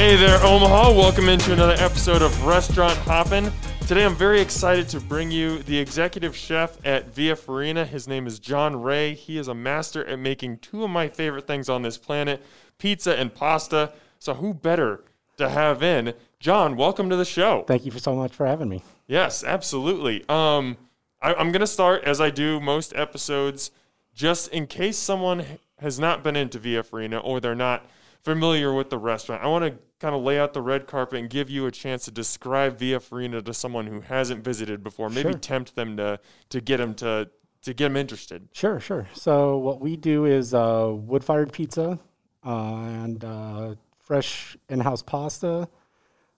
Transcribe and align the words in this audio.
Hey 0.00 0.16
there, 0.16 0.42
Omaha. 0.42 0.92
Welcome 0.92 1.28
into 1.28 1.52
another 1.52 1.74
episode 1.74 2.22
of 2.22 2.46
Restaurant 2.46 2.96
Hoppin'. 3.00 3.52
Today 3.86 4.06
I'm 4.06 4.16
very 4.16 4.40
excited 4.40 4.88
to 4.88 4.98
bring 4.98 5.30
you 5.30 5.58
the 5.64 5.76
executive 5.76 6.34
chef 6.34 6.78
at 6.86 7.14
Via 7.14 7.36
Farina. 7.36 7.84
His 7.84 8.08
name 8.08 8.26
is 8.26 8.38
John 8.38 8.80
Ray. 8.80 9.12
He 9.12 9.36
is 9.36 9.46
a 9.46 9.54
master 9.54 10.02
at 10.06 10.18
making 10.18 10.60
two 10.60 10.84
of 10.84 10.88
my 10.88 11.08
favorite 11.08 11.46
things 11.46 11.68
on 11.68 11.82
this 11.82 11.98
planet 11.98 12.42
pizza 12.78 13.14
and 13.14 13.34
pasta. 13.34 13.92
So, 14.18 14.32
who 14.32 14.54
better 14.54 15.04
to 15.36 15.50
have 15.50 15.82
in? 15.82 16.14
John, 16.38 16.78
welcome 16.78 17.10
to 17.10 17.16
the 17.16 17.26
show. 17.26 17.64
Thank 17.66 17.84
you 17.84 17.92
for 17.92 17.98
so 17.98 18.16
much 18.16 18.32
for 18.32 18.46
having 18.46 18.70
me. 18.70 18.82
Yes, 19.06 19.44
absolutely. 19.44 20.26
Um, 20.30 20.78
I, 21.20 21.34
I'm 21.34 21.52
going 21.52 21.60
to 21.60 21.66
start, 21.66 22.04
as 22.04 22.22
I 22.22 22.30
do 22.30 22.58
most 22.58 22.96
episodes, 22.96 23.70
just 24.14 24.48
in 24.48 24.66
case 24.66 24.96
someone 24.96 25.44
has 25.78 26.00
not 26.00 26.24
been 26.24 26.36
into 26.36 26.58
Via 26.58 26.82
Farina 26.82 27.18
or 27.18 27.38
they're 27.38 27.54
not 27.54 27.84
familiar 28.22 28.72
with 28.72 28.90
the 28.90 28.98
restaurant. 28.98 29.42
I 29.42 29.46
want 29.48 29.64
to 29.64 29.78
kind 29.98 30.14
of 30.14 30.22
lay 30.22 30.38
out 30.38 30.52
the 30.54 30.62
red 30.62 30.86
carpet 30.86 31.18
and 31.20 31.28
give 31.30 31.50
you 31.50 31.66
a 31.66 31.70
chance 31.70 32.04
to 32.06 32.10
describe 32.10 32.78
Via 32.78 33.00
Farina 33.00 33.42
to 33.42 33.52
someone 33.54 33.86
who 33.86 34.00
hasn't 34.00 34.42
visited 34.44 34.82
before. 34.82 35.08
Maybe 35.10 35.30
Sure. 35.30 35.38
tempt 35.38 35.74
them 35.76 35.96
to 35.96 36.18
to 36.50 36.60
get 36.60 36.78
them 36.78 36.94
to 36.96 37.30
to 37.62 37.74
get 37.74 37.84
them 37.84 37.96
interested. 37.96 38.48
Sure, 38.52 38.80
sure. 38.80 39.08
So 39.12 39.58
what 39.58 39.80
we 39.80 39.96
do 39.96 40.24
is 40.24 40.54
uh, 40.54 40.90
wood-fired 40.94 41.52
pizza 41.52 41.98
uh, 42.44 42.74
and 42.76 43.22
uh, 43.22 43.74
fresh 43.98 44.56
in-house 44.70 45.02
pasta. 45.02 45.68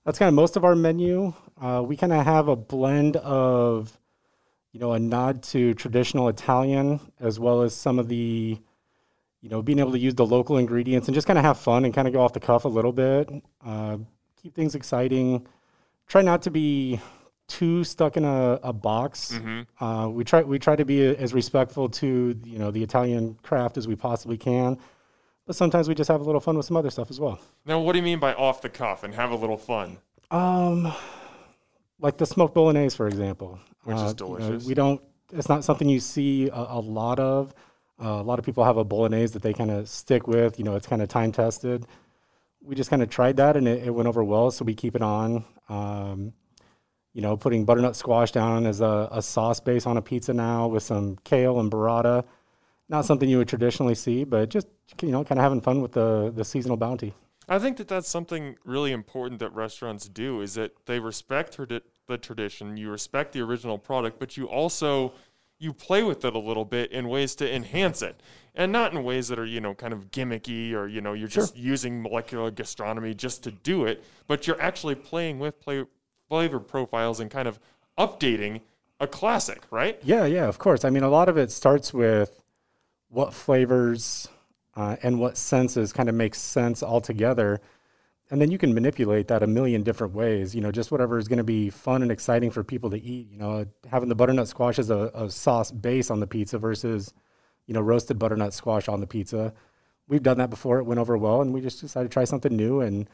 That's 0.04 0.18
kind 0.18 0.28
of 0.28 0.34
most 0.34 0.56
of 0.56 0.64
our 0.64 0.74
menu. 0.74 1.32
Uh, 1.60 1.84
we 1.86 1.96
kind 1.96 2.12
of 2.12 2.24
have 2.24 2.48
a 2.48 2.56
blend 2.56 3.14
of, 3.18 3.96
you 4.72 4.80
know, 4.80 4.94
a 4.94 4.98
nod 4.98 5.44
to 5.44 5.74
traditional 5.74 6.28
Italian 6.28 6.98
as 7.20 7.38
well 7.38 7.62
as 7.62 7.72
some 7.72 8.00
of 8.00 8.08
the, 8.08 8.58
you 9.42 9.48
know, 9.48 9.60
being 9.60 9.78
able 9.80 9.92
to 9.92 9.98
use 9.98 10.14
the 10.14 10.24
local 10.24 10.56
ingredients 10.56 11.08
and 11.08 11.14
just 11.14 11.26
kind 11.26 11.38
of 11.38 11.44
have 11.44 11.58
fun 11.58 11.84
and 11.84 11.92
kind 11.92 12.06
of 12.06 12.14
go 12.14 12.20
off 12.22 12.32
the 12.32 12.40
cuff 12.40 12.64
a 12.64 12.68
little 12.68 12.92
bit. 12.92 13.28
Uh, 13.64 13.98
keep 14.40 14.54
things 14.54 14.74
exciting. 14.74 15.46
Try 16.06 16.22
not 16.22 16.42
to 16.42 16.50
be 16.50 17.00
too 17.48 17.82
stuck 17.84 18.16
in 18.16 18.24
a, 18.24 18.60
a 18.62 18.72
box. 18.72 19.38
Uh, 19.80 20.08
we 20.10 20.24
try 20.24 20.42
we 20.42 20.58
try 20.58 20.76
to 20.76 20.84
be 20.84 21.04
as 21.04 21.34
respectful 21.34 21.88
to 21.88 22.38
you 22.44 22.58
know 22.58 22.70
the 22.70 22.82
Italian 22.82 23.36
craft 23.42 23.76
as 23.76 23.88
we 23.88 23.96
possibly 23.96 24.38
can, 24.38 24.78
but 25.46 25.56
sometimes 25.56 25.88
we 25.88 25.94
just 25.94 26.08
have 26.08 26.20
a 26.20 26.24
little 26.24 26.40
fun 26.40 26.56
with 26.56 26.64
some 26.66 26.76
other 26.76 26.90
stuff 26.90 27.10
as 27.10 27.18
well. 27.20 27.40
Now, 27.66 27.80
what 27.80 27.92
do 27.92 27.98
you 27.98 28.04
mean 28.04 28.20
by 28.20 28.34
off 28.34 28.62
the 28.62 28.68
cuff 28.68 29.02
and 29.02 29.12
have 29.14 29.32
a 29.32 29.36
little 29.36 29.58
fun? 29.58 29.98
Um, 30.30 30.92
like 31.98 32.16
the 32.16 32.26
smoked 32.26 32.54
bolognese, 32.54 32.96
for 32.96 33.06
example, 33.08 33.58
Which 33.84 33.96
is 33.96 34.02
you 34.02 34.06
know, 34.08 34.14
delicious. 34.14 34.66
we 34.66 34.74
don't. 34.74 35.02
It's 35.32 35.48
not 35.48 35.64
something 35.64 35.88
you 35.88 36.00
see 36.00 36.48
a, 36.48 36.54
a 36.54 36.80
lot 36.80 37.18
of. 37.18 37.54
Uh, 38.02 38.20
a 38.20 38.22
lot 38.22 38.38
of 38.38 38.44
people 38.44 38.64
have 38.64 38.76
a 38.76 38.84
bolognese 38.84 39.32
that 39.32 39.42
they 39.42 39.52
kind 39.52 39.70
of 39.70 39.88
stick 39.88 40.26
with. 40.26 40.58
You 40.58 40.64
know, 40.64 40.74
it's 40.74 40.86
kind 40.86 41.02
of 41.02 41.08
time 41.08 41.30
tested. 41.30 41.86
We 42.60 42.74
just 42.74 42.90
kind 42.90 43.02
of 43.02 43.10
tried 43.10 43.36
that 43.36 43.56
and 43.56 43.68
it, 43.68 43.86
it 43.86 43.90
went 43.90 44.08
over 44.08 44.24
well, 44.24 44.50
so 44.50 44.64
we 44.64 44.74
keep 44.74 44.96
it 44.96 45.02
on. 45.02 45.44
Um, 45.68 46.32
you 47.12 47.20
know, 47.20 47.36
putting 47.36 47.64
butternut 47.64 47.94
squash 47.94 48.32
down 48.32 48.66
as 48.66 48.80
a, 48.80 49.08
a 49.12 49.22
sauce 49.22 49.60
base 49.60 49.86
on 49.86 49.96
a 49.96 50.02
pizza 50.02 50.32
now 50.32 50.66
with 50.66 50.82
some 50.82 51.18
kale 51.24 51.60
and 51.60 51.70
burrata. 51.70 52.24
Not 52.88 53.04
something 53.04 53.28
you 53.28 53.38
would 53.38 53.48
traditionally 53.48 53.94
see, 53.94 54.24
but 54.24 54.48
just 54.48 54.66
you 55.00 55.10
know, 55.10 55.24
kind 55.24 55.38
of 55.38 55.42
having 55.42 55.60
fun 55.60 55.80
with 55.80 55.92
the 55.92 56.32
the 56.34 56.44
seasonal 56.44 56.76
bounty. 56.76 57.14
I 57.48 57.58
think 57.58 57.76
that 57.78 57.88
that's 57.88 58.08
something 58.08 58.56
really 58.64 58.92
important 58.92 59.40
that 59.40 59.52
restaurants 59.52 60.08
do 60.08 60.40
is 60.40 60.54
that 60.54 60.86
they 60.86 61.00
respect 61.00 61.56
tradi- 61.56 61.82
the 62.06 62.18
tradition, 62.18 62.76
you 62.76 62.90
respect 62.90 63.32
the 63.32 63.40
original 63.40 63.78
product, 63.78 64.18
but 64.18 64.36
you 64.36 64.46
also 64.46 65.12
you 65.62 65.72
play 65.72 66.02
with 66.02 66.24
it 66.24 66.34
a 66.34 66.38
little 66.38 66.64
bit 66.64 66.90
in 66.90 67.08
ways 67.08 67.36
to 67.36 67.54
enhance 67.54 68.02
it. 68.02 68.20
And 68.54 68.72
not 68.72 68.92
in 68.92 69.02
ways 69.04 69.28
that 69.28 69.38
are, 69.38 69.46
you 69.46 69.60
know, 69.60 69.74
kind 69.74 69.92
of 69.92 70.10
gimmicky 70.10 70.74
or, 70.74 70.88
you 70.88 71.00
know, 71.00 71.12
you're 71.12 71.28
just 71.28 71.56
using 71.56 72.02
molecular 72.02 72.50
gastronomy 72.50 73.14
just 73.14 73.44
to 73.44 73.52
do 73.52 73.86
it, 73.86 74.04
but 74.26 74.46
you're 74.46 74.60
actually 74.60 74.96
playing 74.96 75.38
with 75.38 75.58
play, 75.60 75.84
flavor 76.28 76.58
profiles 76.58 77.20
and 77.20 77.30
kind 77.30 77.46
of 77.46 77.60
updating 77.96 78.60
a 79.00 79.06
classic, 79.06 79.62
right? 79.70 79.98
Yeah, 80.02 80.26
yeah, 80.26 80.46
of 80.48 80.58
course. 80.58 80.84
I 80.84 80.90
mean, 80.90 81.04
a 81.04 81.08
lot 81.08 81.28
of 81.28 81.38
it 81.38 81.50
starts 81.50 81.94
with 81.94 82.42
what 83.08 83.32
flavors 83.32 84.28
uh, 84.76 84.96
and 85.02 85.20
what 85.20 85.36
senses 85.36 85.92
kind 85.92 86.08
of 86.08 86.14
makes 86.14 86.40
sense 86.40 86.82
all 86.82 87.00
together. 87.00 87.60
And 88.32 88.40
then 88.40 88.50
you 88.50 88.56
can 88.56 88.72
manipulate 88.72 89.28
that 89.28 89.42
a 89.42 89.46
million 89.46 89.82
different 89.82 90.14
ways. 90.14 90.54
You 90.54 90.62
know, 90.62 90.72
just 90.72 90.90
whatever 90.90 91.18
is 91.18 91.28
going 91.28 91.36
to 91.36 91.44
be 91.44 91.68
fun 91.68 92.00
and 92.00 92.10
exciting 92.10 92.50
for 92.50 92.64
people 92.64 92.88
to 92.88 92.96
eat. 92.96 93.30
You 93.30 93.36
know, 93.36 93.66
having 93.90 94.08
the 94.08 94.14
butternut 94.14 94.48
squash 94.48 94.78
as 94.78 94.88
a, 94.88 95.10
a 95.14 95.30
sauce 95.30 95.70
base 95.70 96.10
on 96.10 96.20
the 96.20 96.26
pizza 96.26 96.56
versus, 96.56 97.12
you 97.66 97.74
know, 97.74 97.82
roasted 97.82 98.18
butternut 98.18 98.54
squash 98.54 98.88
on 98.88 99.00
the 99.00 99.06
pizza. 99.06 99.52
We've 100.08 100.22
done 100.22 100.38
that 100.38 100.48
before. 100.48 100.78
It 100.78 100.84
went 100.84 100.98
over 100.98 101.14
well, 101.18 101.42
and 101.42 101.52
we 101.52 101.60
just 101.60 101.82
decided 101.82 102.10
to 102.10 102.12
try 102.12 102.24
something 102.24 102.56
new. 102.56 102.80
And 102.80 103.06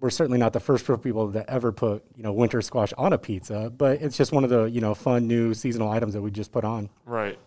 we're 0.00 0.10
certainly 0.10 0.38
not 0.38 0.52
the 0.52 0.60
first 0.60 0.84
group 0.84 0.98
of 0.98 1.02
people 1.02 1.28
that 1.28 1.48
ever 1.48 1.72
put, 1.72 2.04
you 2.14 2.22
know, 2.22 2.34
winter 2.34 2.60
squash 2.60 2.92
on 2.98 3.14
a 3.14 3.18
pizza, 3.18 3.72
but 3.74 4.02
it's 4.02 4.18
just 4.18 4.32
one 4.32 4.44
of 4.44 4.50
the, 4.50 4.64
you 4.64 4.82
know, 4.82 4.94
fun 4.94 5.26
new 5.26 5.54
seasonal 5.54 5.90
items 5.90 6.12
that 6.12 6.20
we 6.20 6.30
just 6.30 6.52
put 6.52 6.64
on. 6.64 6.90
Right. 7.06 7.38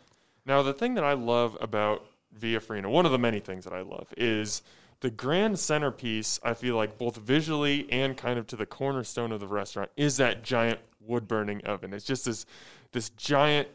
Now, 0.45 0.63
the 0.63 0.73
thing 0.73 0.95
that 0.95 1.03
I 1.03 1.13
love 1.13 1.55
about 1.61 2.03
Via 2.33 2.59
Farina, 2.59 2.89
one 2.89 3.05
of 3.05 3.11
the 3.11 3.19
many 3.19 3.39
things 3.39 3.63
that 3.65 3.73
I 3.73 3.81
love, 3.81 4.07
is 4.17 4.63
the 5.01 5.09
grand 5.09 5.59
centerpiece. 5.59 6.39
I 6.43 6.53
feel 6.53 6.75
like 6.75 6.97
both 6.97 7.17
visually 7.17 7.91
and 7.91 8.15
kind 8.15 8.39
of 8.39 8.47
to 8.47 8.55
the 8.55 8.65
cornerstone 8.65 9.31
of 9.31 9.39
the 9.39 9.47
restaurant 9.47 9.91
is 9.97 10.17
that 10.17 10.43
giant 10.43 10.79
wood 10.99 11.27
burning 11.27 11.61
oven. 11.65 11.93
It's 11.93 12.05
just 12.05 12.25
this 12.25 12.45
this 12.91 13.09
giant 13.11 13.67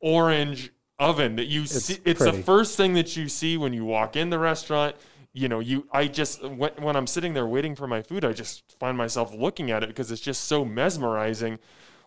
orange 0.00 0.72
oven 0.98 1.36
that 1.36 1.46
you 1.46 1.66
see. 1.66 1.98
It's 2.04 2.24
the 2.24 2.32
first 2.32 2.76
thing 2.76 2.94
that 2.94 3.16
you 3.16 3.28
see 3.28 3.56
when 3.56 3.72
you 3.72 3.84
walk 3.84 4.16
in 4.16 4.30
the 4.30 4.38
restaurant. 4.38 4.96
You 5.32 5.48
know, 5.48 5.60
you 5.60 5.86
I 5.92 6.06
just 6.06 6.42
when, 6.42 6.70
when 6.78 6.96
I'm 6.96 7.06
sitting 7.06 7.34
there 7.34 7.46
waiting 7.46 7.74
for 7.74 7.86
my 7.86 8.00
food, 8.00 8.24
I 8.24 8.32
just 8.32 8.78
find 8.78 8.96
myself 8.96 9.34
looking 9.34 9.70
at 9.70 9.82
it 9.82 9.88
because 9.88 10.10
it's 10.10 10.22
just 10.22 10.44
so 10.44 10.64
mesmerizing. 10.64 11.58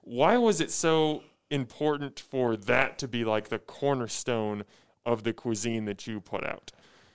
Why 0.04 0.38
was 0.38 0.62
it 0.62 0.72
so 0.72 1.24
important 1.50 2.20
for 2.20 2.56
that 2.56 2.98
to 3.00 3.08
be 3.08 3.26
like 3.26 3.50
the 3.50 3.60
cornerstone 3.60 4.64
of 5.06 5.24
the 5.24 5.34
cuisine 5.34 5.86
that 5.86 6.08
you 6.08 6.22
put 6.22 6.46
out? 6.46 6.72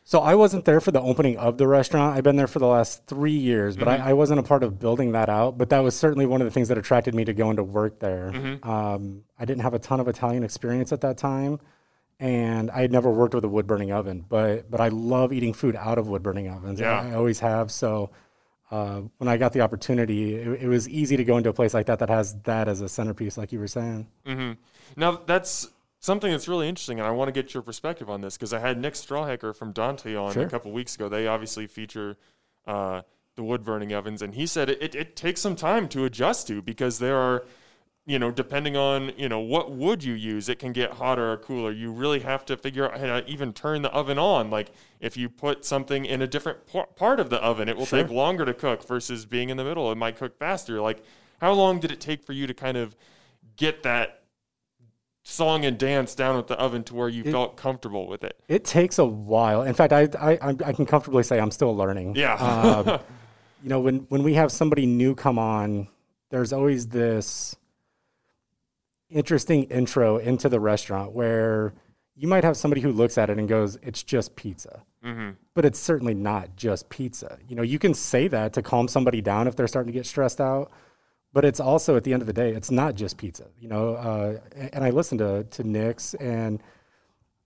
So 0.08 0.20
I 0.20 0.36
wasn't 0.36 0.64
there 0.64 0.80
for 0.80 0.92
the 0.92 1.00
opening 1.00 1.36
of 1.36 1.58
the 1.58 1.66
restaurant. 1.66 2.16
I've 2.16 2.22
been 2.22 2.36
there 2.36 2.46
for 2.46 2.60
the 2.60 2.66
last 2.68 3.04
three 3.08 3.32
years, 3.32 3.76
but 3.76 3.88
I, 3.88 4.10
I 4.10 4.12
wasn't 4.12 4.38
a 4.38 4.44
part 4.44 4.62
of 4.62 4.78
building 4.78 5.12
that 5.12 5.28
out. 5.28 5.58
But 5.58 5.70
that 5.70 5.80
was 5.80 5.96
certainly 5.96 6.26
one 6.26 6.40
of 6.40 6.44
the 6.44 6.52
things 6.52 6.68
that 6.68 6.78
attracted 6.78 7.12
me 7.12 7.24
to 7.24 7.32
going 7.32 7.56
to 7.56 7.64
work 7.64 7.98
there. 7.98 8.30
Um, 8.62 9.24
I 9.36 9.44
didn't 9.44 9.62
have 9.62 9.74
a 9.74 9.80
ton 9.80 9.98
of 9.98 10.06
Italian 10.06 10.44
experience 10.44 10.92
at 10.92 11.00
that 11.00 11.18
time, 11.18 11.58
and 12.20 12.70
I 12.70 12.82
had 12.82 12.92
never 12.92 13.10
worked 13.10 13.34
with 13.34 13.44
a 13.44 13.48
wood 13.48 13.66
burning 13.66 13.90
oven. 13.90 14.24
But 14.28 14.70
but 14.70 14.80
I 14.80 14.88
love 14.90 15.32
eating 15.32 15.52
food 15.52 15.74
out 15.74 15.98
of 15.98 16.06
wood 16.06 16.22
burning 16.22 16.48
ovens. 16.48 16.78
Yeah. 16.78 17.00
I, 17.00 17.10
I 17.10 17.14
always 17.14 17.40
have. 17.40 17.72
So 17.72 18.10
uh, 18.70 19.00
when 19.18 19.26
I 19.26 19.38
got 19.38 19.54
the 19.54 19.62
opportunity, 19.62 20.36
it, 20.36 20.62
it 20.62 20.68
was 20.68 20.88
easy 20.88 21.16
to 21.16 21.24
go 21.24 21.36
into 21.36 21.50
a 21.50 21.52
place 21.52 21.74
like 21.74 21.86
that 21.86 21.98
that 21.98 22.10
has 22.10 22.32
that 22.44 22.68
as 22.68 22.80
a 22.80 22.88
centerpiece, 22.88 23.36
like 23.36 23.50
you 23.50 23.58
were 23.58 23.66
saying. 23.66 24.06
Now 24.94 25.20
that's 25.26 25.68
something 26.06 26.30
that's 26.30 26.48
really 26.48 26.68
interesting, 26.68 26.98
and 26.98 27.06
I 27.06 27.10
want 27.10 27.28
to 27.28 27.32
get 27.32 27.52
your 27.52 27.62
perspective 27.62 28.08
on 28.08 28.20
this 28.22 28.36
because 28.36 28.52
I 28.52 28.60
had 28.60 28.78
Nick 28.80 28.94
Strawhacker 28.94 29.54
from 29.54 29.72
Dante 29.72 30.14
on 30.14 30.30
a 30.30 30.32
Sure. 30.32 30.48
couple 30.48 30.72
weeks 30.72 30.94
ago. 30.94 31.08
They 31.08 31.26
obviously 31.26 31.66
feature 31.66 32.16
uh, 32.66 33.02
the 33.34 33.42
wood 33.42 33.64
burning 33.64 33.92
ovens, 33.92 34.22
and 34.22 34.34
he 34.34 34.46
said 34.46 34.70
it, 34.70 34.80
it, 34.80 34.94
it 34.94 35.16
takes 35.16 35.40
some 35.40 35.56
time 35.56 35.88
to 35.90 36.04
adjust 36.04 36.46
to 36.46 36.62
because 36.62 36.98
there 37.00 37.16
are, 37.18 37.44
you 38.06 38.18
know, 38.18 38.30
depending 38.30 38.76
on 38.76 39.12
you 39.18 39.28
know 39.28 39.40
what 39.40 39.72
wood 39.72 40.02
you 40.04 40.14
use, 40.14 40.48
it 40.48 40.58
can 40.58 40.72
get 40.72 40.92
hotter 40.92 41.32
or 41.32 41.36
cooler. 41.36 41.70
You 41.72 41.90
really 41.92 42.20
have 42.20 42.44
to 42.46 42.56
figure 42.56 42.90
out 42.90 42.98
how 42.98 43.20
to 43.20 43.26
even 43.28 43.52
turn 43.52 43.82
the 43.82 43.90
oven 43.90 44.18
on. 44.18 44.48
Like 44.48 44.70
if 45.00 45.16
you 45.16 45.28
put 45.28 45.64
something 45.64 46.06
in 46.06 46.22
a 46.22 46.26
different 46.26 46.66
par- 46.66 46.88
part 46.96 47.20
of 47.20 47.28
the 47.30 47.42
oven, 47.42 47.68
it 47.68 47.76
will 47.76 47.84
Sure. 47.84 48.02
take 48.02 48.10
longer 48.12 48.44
to 48.44 48.54
cook 48.54 48.86
versus 48.86 49.26
being 49.26 49.50
in 49.50 49.56
the 49.56 49.64
middle. 49.64 49.90
It 49.92 49.96
might 49.98 50.16
cook 50.16 50.38
faster. 50.38 50.80
Like 50.80 51.02
how 51.40 51.52
long 51.52 51.80
did 51.80 51.90
it 51.90 52.00
take 52.00 52.22
for 52.22 52.32
you 52.32 52.46
to 52.46 52.54
kind 52.54 52.76
of 52.76 52.96
get 53.56 53.82
that 53.82 54.22
song 55.26 55.64
and 55.64 55.76
dance 55.76 56.14
down 56.14 56.36
with 56.36 56.46
the 56.46 56.54
oven 56.54 56.84
to 56.84 56.94
where 56.94 57.08
you 57.08 57.24
felt 57.24 57.56
comfortable 57.56 58.06
with 58.06 58.22
it. 58.22 58.38
It 58.46 58.64
takes 58.64 58.98
a 58.98 59.04
while. 59.04 59.62
In 59.62 59.74
fact, 59.74 59.92
I 59.92 60.08
I, 60.18 60.32
I 60.40 60.48
I 60.64 60.72
can 60.72 60.86
comfortably 60.86 61.24
say 61.24 61.40
I'm 61.40 61.50
still 61.50 61.76
learning. 61.76 62.14
Yeah. 62.14 62.34
Um, 62.34 63.00
you 63.62 63.68
know, 63.68 63.80
when 63.80 64.06
when 64.08 64.22
we 64.22 64.34
have 64.34 64.52
somebody 64.52 64.86
new 64.86 65.14
come 65.14 65.38
on, 65.38 65.88
there's 66.30 66.52
always 66.52 66.88
this 66.88 67.56
interesting 69.10 69.64
intro 69.64 70.18
into 70.18 70.48
the 70.48 70.60
restaurant 70.60 71.12
where 71.12 71.74
you 72.14 72.28
might 72.28 72.44
have 72.44 72.56
somebody 72.56 72.80
who 72.80 72.92
looks 72.92 73.18
at 73.18 73.28
it 73.28 73.36
and 73.38 73.48
goes, 73.48 73.76
"It's 73.82 74.04
just 74.04 74.36
pizza," 74.36 74.84
but 75.54 75.64
it's 75.64 75.78
certainly 75.78 76.14
not 76.14 76.54
just 76.54 76.88
pizza. 76.88 77.38
You 77.48 77.56
know, 77.56 77.62
you 77.62 77.80
can 77.80 77.94
say 77.94 78.28
that 78.28 78.52
to 78.52 78.62
calm 78.62 78.86
somebody 78.86 79.20
down 79.20 79.48
if 79.48 79.56
they're 79.56 79.66
starting 79.66 79.92
to 79.92 79.98
get 79.98 80.06
stressed 80.06 80.40
out, 80.40 80.70
but 81.36 81.44
it's 81.44 81.60
also 81.60 81.96
at 81.96 82.04
the 82.04 82.14
end 82.14 82.22
of 82.22 82.26
the 82.26 82.32
day, 82.32 82.52
it's 82.52 82.70
not 82.70 82.94
just 82.94 83.18
pizza. 83.18 83.44
You 83.60 83.68
know, 83.68 83.90
uh, 83.96 84.38
and 84.72 84.82
I 84.82 84.88
listened 84.88 85.18
to 85.18 85.44
to 85.44 85.64
Nick's 85.64 86.14
and 86.14 86.62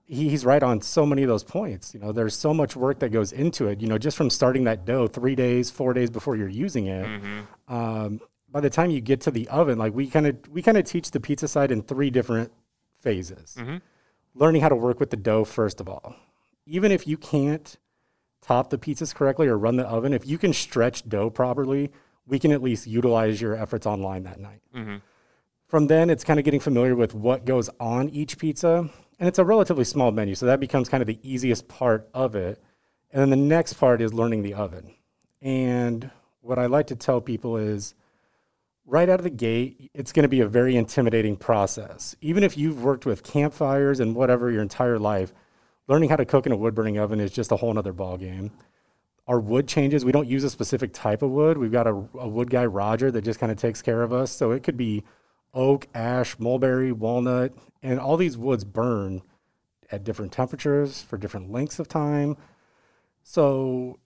he, 0.05 0.29
he's 0.29 0.45
right 0.45 0.63
on 0.63 0.81
so 0.81 1.05
many 1.05 1.25
of 1.25 1.29
those 1.29 1.43
points. 1.43 1.93
You 1.93 1.99
know, 1.99 2.13
there's 2.13 2.37
so 2.37 2.55
much 2.55 2.77
work 2.77 3.01
that 3.01 3.09
goes 3.09 3.33
into 3.33 3.67
it. 3.67 3.81
You 3.81 3.89
know, 3.89 3.99
just 3.99 4.17
from 4.17 4.31
starting 4.31 4.63
that 4.63 4.85
dough 4.85 5.09
three 5.09 5.35
days, 5.35 5.73
four 5.73 5.93
days 5.93 6.09
before 6.09 6.37
you're 6.37 6.49
using 6.49 6.87
it. 6.87 7.05
Um, 7.67 8.21
by 8.49 8.61
the 8.61 8.71
time 8.71 8.93
you 8.93 9.01
get 9.01 9.23
to 9.23 9.33
the 9.33 9.49
oven, 9.49 9.77
like 9.77 9.93
we 9.93 10.07
kind 10.07 10.29
of 10.29 10.37
we 10.49 10.63
kind 10.63 10.79
of 10.79 10.85
teach 10.85 11.11
the 11.11 11.19
pizza 11.19 11.49
side 11.49 11.73
in 11.73 11.83
three 11.83 12.11
different 12.11 12.53
phases. 13.01 13.57
Learning 14.37 14.63
how 14.63 14.69
to 14.69 14.77
work 14.77 15.01
with 15.01 15.11
the 15.11 15.17
dough 15.17 15.43
first 15.43 15.81
of 15.81 15.89
all. 15.89 16.15
Even 16.65 16.93
if 16.93 17.09
you 17.09 17.17
can't 17.17 17.77
top 18.41 18.71
the 18.71 18.79
pizzas 18.79 19.13
correctly 19.13 19.49
or 19.49 19.59
run 19.59 19.75
the 19.75 19.85
oven, 19.85 20.13
if 20.13 20.25
you 20.29 20.39
can 20.39 20.53
stretch 20.53 21.09
dough 21.09 21.29
properly, 21.29 21.91
we 22.27 22.39
can 22.39 22.53
at 22.53 22.63
least 22.63 22.87
utilize 22.87 23.41
your 23.41 23.55
efforts 23.55 23.87
online 23.87 24.25
that 24.25 24.41
night. 24.41 24.61
Mm-hmm. 24.75 24.97
From 25.67 25.87
then, 25.87 26.11
it's 26.11 26.25
kind 26.25 26.39
of 26.39 26.45
getting 26.45 26.61
familiar 26.61 26.97
with 26.97 27.15
what 27.15 27.45
goes 27.45 27.71
on 27.79 28.09
each 28.09 28.39
pizza. 28.39 28.91
And 29.19 29.29
it's 29.29 29.39
a 29.39 29.45
relatively 29.45 29.85
small 29.85 30.11
menu. 30.11 30.35
So 30.35 30.47
that 30.47 30.61
becomes 30.61 30.89
kind 30.89 31.03
of 31.03 31.07
the 31.07 31.21
easiest 31.23 31.69
part 31.69 32.09
of 32.15 32.35
it. 32.35 32.63
And 33.13 33.21
then 33.21 33.31
the 33.31 33.37
next 33.37 33.75
part 33.75 34.01
is 34.01 34.15
learning 34.15 34.43
the 34.43 34.55
oven. 34.55 34.95
And 35.43 36.11
what 36.41 36.59
I 36.59 36.67
like 36.67 36.89
to 36.89 36.97
tell 36.97 37.21
people 37.21 37.57
is 37.57 37.95
right 38.87 39.09
out 39.09 39.21
of 39.21 39.25
the 39.25 39.31
gate, 39.31 39.91
it's 39.95 40.13
going 40.13 40.25
to 40.25 40.29
be 40.29 40.41
a 40.41 40.49
very 40.49 40.77
intimidating 40.77 41.37
process. 41.37 42.17
Even 42.21 42.43
if 42.43 42.57
you've 42.59 42.83
worked 42.83 43.07
with 43.07 43.23
campfires 43.23 44.01
and 44.01 44.15
whatever 44.15 44.51
your 44.51 44.63
entire 44.63 44.99
life, 44.99 45.33
learning 45.87 46.09
how 46.09 46.17
to 46.17 46.25
cook 46.25 46.47
in 46.47 46.53
a 46.53 46.57
wood 46.57 46.75
burning 46.75 46.99
oven 46.99 47.21
is 47.21 47.31
just 47.31 47.53
a 47.53 47.57
whole 47.57 47.73
nother 47.73 47.93
ballgame. 47.93 48.51
Our 49.31 49.39
wood 49.39 49.69
changes. 49.69 50.05
We 50.05 50.11
don't 50.11 50.27
use 50.27 50.43
a 50.43 50.51
specific 50.51 50.93
type 50.93 51.23
of 51.23 51.31
wood. 51.31 51.57
We've 51.57 51.71
got 51.71 51.87
a, 51.87 51.91
a 52.19 52.29
wood 52.29 52.51
guy, 52.51 52.67
Roger, 52.67 53.13
that 53.13 53.23
just 53.23 53.39
kind 53.39 53.53
of 53.53 53.59
takes 53.59 53.81
care 53.81 54.03
of 54.03 54.13
us. 54.13 54.33
So 54.33 54.51
it 54.51 54.65
could 54.65 54.77
be 54.77 55.05
oak, 55.55 55.87
ash, 55.95 56.37
mulberry, 56.41 56.91
walnut, 56.91 57.53
and 57.81 58.01
all 58.01 58.17
these 58.17 58.37
woods 58.37 58.65
burn 58.65 59.23
at 59.93 60.03
different 60.03 60.33
temperatures 60.33 61.03
for 61.03 61.17
different 61.17 61.53
lengths 61.53 61.79
of 61.79 61.87
time. 61.87 62.37
So 63.23 64.01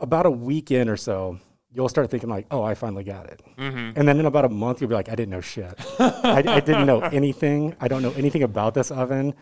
about 0.00 0.26
a 0.26 0.32
week 0.32 0.72
in 0.72 0.88
or 0.88 0.96
so, 0.96 1.38
you'll 1.72 1.88
start 1.88 2.10
thinking 2.10 2.28
like, 2.28 2.46
"Oh, 2.50 2.64
I 2.64 2.74
finally 2.74 3.04
got 3.04 3.26
it." 3.26 3.40
Mm-hmm. 3.56 3.98
And 3.98 4.08
then 4.08 4.18
in 4.18 4.26
about 4.26 4.44
a 4.44 4.48
month, 4.48 4.80
you'll 4.80 4.90
be 4.90 4.96
like, 4.96 5.10
"I 5.10 5.14
didn't 5.14 5.30
know 5.30 5.40
shit. 5.40 5.74
I, 6.00 6.42
I 6.44 6.58
didn't 6.58 6.86
know 6.86 7.00
anything. 7.20 7.76
I 7.78 7.86
don't 7.86 8.02
know 8.02 8.12
anything 8.16 8.42
about 8.42 8.74
this 8.74 8.90
oven." 8.90 9.34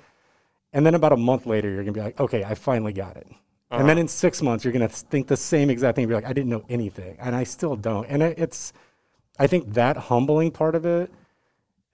And 0.74 0.84
then 0.84 0.94
about 0.94 1.12
a 1.12 1.16
month 1.16 1.46
later, 1.46 1.70
you're 1.70 1.82
gonna 1.82 1.92
be 1.92 2.02
like, 2.02 2.20
"Okay, 2.20 2.44
I 2.44 2.54
finally 2.54 2.92
got 2.92 3.16
it." 3.16 3.26
And 3.78 3.88
then 3.88 3.98
in 3.98 4.08
six 4.08 4.42
months, 4.42 4.64
you're 4.64 4.72
gonna 4.72 4.88
think 4.88 5.26
the 5.28 5.36
same 5.36 5.70
exact 5.70 5.96
thing. 5.96 6.08
Be 6.08 6.14
like, 6.14 6.26
"I 6.26 6.32
didn't 6.32 6.50
know 6.50 6.64
anything, 6.68 7.16
and 7.20 7.34
I 7.34 7.44
still 7.44 7.76
don't." 7.76 8.06
And 8.06 8.22
it, 8.22 8.38
it's, 8.38 8.72
I 9.38 9.46
think 9.46 9.74
that 9.74 9.96
humbling 9.96 10.50
part 10.50 10.74
of 10.74 10.84
it 10.86 11.10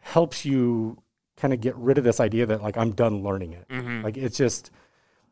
helps 0.00 0.44
you 0.44 0.98
kind 1.36 1.54
of 1.54 1.60
get 1.60 1.74
rid 1.76 1.98
of 1.98 2.04
this 2.04 2.20
idea 2.20 2.46
that 2.46 2.62
like 2.62 2.76
I'm 2.76 2.92
done 2.92 3.22
learning 3.22 3.52
it. 3.52 3.68
Mm-hmm. 3.68 4.02
Like 4.02 4.16
it's 4.16 4.36
just, 4.36 4.70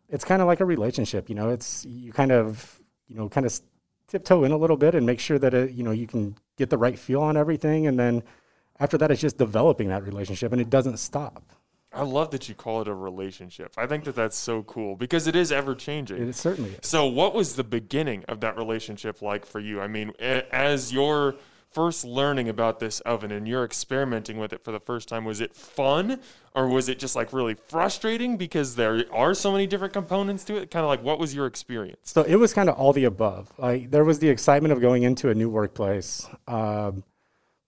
it's 0.09 0.25
kind 0.25 0.41
of 0.41 0.49
like 0.49 0.61
a 0.61 0.65
relationship. 0.65 1.29
You 1.29 1.35
know, 1.35 1.51
it's 1.51 1.85
you 1.85 2.13
kind 2.13 2.33
of, 2.33 2.81
you 3.09 3.17
know, 3.17 3.29
kind 3.29 3.47
of 3.47 3.61
tiptoe 4.09 4.45
in 4.45 4.53
a 4.53 4.57
little 4.57 4.77
bit 4.77 4.95
and 4.95 5.05
make 5.05 5.21
sure 5.21 5.39
that 5.39 5.53
it, 5.55 5.73
you 5.73 5.83
know, 5.83 5.91
you 5.91 6.07
can 6.07 6.37
get 6.57 6.71
the 6.71 6.79
right 6.79 6.99
feel 6.99 7.21
on 7.21 7.37
everything, 7.37 7.87
and 7.87 7.99
then 7.99 8.23
after 8.81 8.97
that, 8.99 9.11
it's 9.11 9.21
just 9.21 9.39
developing 9.39 9.89
that 9.89 10.05
relationship, 10.05 10.53
and 10.53 10.61
it 10.61 10.71
doesn't 10.71 10.99
stop. 10.99 11.43
I 11.93 12.03
love 12.03 12.31
that 12.33 12.49
you 12.49 12.55
call 12.55 12.83
it 12.83 12.89
a 12.89 12.95
relationship. 12.95 13.73
I 13.77 13.87
think 13.87 14.05
that 14.05 14.15
that's 14.15 14.37
so 14.37 14.63
cool 14.65 14.95
because 14.95 15.27
it 15.27 15.35
is 15.35 15.51
ever 15.51 15.75
changing. 15.75 16.29
It 16.29 16.35
certainly 16.35 16.71
is. 16.71 16.81
So, 16.83 17.07
what 17.07 17.35
was 17.35 17.57
the 17.57 17.65
beginning 17.65 18.25
of 18.29 18.41
that 18.41 18.57
relationship 18.57 19.23
like 19.23 19.47
for 19.47 19.59
you? 19.59 19.81
I 19.81 19.87
mean, 19.87 20.13
as 20.21 20.93
you're 20.93 21.37
first 21.71 22.05
learning 22.05 22.49
about 22.49 22.81
this 22.81 23.01
oven 23.01 23.31
and 23.31 23.47
you're 23.47 23.65
experimenting 23.65 24.39
with 24.39 24.53
it 24.53 24.65
for 24.65 24.73
the 24.73 24.81
first 24.81 25.09
time, 25.09 25.25
was 25.25 25.41
it 25.41 25.55
fun 25.55 26.21
or 26.55 26.69
was 26.69 26.89
it 26.89 26.99
just 26.99 27.15
like 27.15 27.33
really 27.33 27.55
frustrating 27.55 28.37
because 28.37 28.77
there 28.77 29.05
are 29.13 29.35
so 29.35 29.53
many 29.53 29.67
different 29.67 29.93
components 29.93 30.45
to 30.45 30.57
it? 30.57 30.71
Kind 30.71 30.85
of 30.85 30.89
like, 30.89 31.03
what 31.03 31.19
was 31.19 31.35
your 31.35 31.47
experience? 31.47 31.99
So 32.05 32.23
it 32.23 32.37
was 32.37 32.53
kind 32.53 32.69
of 32.69 32.77
all 32.77 32.93
the 32.93 33.05
above. 33.05 33.53
Like 33.59 33.91
there 33.91 34.05
was 34.05 34.19
the 34.19 34.29
excitement 34.29 34.73
of 34.73 34.81
going 34.81 35.03
into 35.03 35.31
a 35.31 35.35
new 35.35 35.49
workplace, 35.49 36.27
um, 36.47 37.05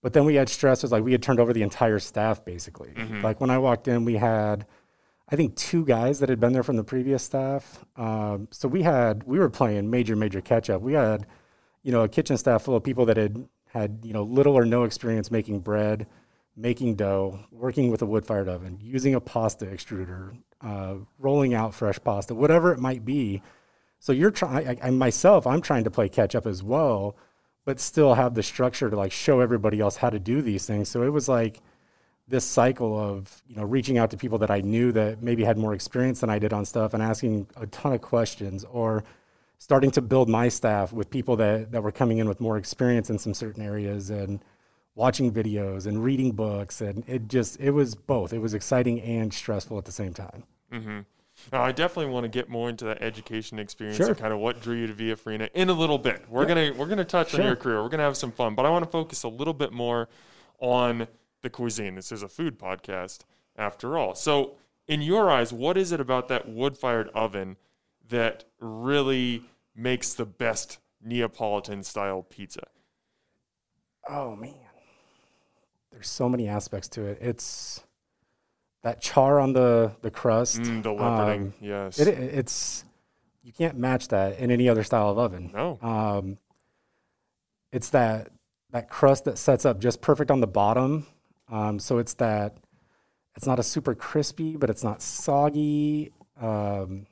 but 0.03 0.13
then 0.13 0.25
we 0.25 0.35
had 0.35 0.49
stressors, 0.49 0.91
like 0.91 1.05
we 1.05 1.13
had 1.13 1.23
turned 1.23 1.41
over 1.41 1.53
the 1.53 1.63
entire 1.63 1.99
staff 1.99 2.45
basically. 2.45 2.93
Like 3.23 3.41
when 3.41 3.51
I 3.51 3.59
walked 3.59 3.89
in, 3.89 4.05
we 4.05 4.15
had, 4.15 4.67
I 5.31 5.37
think, 5.37 5.57
two 5.57 5.85
guys 5.85 6.21
that 6.21 6.29
had 6.29 6.41
been 6.41 6.53
there 6.53 6.63
from 6.63 6.77
the 6.77 6.85
previous 6.85 7.23
staff. 7.23 7.85
Um, 7.97 8.49
so 8.51 8.69
we 8.69 8.83
had 8.83 9.25
we 9.25 9.39
were 9.39 9.51
playing 9.51 9.91
major 9.91 10.17
major 10.17 10.41
catch 10.41 10.71
up. 10.71 10.81
We 10.83 10.95
had, 10.95 11.27
you 11.83 11.93
know, 11.93 12.03
a 12.03 12.09
kitchen 12.09 12.37
staff 12.37 12.63
full 12.63 12.77
of 12.77 12.83
people 12.83 13.07
that 13.07 13.17
had 13.17 13.47
had 13.69 14.01
you 14.03 14.13
know 14.13 14.23
little 14.23 14.55
or 14.57 14.65
no 14.65 14.85
experience 14.85 15.31
making 15.31 15.61
bread, 15.61 16.07
making 16.57 16.97
dough, 16.97 17.39
working 17.53 17.91
with 17.91 18.03
a 18.03 18.07
wood 18.07 18.27
fired 18.27 18.49
oven, 18.49 18.79
using 18.81 19.15
a 19.15 19.21
pasta 19.21 19.67
extruder, 19.67 20.37
uh, 20.61 20.95
rolling 21.19 21.55
out 21.55 21.75
fresh 21.75 21.99
pasta, 22.03 22.35
whatever 22.35 22.73
it 22.73 22.79
might 22.79 23.05
be. 23.05 23.43
So 23.99 24.13
you're 24.13 24.31
trying, 24.31 24.67
I, 24.67 24.77
I 24.83 24.91
myself, 24.91 25.47
I'm 25.47 25.61
trying 25.61 25.85
to 25.85 25.91
play 25.91 26.09
catch 26.09 26.35
up 26.35 26.47
as 26.47 26.63
well, 26.63 27.17
but 27.65 27.81
still 27.81 28.15
have 28.15 28.35
the 28.35 28.43
structure 28.43 28.91
to 28.91 28.97
like 28.97 29.13
show 29.13 29.41
everybody 29.41 29.81
else 29.81 29.97
how 29.97 30.11
to 30.11 30.19
do 30.19 30.43
these 30.43 30.67
things. 30.67 30.89
So 30.89 31.03
it 31.03 31.11
was 31.11 31.29
like 31.29 31.61
this 32.27 32.45
cycle 32.45 32.99
of, 32.99 33.43
you 33.47 33.57
know, 33.57 33.65
reaching 33.65 33.99
out 33.99 34.11
to 34.11 34.17
people 34.17 34.39
that 34.39 34.51
I 34.51 34.61
knew 34.61 34.93
that 34.93 35.23
maybe 35.23 35.45
had 35.45 35.59
more 35.59 35.75
experience 35.75 36.21
than 36.21 36.31
I 36.31 36.39
did 36.39 36.53
on 36.53 36.65
stuff 36.65 36.95
and 36.95 37.03
asking 37.03 37.49
a 37.57 37.67
ton 37.67 37.93
of 37.93 38.01
questions 38.01 38.65
or 38.71 39.05
starting 39.59 39.91
to 39.91 40.01
build 40.01 40.29
my 40.29 40.49
staff 40.49 40.93
with 40.93 41.11
people 41.11 41.37
that, 41.37 41.73
that 41.73 41.83
were 41.83 41.93
coming 41.93 42.19
in 42.19 42.29
with 42.29 42.41
more 42.41 42.57
experience 42.57 43.11
in 43.11 43.19
some 43.19 43.35
certain 43.35 43.63
areas 43.63 44.11
and 44.11 44.43
watching 44.95 45.33
videos 45.33 45.87
and 45.87 46.03
reading 46.03 46.33
books. 46.33 46.81
And 46.81 47.05
it 47.07 47.29
just, 47.29 47.61
it 47.61 47.73
was 47.73 47.95
both. 47.95 48.33
It 48.33 48.39
was 48.39 48.55
exciting 48.55 49.01
and 49.03 49.33
stressful 49.35 49.77
at 49.77 49.85
the 49.85 49.93
same 49.93 50.15
time. 50.15 50.45
Mm-hmm. 50.73 51.01
Now, 51.53 51.63
I 51.63 51.73
definitely 51.73 52.13
want 52.13 52.25
to 52.25 52.29
get 52.29 52.49
more 52.49 52.69
into 52.69 52.85
that 52.87 53.03
education 53.03 53.59
experience 53.59 53.97
Sure. 53.97 54.09
and 54.09 54.17
kind 54.19 54.33
of 54.33 54.39
what 54.39 54.61
drew 54.63 54.77
you 54.77 54.87
to 54.87 54.93
Via 54.93 55.17
Farina 55.17 55.49
in 55.55 55.69
a 55.69 55.73
little 55.73 55.99
bit. 55.99 56.25
We're 56.29 56.47
gonna 56.47 56.73
we're 56.77 56.87
gonna 56.87 57.05
touch 57.05 57.35
on 57.35 57.43
your 57.43 57.57
career. 57.57 57.83
We're 57.83 57.89
gonna 57.89 58.03
have 58.05 58.17
some 58.17 58.33
fun, 58.33 58.55
but 58.55 58.67
I 58.67 58.71
want 58.71 58.85
to 58.85 58.91
focus 58.91 59.23
a 59.25 59.29
little 59.29 59.55
bit 59.55 59.73
more 59.73 60.09
on 60.59 61.09
the 61.43 61.51
cuisine. 61.51 61.95
This 61.95 62.13
is 62.13 62.23
a 62.23 62.29
food 62.29 62.59
podcast, 62.59 63.21
after 63.57 63.97
all. 63.99 64.15
So, 64.15 64.57
in 64.87 65.03
your 65.03 65.31
eyes, 65.31 65.53
what 65.53 65.77
is 65.77 65.93
it 65.93 66.01
about 66.01 66.29
that 66.29 66.49
wood-fired 66.49 67.09
oven 67.15 67.57
that 68.09 68.45
really 68.61 69.43
makes 69.75 70.13
the 70.15 70.27
best 70.27 70.79
Neapolitan-style 71.03 72.23
pizza? 72.25 72.65
Oh 74.09 74.35
man, 74.37 74.55
there's 75.93 76.09
so 76.09 76.29
many 76.29 76.49
aspects 76.49 76.89
to 76.91 77.05
it. 77.05 77.19
It's 77.21 77.85
that 78.83 79.01
char 79.01 79.39
on 79.41 79.53
the 79.53 79.93
the 80.03 80.11
crust. 80.11 80.63
Mm, 80.63 80.83
the 80.83 80.91
leoparding, 80.91 81.41
um, 81.41 81.55
yes. 81.61 81.99
it, 81.99 82.09
it- 82.09 82.35
it's 82.35 82.85
you 83.43 83.53
can't 83.53 83.77
match 83.79 84.09
that 84.09 84.39
in 84.39 84.51
any 84.51 84.69
other 84.69 84.85
style 84.85 85.09
of 85.11 85.19
oven. 85.19 85.51
no. 85.55 85.79
Um, 85.83 86.39
it's 87.73 87.91
that 87.91 88.29
that 88.71 88.89
crust 88.89 89.25
that 89.25 89.39
sets 89.39 89.65
up 89.65 89.81
just 89.81 90.01
perfect 90.01 90.31
on 90.31 90.41
the 90.41 90.47
bottom. 90.47 91.07
Um, 91.51 91.79
so 91.79 91.99
it's 91.99 92.15
that 92.15 92.57
it's 93.37 93.47
not 93.47 93.59
a 93.59 93.63
super 93.63 93.95
crispy, 93.95 94.57
but 94.57 94.71
it's 94.71 94.85
not 94.85 95.03
soggy. 95.03 96.13
Um, 96.41 97.07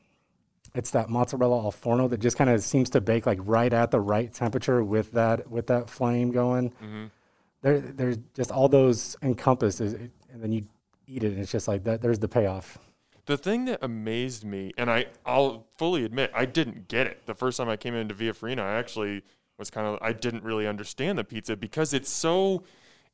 it's 0.74 0.90
that 0.92 1.08
mozzarella 1.08 1.62
al 1.64 1.70
forno 1.72 2.08
that 2.08 2.18
just 2.20 2.36
kind 2.36 2.50
of 2.50 2.62
seems 2.62 2.90
to 2.90 3.00
bake 3.00 3.26
like 3.26 3.38
right 3.42 3.72
at 3.72 3.90
the 3.90 4.00
right 4.00 4.32
temperature 4.32 4.84
with 4.84 5.12
that 5.12 5.50
with 5.50 5.66
that 5.68 5.88
flame 5.90 6.30
going. 6.30 6.70
hmm 6.80 7.06
There, 7.62 7.80
there's 7.80 8.18
just 8.34 8.52
all 8.52 8.68
those 8.68 9.16
encompassed, 9.22 9.80
is- 9.80 9.94
and 9.94 10.10
then 10.42 10.52
you 10.52 10.66
eat 11.08 11.24
it, 11.24 11.32
and 11.32 11.40
it's 11.40 11.50
just 11.52 11.66
like 11.68 11.84
that. 11.84 12.02
There's 12.02 12.18
the 12.18 12.28
payoff. 12.28 12.78
The 13.26 13.36
thing 13.36 13.66
that 13.66 13.80
amazed 13.82 14.44
me, 14.44 14.72
and 14.78 14.90
I, 14.90 15.06
I'll 15.26 15.66
fully 15.76 16.04
admit, 16.04 16.30
I 16.34 16.44
didn't 16.46 16.88
get 16.88 17.06
it 17.06 17.26
the 17.26 17.34
first 17.34 17.58
time 17.58 17.68
I 17.68 17.76
came 17.76 17.94
into 17.94 18.14
Via 18.14 18.32
Farina. 18.32 18.62
I 18.62 18.74
actually 18.74 19.22
was 19.58 19.70
kind 19.70 19.86
of, 19.86 19.98
I 20.00 20.12
didn't 20.12 20.44
really 20.44 20.66
understand 20.66 21.18
the 21.18 21.24
pizza 21.24 21.56
because 21.56 21.92
it's 21.92 22.08
so, 22.08 22.62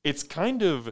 it's 0.04 0.22
kind 0.22 0.62
of 0.62 0.90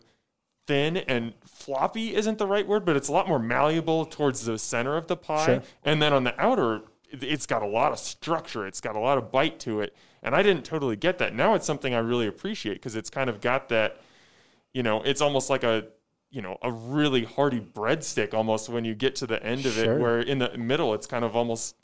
thin 0.66 0.96
and 0.96 1.34
floppy 1.46 2.14
isn't 2.14 2.38
the 2.38 2.46
right 2.46 2.66
word, 2.66 2.84
but 2.84 2.96
it's 2.96 3.08
a 3.08 3.12
lot 3.12 3.28
more 3.28 3.38
malleable 3.38 4.06
towards 4.06 4.44
the 4.44 4.58
center 4.58 4.96
of 4.96 5.06
the 5.06 5.16
pie. 5.16 5.44
Sure. 5.44 5.62
And 5.84 6.00
then 6.02 6.12
on 6.12 6.24
the 6.24 6.40
outer, 6.40 6.82
it- 7.10 7.22
it's 7.22 7.46
got 7.46 7.62
a 7.62 7.66
lot 7.66 7.92
of 7.92 7.98
structure. 7.98 8.66
It's 8.66 8.80
got 8.80 8.96
a 8.96 9.00
lot 9.00 9.18
of 9.18 9.30
bite 9.30 9.60
to 9.60 9.80
it. 9.80 9.94
And 10.22 10.34
I 10.34 10.42
didn't 10.42 10.64
totally 10.64 10.96
get 10.96 11.18
that. 11.18 11.34
Now 11.34 11.54
it's 11.54 11.66
something 11.66 11.94
I 11.94 11.98
really 11.98 12.26
appreciate 12.26 12.74
because 12.74 12.96
it's 12.96 13.10
kind 13.10 13.28
of 13.28 13.40
got 13.40 13.68
that, 13.68 14.00
you 14.72 14.82
know, 14.82 15.02
it's 15.02 15.20
almost 15.20 15.50
like 15.50 15.62
a, 15.64 15.84
you 16.32 16.42
know, 16.42 16.56
a 16.62 16.72
really 16.72 17.24
hearty 17.24 17.60
breadstick 17.60 18.34
almost 18.34 18.68
when 18.68 18.84
you 18.84 18.94
get 18.94 19.14
to 19.16 19.26
the 19.26 19.40
end 19.44 19.66
of 19.66 19.74
Sure. 19.74 19.96
it, 19.98 20.00
where 20.00 20.20
in 20.20 20.38
the 20.38 20.56
middle 20.56 20.94
it's 20.94 21.06
kind 21.06 21.24
of 21.24 21.36
almost 21.36 21.76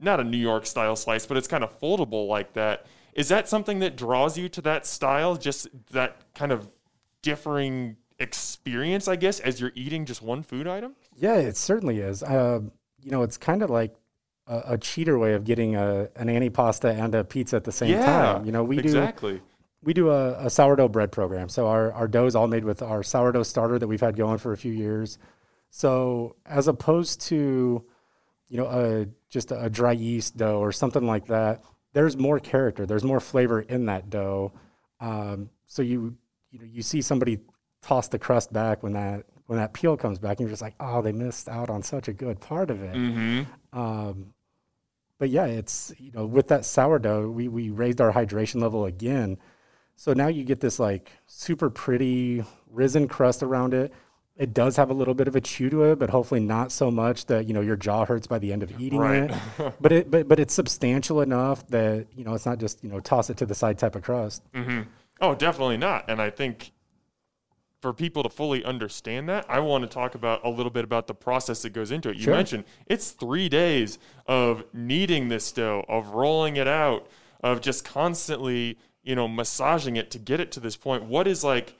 not 0.00 0.20
a 0.20 0.24
New 0.24 0.36
York 0.36 0.66
style 0.66 0.96
slice, 0.96 1.24
but 1.24 1.36
it's 1.36 1.48
kind 1.48 1.64
of 1.64 1.78
foldable 1.80 2.26
like 2.28 2.52
that. 2.54 2.84
Is 3.14 3.28
that 3.28 3.48
something 3.48 3.78
that 3.78 3.96
draws 3.96 4.36
you 4.36 4.48
to 4.50 4.60
that 4.62 4.84
style? 4.84 5.36
Just 5.36 5.68
that 5.92 6.16
kind 6.34 6.52
of 6.52 6.68
differing 7.22 7.96
experience, 8.18 9.08
I 9.08 9.16
guess, 9.16 9.40
as 9.40 9.60
you're 9.60 9.72
eating 9.74 10.04
just 10.04 10.20
one 10.20 10.42
food 10.42 10.66
item? 10.66 10.96
Yeah, 11.16 11.36
it 11.36 11.56
certainly 11.56 12.00
is. 12.00 12.22
Um, 12.22 12.72
you 13.02 13.10
know, 13.10 13.22
it's 13.22 13.38
kind 13.38 13.62
of 13.62 13.70
like 13.70 13.94
a, 14.46 14.62
a 14.74 14.78
cheater 14.78 15.18
way 15.18 15.32
of 15.32 15.44
getting 15.44 15.76
a, 15.76 16.08
an 16.16 16.26
antipasta 16.28 16.92
and 16.94 17.14
a 17.14 17.24
pizza 17.24 17.56
at 17.56 17.64
the 17.64 17.72
same 17.72 17.94
time. 18.02 18.44
You 18.44 18.52
know, 18.52 18.64
we 18.64 18.76
do 18.76 18.82
exactly. 18.82 19.40
We 19.86 19.94
do 19.94 20.10
a, 20.10 20.46
a 20.46 20.50
sourdough 20.50 20.88
bread 20.88 21.12
program. 21.12 21.48
So 21.48 21.68
our, 21.68 21.92
our 21.92 22.08
dough 22.08 22.26
is 22.26 22.34
all 22.34 22.48
made 22.48 22.64
with 22.64 22.82
our 22.82 23.04
sourdough 23.04 23.44
starter 23.44 23.78
that 23.78 23.86
we've 23.86 24.00
had 24.00 24.16
going 24.16 24.38
for 24.38 24.52
a 24.52 24.56
few 24.56 24.72
years. 24.72 25.16
So 25.70 26.34
as 26.44 26.66
opposed 26.66 27.20
to, 27.28 27.84
you 28.48 28.56
know, 28.56 28.66
a 28.66 29.06
just 29.30 29.52
a 29.52 29.70
dry 29.70 29.92
yeast 29.92 30.36
dough 30.36 30.58
or 30.58 30.72
something 30.72 31.06
like 31.06 31.26
that, 31.26 31.62
there's 31.92 32.16
more 32.16 32.40
character. 32.40 32.84
There's 32.84 33.04
more 33.04 33.20
flavor 33.20 33.60
in 33.60 33.86
that 33.86 34.10
dough. 34.10 34.52
Um, 35.00 35.50
so 35.66 35.82
you 35.82 36.16
you 36.50 36.58
know 36.58 36.64
you 36.64 36.82
see 36.82 37.00
somebody 37.00 37.38
toss 37.80 38.08
the 38.08 38.18
crust 38.18 38.52
back 38.52 38.82
when 38.82 38.94
that 38.94 39.24
when 39.46 39.58
that 39.58 39.72
peel 39.72 39.96
comes 39.96 40.18
back, 40.18 40.32
and 40.32 40.40
you're 40.40 40.50
just 40.50 40.62
like, 40.62 40.74
oh, 40.80 41.00
they 41.00 41.12
missed 41.12 41.48
out 41.48 41.70
on 41.70 41.82
such 41.82 42.08
a 42.08 42.12
good 42.12 42.40
part 42.40 42.70
of 42.70 42.82
it. 42.82 42.94
Mm-hmm. 42.94 43.78
Um, 43.78 44.34
but 45.18 45.30
yeah, 45.30 45.46
it's 45.46 45.92
you 45.98 46.10
know 46.12 46.26
with 46.26 46.48
that 46.48 46.64
sourdough, 46.64 47.28
we 47.30 47.48
we 47.48 47.70
raised 47.70 48.00
our 48.00 48.12
hydration 48.12 48.60
level 48.60 48.84
again, 48.84 49.38
so 49.96 50.12
now 50.12 50.28
you 50.28 50.44
get 50.44 50.60
this 50.60 50.78
like 50.78 51.10
super 51.26 51.70
pretty 51.70 52.44
risen 52.70 53.08
crust 53.08 53.42
around 53.42 53.74
it. 53.74 53.92
It 54.36 54.52
does 54.52 54.76
have 54.76 54.90
a 54.90 54.92
little 54.92 55.14
bit 55.14 55.28
of 55.28 55.34
a 55.36 55.40
chew 55.40 55.70
to 55.70 55.84
it, 55.84 55.98
but 55.98 56.10
hopefully 56.10 56.40
not 56.40 56.70
so 56.70 56.90
much 56.90 57.24
that 57.26 57.46
you 57.48 57.54
know 57.54 57.62
your 57.62 57.76
jaw 57.76 58.04
hurts 58.04 58.26
by 58.26 58.38
the 58.38 58.52
end 58.52 58.62
of 58.62 58.78
eating 58.80 58.98
Right. 59.00 59.30
it. 59.58 59.74
but 59.80 59.92
it 59.92 60.10
but 60.10 60.28
but 60.28 60.38
it's 60.38 60.52
substantial 60.52 61.22
enough 61.22 61.66
that 61.68 62.06
you 62.14 62.22
know 62.24 62.34
it's 62.34 62.44
not 62.46 62.58
just 62.58 62.84
you 62.84 62.90
know 62.90 63.00
toss 63.00 63.30
it 63.30 63.38
to 63.38 63.46
the 63.46 63.54
side 63.54 63.78
type 63.78 63.96
of 63.96 64.02
crust. 64.02 64.42
Mm-hmm. 64.52 64.82
Oh, 65.22 65.34
definitely 65.34 65.78
not. 65.78 66.04
And 66.10 66.20
I 66.20 66.28
think 66.28 66.72
for 67.80 67.92
people 67.94 68.22
to 68.22 68.28
fully 68.28 68.62
understand 68.64 69.28
that, 69.30 69.46
I 69.48 69.60
want 69.60 69.82
to 69.82 69.88
talk 69.88 70.14
about 70.14 70.44
a 70.44 70.50
little 70.50 70.70
bit 70.70 70.84
about 70.84 71.06
the 71.06 71.14
process 71.14 71.62
that 71.62 71.70
goes 71.70 71.90
into 71.90 72.10
it. 72.10 72.16
You 72.16 72.24
Sure. 72.24 72.34
mentioned 72.34 72.64
it's 72.86 73.12
three 73.12 73.48
days 73.48 73.98
of 74.26 74.64
kneading 74.74 75.28
this 75.28 75.50
dough, 75.52 75.84
of 75.88 76.08
rolling 76.10 76.56
it 76.56 76.66
out, 76.68 77.06
of 77.42 77.60
just 77.62 77.84
constantly, 77.84 78.78
you 79.06 79.14
know, 79.14 79.28
massaging 79.28 79.96
it 79.96 80.10
to 80.10 80.18
get 80.18 80.40
it 80.40 80.52
to 80.52 80.60
this 80.60 80.76
point. 80.76 81.04
What 81.04 81.26
is 81.26 81.42
like 81.44 81.74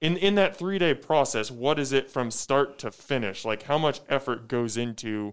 in 0.00 0.16
in 0.16 0.34
that 0.34 0.56
three 0.56 0.78
day 0.78 0.92
process? 0.92 1.50
What 1.50 1.78
is 1.78 1.92
it 1.92 2.10
from 2.10 2.30
start 2.30 2.78
to 2.80 2.90
finish? 2.90 3.44
Like 3.44 3.62
how 3.62 3.78
much 3.78 4.00
effort 4.08 4.48
goes 4.48 4.76
into 4.76 5.32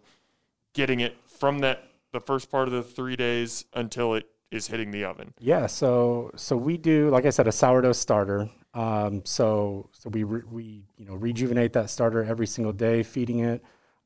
getting 0.74 1.00
it 1.00 1.18
from 1.28 1.60
that 1.60 1.84
the 2.14 2.22
first 2.22 2.50
part 2.50 2.68
of 2.68 2.74
the 2.74 2.84
three 2.84 3.16
days 3.16 3.66
until 3.74 4.14
it 4.14 4.30
is 4.52 4.68
hitting 4.68 4.92
the 4.92 5.04
oven? 5.04 5.34
Yeah, 5.40 5.66
so 5.66 6.32
so 6.36 6.56
we 6.56 6.78
do, 6.78 7.10
like 7.10 7.26
I 7.26 7.32
said, 7.32 7.48
a 7.48 7.52
sourdough 7.52 7.94
starter. 7.94 8.50
Um, 8.76 9.24
so 9.26 9.90
so 9.92 10.10
we 10.12 10.24
re, 10.24 10.42
we 10.50 10.84
you 10.98 11.06
know 11.06 11.16
rejuvenate 11.16 11.74
that 11.74 11.90
starter 11.90 12.24
every 12.24 12.48
single 12.48 12.74
day, 12.74 13.02
feeding 13.02 13.40
it, 13.40 13.64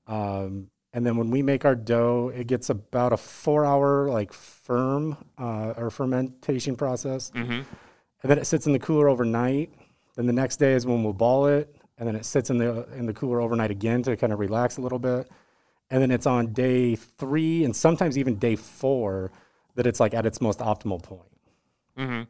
um, 0.07 0.69
and 0.93 1.05
then 1.05 1.17
when 1.17 1.29
we 1.31 1.41
make 1.41 1.65
our 1.65 1.75
dough, 1.75 2.31
it 2.33 2.47
gets 2.47 2.69
about 2.69 3.13
a 3.13 3.17
four-hour 3.17 4.09
like 4.09 4.31
firm 4.33 5.17
uh, 5.37 5.73
or 5.77 5.89
fermentation 5.89 6.75
process, 6.75 7.31
Mm-hmm. 7.35 7.51
and 7.51 7.65
then 8.29 8.37
it 8.37 8.45
sits 8.45 8.67
in 8.67 8.73
the 8.73 8.79
cooler 8.79 9.09
overnight. 9.09 9.73
Then 10.15 10.27
the 10.27 10.33
next 10.33 10.57
day 10.57 10.73
is 10.73 10.85
when 10.85 11.03
we'll 11.03 11.13
ball 11.13 11.47
it, 11.47 11.75
and 11.97 12.07
then 12.07 12.15
it 12.15 12.25
sits 12.25 12.49
in 12.49 12.57
the 12.59 12.87
in 12.95 13.05
the 13.07 13.13
cooler 13.13 13.41
overnight 13.41 13.71
again 13.71 14.03
to 14.03 14.15
kind 14.15 14.31
of 14.31 14.39
relax 14.39 14.77
a 14.77 14.81
little 14.81 14.99
bit, 14.99 15.27
and 15.89 16.01
then 16.01 16.11
it's 16.11 16.25
on 16.27 16.53
day 16.53 16.95
three 16.95 17.63
and 17.65 17.75
sometimes 17.75 18.17
even 18.17 18.35
day 18.37 18.55
four 18.55 19.31
that 19.75 19.87
it's 19.87 19.99
like 19.99 20.13
at 20.13 20.25
its 20.25 20.39
most 20.39 20.59
optimal 20.59 21.01
point. 21.01 21.31
Mm-hmm. 21.97 22.23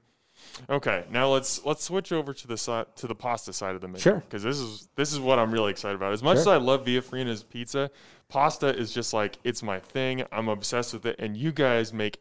Okay, 0.70 1.06
now 1.10 1.30
let's 1.30 1.64
let's 1.66 1.84
switch 1.84 2.12
over 2.12 2.34
to 2.34 2.48
the 2.48 2.58
side 2.58 2.86
to 2.98 3.08
the 3.08 3.16
pasta 3.16 3.54
side 3.54 3.76
of 3.76 3.82
the 3.82 3.88
menu. 3.88 4.00
Sure. 4.02 4.20
Because 4.20 4.44
this 4.44 4.58
is 4.58 4.88
this 4.96 5.12
is 5.12 5.20
what 5.20 5.40
I'm 5.40 5.52
really 5.52 5.72
excited 5.72 5.96
about. 5.96 6.14
As 6.14 6.24
much 6.24 6.38
as 6.38 6.48
I 6.48 6.58
love 6.58 6.86
Via 6.86 7.02
Farina's 7.02 7.44
pizza, 7.44 7.90
pasta 8.30 8.68
is 8.76 8.94
just 8.94 9.14
like 9.14 9.38
it's 9.44 9.64
my 9.64 9.80
thing. 9.80 10.24
I'm 10.32 10.48
obsessed 10.48 10.94
with 10.94 11.06
it, 11.06 11.16
and 11.20 11.36
you 11.36 11.52
guys 11.52 11.94
make 11.94 12.20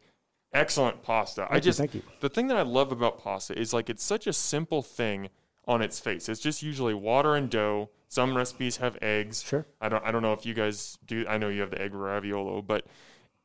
excellent 0.53 1.03
pasta. 1.03 1.43
I 1.43 1.45
Thank 1.45 1.55
you, 1.55 1.61
just 1.69 1.79
thank 1.79 1.93
you. 1.95 2.01
the 2.19 2.29
thing 2.29 2.47
that 2.47 2.57
I 2.57 2.61
love 2.63 2.91
about 2.91 3.23
pasta 3.23 3.57
is 3.57 3.73
like 3.73 3.89
it's 3.89 4.03
such 4.03 4.27
a 4.27 4.33
simple 4.33 4.81
thing 4.81 5.29
on 5.67 5.81
its 5.81 5.99
face. 5.99 6.27
It's 6.29 6.41
just 6.41 6.61
usually 6.63 6.93
water 6.93 7.35
and 7.35 7.49
dough. 7.49 7.89
Some 8.07 8.35
recipes 8.37 8.77
have 8.77 8.97
eggs. 9.01 9.43
Sure. 9.43 9.65
I 9.81 9.89
don't 9.89 10.03
I 10.05 10.11
don't 10.11 10.21
know 10.21 10.33
if 10.33 10.45
you 10.45 10.53
guys 10.53 10.97
do. 11.05 11.25
I 11.27 11.37
know 11.37 11.49
you 11.49 11.61
have 11.61 11.71
the 11.71 11.81
egg 11.81 11.93
raviolo, 11.93 12.65
but 12.65 12.85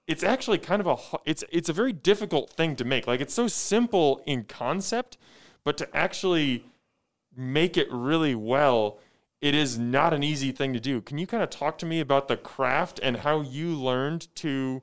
it's 0.08 0.24
actually 0.24 0.58
kind 0.58 0.80
of 0.80 0.86
a 0.86 1.18
it's 1.26 1.44
it's 1.52 1.68
a 1.68 1.72
very 1.72 1.92
difficult 1.92 2.50
thing 2.50 2.74
to 2.76 2.84
make. 2.84 3.06
Like 3.06 3.20
it's 3.20 3.34
so 3.34 3.46
simple 3.46 4.22
in 4.26 4.44
concept, 4.44 5.18
but 5.64 5.76
to 5.76 5.96
actually 5.96 6.64
make 7.36 7.76
it 7.76 7.86
really 7.92 8.34
well, 8.34 8.98
it 9.42 9.54
is 9.54 9.78
not 9.78 10.14
an 10.14 10.24
easy 10.24 10.50
thing 10.50 10.72
to 10.72 10.80
do. 10.80 11.02
Can 11.02 11.18
you 11.18 11.26
kind 11.26 11.42
of 11.42 11.50
talk 11.50 11.76
to 11.78 11.86
me 11.86 12.00
about 12.00 12.26
the 12.26 12.38
craft 12.38 12.98
and 13.02 13.18
how 13.18 13.42
you 13.42 13.74
learned 13.74 14.34
to 14.36 14.82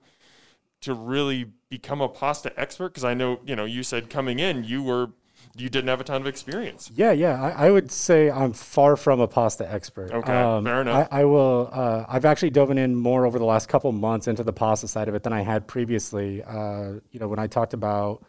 to 0.82 0.94
really 0.94 1.52
become 1.70 2.02
a 2.02 2.08
pasta 2.08 2.58
expert? 2.58 2.90
Because 2.90 3.04
I 3.04 3.16
know 3.16 3.40
you 3.46 3.56
know 3.56 3.66
you 3.66 3.82
said 3.82 4.12
coming 4.12 4.38
in 4.38 4.64
you 4.64 4.84
were 4.84 5.10
you 5.58 5.70
didn't 5.70 5.88
have 5.88 6.02
a 6.02 6.04
ton 6.04 6.22
of 6.22 6.28
experience. 6.28 6.92
Yeah, 6.94 7.12
yeah. 7.12 7.42
I, 7.42 7.68
I 7.68 7.72
would 7.72 7.92
say 7.92 8.30
I'm 8.30 8.54
far 8.54 8.96
from 8.98 9.20
a 9.22 9.28
pasta 9.28 9.72
expert. 9.72 10.12
Um, 10.12 10.20
Okay, 10.20 10.70
fair 10.70 10.82
enough. 10.82 11.08
I, 11.12 11.22
I 11.22 11.26
will. 11.26 11.70
Uh, 11.72 12.06
I've 12.08 12.26
actually 12.26 12.50
dove 12.50 12.72
in 12.72 12.96
more 12.96 13.26
over 13.26 13.40
the 13.40 13.46
last 13.46 13.70
couple 13.70 13.92
months 13.92 14.28
into 14.28 14.44
the 14.44 14.54
pasta 14.54 14.88
side 14.88 15.08
of 15.08 15.16
it 15.16 15.24
than 15.24 15.34
I 15.34 15.42
had 15.42 15.68
previously. 15.68 16.44
Uh, 16.44 17.00
you 17.12 17.20
know, 17.20 17.28
when 17.28 17.40
I 17.40 17.48
talked 17.48 17.74
about 17.74 18.24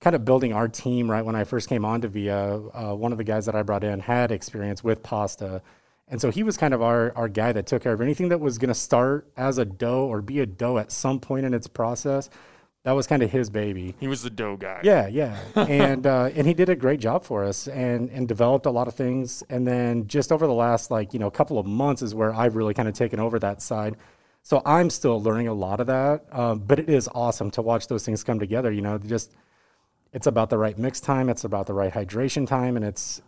kind 0.00 0.14
of 0.14 0.24
building 0.24 0.52
our 0.52 0.68
team, 0.68 1.10
right 1.10 1.24
when 1.24 1.34
I 1.34 1.44
first 1.44 1.68
came 1.68 1.84
on 1.84 2.02
to 2.02 2.08
Via, 2.08 2.56
uh, 2.56 2.94
one 2.94 3.12
of 3.12 3.18
the 3.18 3.24
guys 3.24 3.46
that 3.46 3.54
I 3.54 3.62
brought 3.62 3.82
in 3.82 4.00
had 4.00 4.30
experience 4.30 4.84
with 4.84 5.02
pasta. 5.02 5.62
And 6.08 6.20
so 6.20 6.30
he 6.30 6.42
was 6.42 6.56
kind 6.56 6.74
of 6.74 6.82
our, 6.82 7.12
our 7.16 7.28
guy 7.28 7.52
that 7.52 7.66
took 7.66 7.82
care 7.82 7.92
of 7.92 8.00
anything 8.00 8.28
that 8.28 8.38
was 8.38 8.58
going 8.58 8.68
to 8.68 8.74
start 8.74 9.28
as 9.36 9.58
a 9.58 9.64
dough 9.64 10.04
or 10.06 10.22
be 10.22 10.40
a 10.40 10.46
dough 10.46 10.78
at 10.78 10.92
some 10.92 11.18
point 11.18 11.46
in 11.46 11.54
its 11.54 11.66
process. 11.66 12.28
That 12.86 12.92
was 12.92 13.08
kind 13.08 13.20
of 13.24 13.32
his 13.32 13.50
baby. 13.50 13.96
He 13.98 14.06
was 14.06 14.22
the 14.22 14.30
dough 14.30 14.56
guy. 14.56 14.78
Yeah, 14.84 15.08
yeah, 15.08 15.36
and 15.56 16.06
uh, 16.06 16.30
and 16.36 16.46
he 16.46 16.54
did 16.54 16.68
a 16.68 16.76
great 16.76 17.00
job 17.00 17.24
for 17.24 17.42
us, 17.42 17.66
and 17.66 18.08
and 18.10 18.28
developed 18.28 18.64
a 18.64 18.70
lot 18.70 18.86
of 18.86 18.94
things. 18.94 19.42
And 19.50 19.66
then 19.66 20.06
just 20.06 20.30
over 20.30 20.46
the 20.46 20.52
last 20.52 20.92
like 20.92 21.12
you 21.12 21.18
know 21.18 21.28
couple 21.28 21.58
of 21.58 21.66
months 21.66 22.00
is 22.00 22.14
where 22.14 22.32
I've 22.32 22.54
really 22.54 22.74
kind 22.74 22.86
of 22.88 22.94
taken 22.94 23.18
over 23.18 23.40
that 23.40 23.60
side. 23.60 23.96
So 24.44 24.62
I'm 24.64 24.88
still 24.90 25.20
learning 25.20 25.48
a 25.48 25.52
lot 25.52 25.80
of 25.80 25.88
that, 25.88 26.26
um, 26.30 26.60
but 26.60 26.78
it 26.78 26.88
is 26.88 27.08
awesome 27.12 27.50
to 27.50 27.62
watch 27.62 27.88
those 27.88 28.04
things 28.04 28.22
come 28.22 28.38
together. 28.38 28.70
You 28.70 28.82
know, 28.82 28.98
just 28.98 29.34
it's 30.12 30.28
about 30.28 30.48
the 30.50 30.58
right 30.58 30.78
mix 30.78 31.00
time, 31.00 31.28
it's 31.28 31.42
about 31.42 31.66
the 31.66 31.74
right 31.74 31.92
hydration 31.92 32.46
time, 32.46 32.76
and 32.76 32.84
it's 32.84 33.20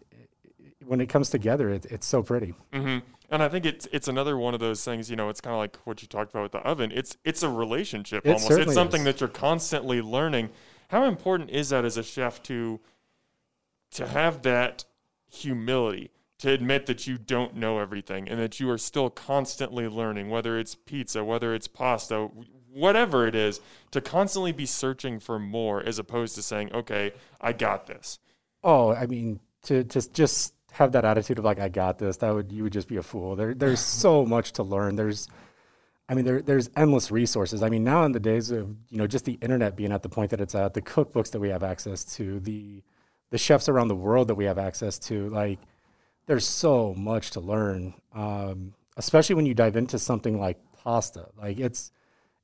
when 0.87 1.01
it 1.01 1.09
comes 1.09 1.31
together, 1.31 1.69
it, 1.71 1.85
it's 1.87 2.07
so 2.07 2.23
pretty. 2.23 2.55
hmm 2.73 2.99
And 3.31 3.43
I 3.43 3.49
think 3.49 3.67
it's 3.67 3.87
it's 3.93 4.09
another 4.09 4.39
one 4.39 4.55
of 4.55 4.61
those 4.61 4.83
things. 4.85 5.11
You 5.11 5.17
know, 5.17 5.29
it's 5.29 5.41
kind 5.41 5.55
of 5.55 5.59
like 5.59 5.77
what 5.85 6.01
you 6.01 6.09
talked 6.09 6.31
about 6.31 6.45
with 6.45 6.53
the 6.53 6.59
oven. 6.59 6.91
It's 6.95 7.17
it's 7.25 7.43
a 7.43 7.49
relationship 7.49 8.27
It 8.27 8.31
almost. 8.31 8.51
It's 8.51 8.75
something 8.75 9.03
is. 9.03 9.05
that 9.05 9.21
you're 9.21 9.29
constantly 9.29 10.01
learning. 10.01 10.51
How 10.89 11.05
important 11.05 11.51
is 11.51 11.69
that 11.69 11.85
as 11.85 11.97
a 11.97 12.03
chef 12.03 12.43
to 12.45 12.81
to 13.93 14.07
have 14.07 14.43
that 14.43 14.85
humility 15.27 16.11
to 16.39 16.51
admit 16.51 16.87
that 16.87 17.07
you 17.07 17.19
don't 17.19 17.57
know 17.57 17.79
everything 17.79 18.29
and 18.29 18.39
that 18.39 18.61
you 18.61 18.71
are 18.71 18.79
still 18.79 19.11
constantly 19.11 19.89
learning, 19.89 20.31
whether 20.31 20.59
it's 20.59 20.75
pizza, 20.75 21.25
whether 21.25 21.53
it's 21.53 21.67
pasta, 21.67 22.31
whatever 22.73 23.27
it 23.27 23.35
is, 23.35 23.61
to 23.91 24.01
constantly 24.01 24.53
be 24.53 24.65
searching 24.65 25.19
for 25.19 25.39
more 25.39 25.83
as 25.83 25.99
opposed 25.99 26.35
to 26.37 26.43
saying, 26.43 26.73
"Okay, 26.73 27.13
I 27.41 27.53
got 27.53 27.87
this." 27.87 28.21
Oh, 28.63 28.95
I 28.95 29.07
mean, 29.07 29.41
to 29.63 29.85
to 29.85 30.11
just 30.13 30.55
have 30.73 30.93
that 30.93 31.05
attitude 31.05 31.39
of 31.39 31.45
like 31.45 31.59
I 31.59 31.69
got 31.69 31.99
this, 31.99 32.19
that 32.19 32.35
would 32.35 32.53
you 32.53 32.63
would 32.65 32.73
just 32.73 32.89
be 32.89 32.97
a 32.97 33.03
fool. 33.03 33.37
There 33.37 33.55
there's 33.55 33.81
so 34.05 34.25
much 34.25 34.53
to 34.53 34.63
learn. 34.63 34.97
There's 34.97 35.29
I 36.09 36.15
mean, 36.15 36.25
there 36.25 36.41
there's 36.41 36.71
endless 36.77 37.11
resources. 37.11 37.63
I 37.63 37.69
mean, 37.69 37.85
now 37.85 38.05
in 38.05 38.13
the 38.13 38.21
days 38.21 38.51
of, 38.51 38.69
you 38.89 38.99
know, 38.99 39.07
just 39.07 39.25
the 39.25 39.39
internet 39.43 39.77
being 39.77 39.93
at 39.93 40.03
the 40.03 40.09
point 40.09 40.31
that 40.31 40.41
it's 40.41 40.55
at, 40.55 40.75
the 40.75 40.83
cookbooks 40.83 41.31
that 41.33 41.41
we 41.41 41.51
have 41.51 41.63
access 41.63 42.05
to, 42.17 42.41
the 42.41 42.83
the 43.31 43.39
chefs 43.39 43.69
around 43.69 43.89
the 43.89 43.97
world 43.97 44.29
that 44.29 44.37
we 44.37 44.47
have 44.47 44.59
access 44.59 44.99
to, 44.99 45.29
like 45.29 45.59
there's 46.27 46.47
so 46.47 46.95
much 46.97 47.31
to 47.33 47.41
learn. 47.41 47.95
Um, 48.15 48.75
especially 48.97 49.35
when 49.37 49.47
you 49.47 49.55
dive 49.55 49.77
into 49.77 49.99
something 49.99 50.39
like 50.39 50.59
pasta. 50.83 51.29
Like 51.37 51.59
it's 51.59 51.93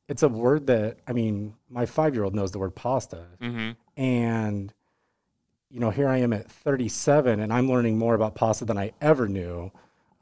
it's 0.08 0.22
a 0.22 0.28
word 0.28 0.66
that 0.66 0.98
I 1.06 1.12
mean, 1.12 1.54
my 1.70 1.86
five 1.86 2.14
year 2.14 2.24
old 2.24 2.34
knows 2.34 2.52
the 2.52 2.58
word 2.58 2.74
pasta. 2.74 3.26
hmm 3.40 3.70
And, 3.96 4.72
you 5.74 5.80
know, 5.80 5.90
here 5.90 6.08
I 6.08 6.18
am 6.18 6.32
at 6.32 6.48
37 6.48 7.40
and 7.40 7.52
I'm 7.52 7.68
learning 7.68 7.98
more 7.98 8.14
about 8.14 8.36
pasta 8.36 8.64
than 8.64 8.78
I 8.78 8.92
ever 9.00 9.26
knew. 9.26 9.72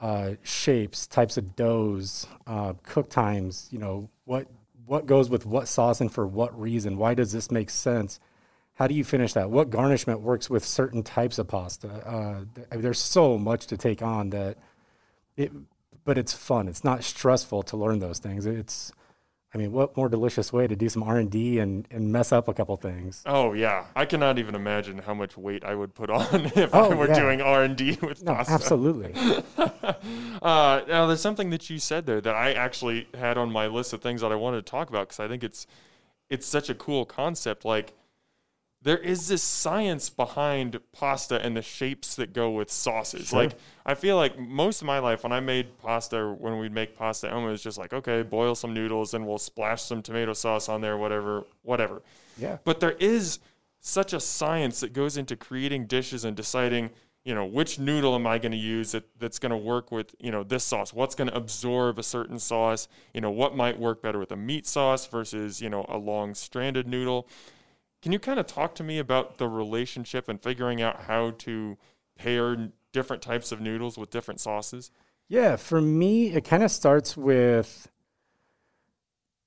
Uh, 0.01 0.33
shapes, 0.43 1.07
types 1.07 1.37
of 1.37 1.55
doughs, 1.55 2.27
uh, 2.47 2.73
cook 2.85 3.11
times, 3.11 3.69
you 3.71 3.79
know, 3.79 4.09
what, 4.25 4.47
what 4.87 5.05
goes 5.05 5.29
with 5.29 5.45
what 5.45 5.69
sauce 5.69 6.01
and 6.01 6.11
for 6.11 6.27
what 6.27 6.59
reason? 6.59 6.97
Why 6.97 7.13
does 7.13 7.33
this 7.33 7.51
make 7.51 7.69
sense? 7.69 8.19
How 8.77 8.87
do 8.87 8.95
you 8.95 9.05
finish 9.05 9.35
that? 9.35 9.51
What 9.51 9.69
garnishment 9.69 10.23
works 10.23 10.49
with 10.49 10.65
certain 10.65 11.03
types 11.03 11.39
of 11.39 11.49
pasta? 11.49 11.89
Uh, 11.89 12.45
there's 12.71 12.99
so 12.99 13.37
much 13.37 13.67
to 13.67 13.77
take 13.77 14.01
on 14.01 14.31
that 14.31 14.57
it, 15.37 15.53
but 16.07 16.17
it's 16.17 16.33
fun. 16.33 16.67
It's 16.67 16.83
not 16.83 17.05
stressful 17.05 17.65
to 17.65 17.77
learn 17.77 17.99
those 17.99 18.21
things. 18.21 18.47
It's, 18.47 18.91
I 19.55 19.59
mean, 19.59 19.71
what 19.73 19.95
more 19.99 20.09
delicious 20.09 20.51
way 20.51 20.67
to 20.67 20.75
do 20.75 20.89
some 20.89 21.03
R 21.03 21.19
and 21.19 21.31
D 21.31 21.59
and 21.59 21.87
and 21.91 22.11
mess 22.11 22.33
up 22.33 22.49
a 22.49 22.55
couple 22.55 22.75
things? 22.79 23.23
Oh 23.27 23.53
yeah, 23.53 23.85
I 23.95 24.07
cannot 24.07 24.39
even 24.39 24.55
imagine 24.55 24.99
how 24.99 25.13
much 25.13 25.37
weight 25.37 25.63
I 25.65 25.75
would 25.75 25.95
put 25.95 26.09
on 26.09 26.47
if 26.57 26.75
Oh, 26.75 26.91
I 26.91 26.95
were 26.95 27.09
yeah. 27.09 27.21
doing 27.21 27.43
R 27.43 27.63
and 27.63 27.77
D 27.77 27.99
with 28.01 28.23
No, 28.23 28.35
pasta. 28.35 28.53
absolutely. 28.55 29.15
Uh, 30.43 30.83
now, 30.89 31.07
there's 31.07 31.21
something 31.21 31.51
that 31.51 31.71
you 31.71 31.79
said 31.79 32.05
there 32.07 32.21
that 32.21 32.35
I 32.35 32.53
actually 32.53 33.07
had 33.15 33.39
on 33.39 33.53
my 33.53 33.67
list 33.69 33.93
of 33.93 34.01
things 34.01 34.21
that 34.23 34.33
I 34.33 34.35
wanted 34.35 34.65
to 34.67 34.71
talk 34.71 34.89
about 34.89 35.09
because 35.09 35.21
I 35.21 35.29
think 35.29 35.45
it's 35.45 35.67
it's 36.31 36.47
such 36.47 36.69
a 36.69 36.75
cool 36.75 37.05
concept. 37.05 37.65
Like, 37.65 37.93
there 38.83 38.99
is 38.99 39.29
this 39.29 39.43
science 39.43 40.11
behind 40.11 40.81
pasta 40.93 41.41
and 41.41 41.57
the 41.57 41.63
shapes 41.63 42.17
that 42.17 42.33
go 42.33 42.51
with 42.51 42.71
sauces. 42.71 43.29
Sure. 43.29 43.45
Like, 43.45 43.55
I 43.87 43.95
feel 43.95 44.17
like 44.17 44.39
most 44.39 44.81
of 44.81 44.87
my 44.87 44.99
life 44.99 45.23
when 45.23 45.33
I 45.33 45.41
made 45.41 45.79
pasta, 45.79 46.35
when 46.39 46.59
we'd 46.59 46.73
make 46.73 46.97
pasta, 46.97 47.31
Emma 47.31 47.47
was 47.47 47.63
just 47.63 47.79
like, 47.79 47.93
okay, 47.93 48.23
boil 48.23 48.55
some 48.55 48.75
noodles 48.75 49.15
and 49.15 49.27
we'll 49.27 49.39
splash 49.39 49.83
some 49.83 50.03
tomato 50.03 50.33
sauce 50.33 50.69
on 50.69 50.81
there, 50.81 50.97
whatever, 50.97 51.45
whatever. 51.63 52.03
Yeah. 52.37 52.59
But 52.65 52.81
there 52.81 52.93
is 52.93 53.39
such 53.81 54.13
a 54.13 54.21
science 54.21 54.81
that 54.81 54.93
goes 54.93 55.17
into 55.17 55.37
creating 55.37 55.87
dishes 55.87 56.25
and 56.25 56.37
deciding 56.37 56.91
you 57.25 57.35
know, 57.35 57.45
which 57.45 57.79
noodle 57.79 58.15
am 58.15 58.27
I 58.27 58.39
going 58.39 58.53
to 58.53 58.59
use 58.59 58.93
that, 58.93 59.05
that's 59.19 59.39
going 59.39 59.51
to 59.51 59.57
work 59.57 59.93
with, 59.93 60.15
you 60.19 60.33
know, 60.33 60.43
this 60.43 60.65
sauce? 60.65 60.93
What's 60.93 61.15
going 61.15 61.29
to 61.31 61.37
absorb 61.37 61.99
a 61.99 62.03
certain 62.03 62.39
sauce? 62.39 62.89
You 63.15 63.21
know, 63.21 63.31
what 63.31 63.57
might 63.57 63.79
work 63.79 64.03
better 64.03 64.19
with 64.19 64.33
a 64.33 64.37
meat 64.37 64.67
sauce 64.67 65.07
versus, 65.07 65.61
you 65.61 65.71
know, 65.71 65.87
a 65.89 65.97
long 65.97 66.35
stranded 66.35 66.89
noodle? 66.89 67.29
Can 68.03 68.11
you 68.11 68.19
kind 68.19 68.41
of 68.41 68.47
talk 68.47 68.75
to 68.75 68.83
me 68.83 68.99
about 68.99 69.39
the 69.39 69.49
relationship 69.49 70.29
and 70.29 70.43
figuring 70.43 70.83
out 70.83 71.03
how 71.03 71.31
to 71.39 71.79
pair 72.17 72.71
different 72.93 73.23
types 73.23 73.53
of 73.53 73.61
noodles 73.61 73.97
with 73.97 74.11
different 74.11 74.41
sauces? 74.41 74.91
Yeah, 75.29 75.55
for 75.55 75.81
me, 75.81 76.33
it 76.33 76.45
kind 76.45 76.65
of 76.65 76.71
starts 76.73 77.17
with 77.17 77.89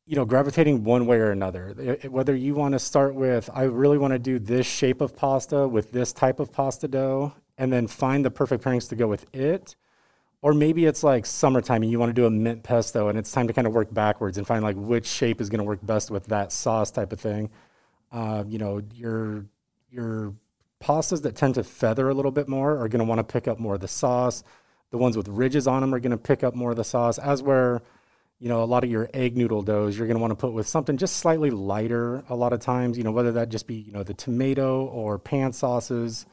you 0.08 0.16
know 0.16 0.24
gravitating 0.24 0.86
one 0.86 1.06
way 1.06 1.18
or 1.18 1.32
another. 1.32 2.00
Whether 2.10 2.34
you 2.34 2.56
want 2.56 2.72
to 2.72 2.80
start 2.80 3.14
with, 3.14 3.50
I 3.54 3.64
really 3.64 3.98
want 3.98 4.14
to 4.14 4.20
do 4.20 4.40
this 4.40 4.66
shape 4.66 5.02
of 5.02 5.18
pasta 5.18 5.68
with 5.68 5.92
this 5.92 6.14
type 6.14 6.40
of 6.40 6.54
pasta 6.54 6.88
dough, 6.88 7.34
and 7.58 7.74
then 7.74 7.88
find 7.88 8.24
the 8.24 8.32
perfect 8.32 8.64
pairings 8.64 8.88
to 8.90 8.96
go 8.96 9.08
with 9.08 9.26
it. 9.36 9.76
Or 10.42 10.54
maybe 10.54 10.86
it's 10.86 11.04
like 11.04 11.26
summertime 11.26 11.82
and 11.82 11.92
you 11.92 12.00
want 12.00 12.12
to 12.12 12.14
do 12.14 12.26
a 12.26 12.30
mint 12.30 12.64
pesto, 12.64 13.10
and 13.10 13.18
it's 13.18 13.32
time 13.32 13.48
to 13.48 13.54
kind 13.54 13.68
of 13.68 13.74
work 13.74 13.94
backwards 13.94 14.38
and 14.38 14.48
find 14.48 14.64
like 14.64 14.78
which 14.78 15.08
shape 15.08 15.42
is 15.42 15.50
going 15.50 15.60
to 15.60 15.66
work 15.66 15.80
best 15.84 16.10
with 16.10 16.28
that 16.28 16.54
sauce 16.54 16.90
type 16.90 17.12
of 17.12 17.20
thing. 17.20 17.50
Uh, 18.16 18.46
you 18.48 18.58
know, 18.58 18.82
your 18.94 19.46
your 19.92 20.34
pastas 20.82 21.22
that 21.24 21.36
tend 21.36 21.56
to 21.56 21.64
feather 21.66 22.08
a 22.08 22.14
little 22.14 22.32
bit 22.32 22.48
more 22.48 22.78
are 22.78 22.88
going 22.88 23.00
to 23.00 23.06
want 23.06 23.20
to 23.20 23.26
pick 23.26 23.46
up 23.46 23.60
more 23.60 23.76
of 23.76 23.82
the 23.82 23.90
sauce. 23.90 24.42
The 24.92 24.98
ones 24.98 25.18
with 25.18 25.28
ridges 25.28 25.68
on 25.68 25.82
them 25.82 25.94
are 25.94 26.00
going 26.00 26.12
to 26.12 26.18
pick 26.18 26.42
up 26.42 26.56
more 26.56 26.72
of 26.72 26.78
the 26.78 26.86
sauce. 26.86 27.18
As 27.18 27.44
where, 27.44 27.82
you 28.40 28.48
know, 28.48 28.64
a 28.64 28.66
lot 28.66 28.86
of 28.86 28.90
your 28.90 29.10
egg 29.14 29.36
noodle 29.36 29.64
doughs 29.64 29.98
you're 29.98 30.08
going 30.08 30.16
to 30.16 30.22
want 30.22 30.32
to 30.32 30.36
put 30.36 30.54
with 30.54 30.66
something 30.66 30.96
just 30.96 31.18
slightly 31.18 31.50
lighter. 31.50 32.24
A 32.30 32.36
lot 32.36 32.54
of 32.54 32.62
times, 32.62 32.98
you 32.98 33.04
know, 33.04 33.12
whether 33.12 33.34
that 33.34 33.50
just 33.50 33.68
be 33.68 33.76
you 33.76 33.92
know 33.92 34.04
the 34.04 34.14
tomato 34.14 34.86
or 34.86 35.20
pan 35.20 35.52
sauces. 35.52 36.26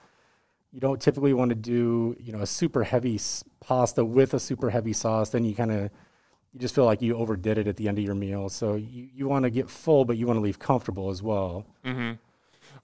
You 0.70 0.78
don't 0.78 1.02
typically 1.02 1.34
want 1.34 1.48
to 1.48 1.56
do 1.56 2.16
you 2.20 2.32
know 2.32 2.42
a 2.42 2.46
super 2.46 2.84
heavy 2.84 3.18
pasta 3.58 4.04
with 4.04 4.34
a 4.34 4.38
super 4.38 4.70
heavy 4.70 4.92
sauce. 4.92 5.30
Then 5.30 5.44
you 5.44 5.56
kind 5.56 5.72
of 5.72 5.90
you 6.52 6.60
just 6.60 6.74
feel 6.74 6.84
like 6.84 7.00
you 7.02 7.16
overdid 7.16 7.58
it 7.58 7.66
at 7.66 7.76
the 7.76 7.88
end 7.88 7.98
of 7.98 8.04
your 8.04 8.14
meal. 8.14 8.48
So 8.48 8.74
you, 8.74 9.08
you 9.14 9.28
want 9.28 9.44
to 9.44 9.50
get 9.50 9.70
full, 9.70 10.04
but 10.04 10.16
you 10.16 10.26
want 10.26 10.36
to 10.36 10.42
leave 10.42 10.58
comfortable 10.58 11.10
as 11.10 11.22
well. 11.22 11.66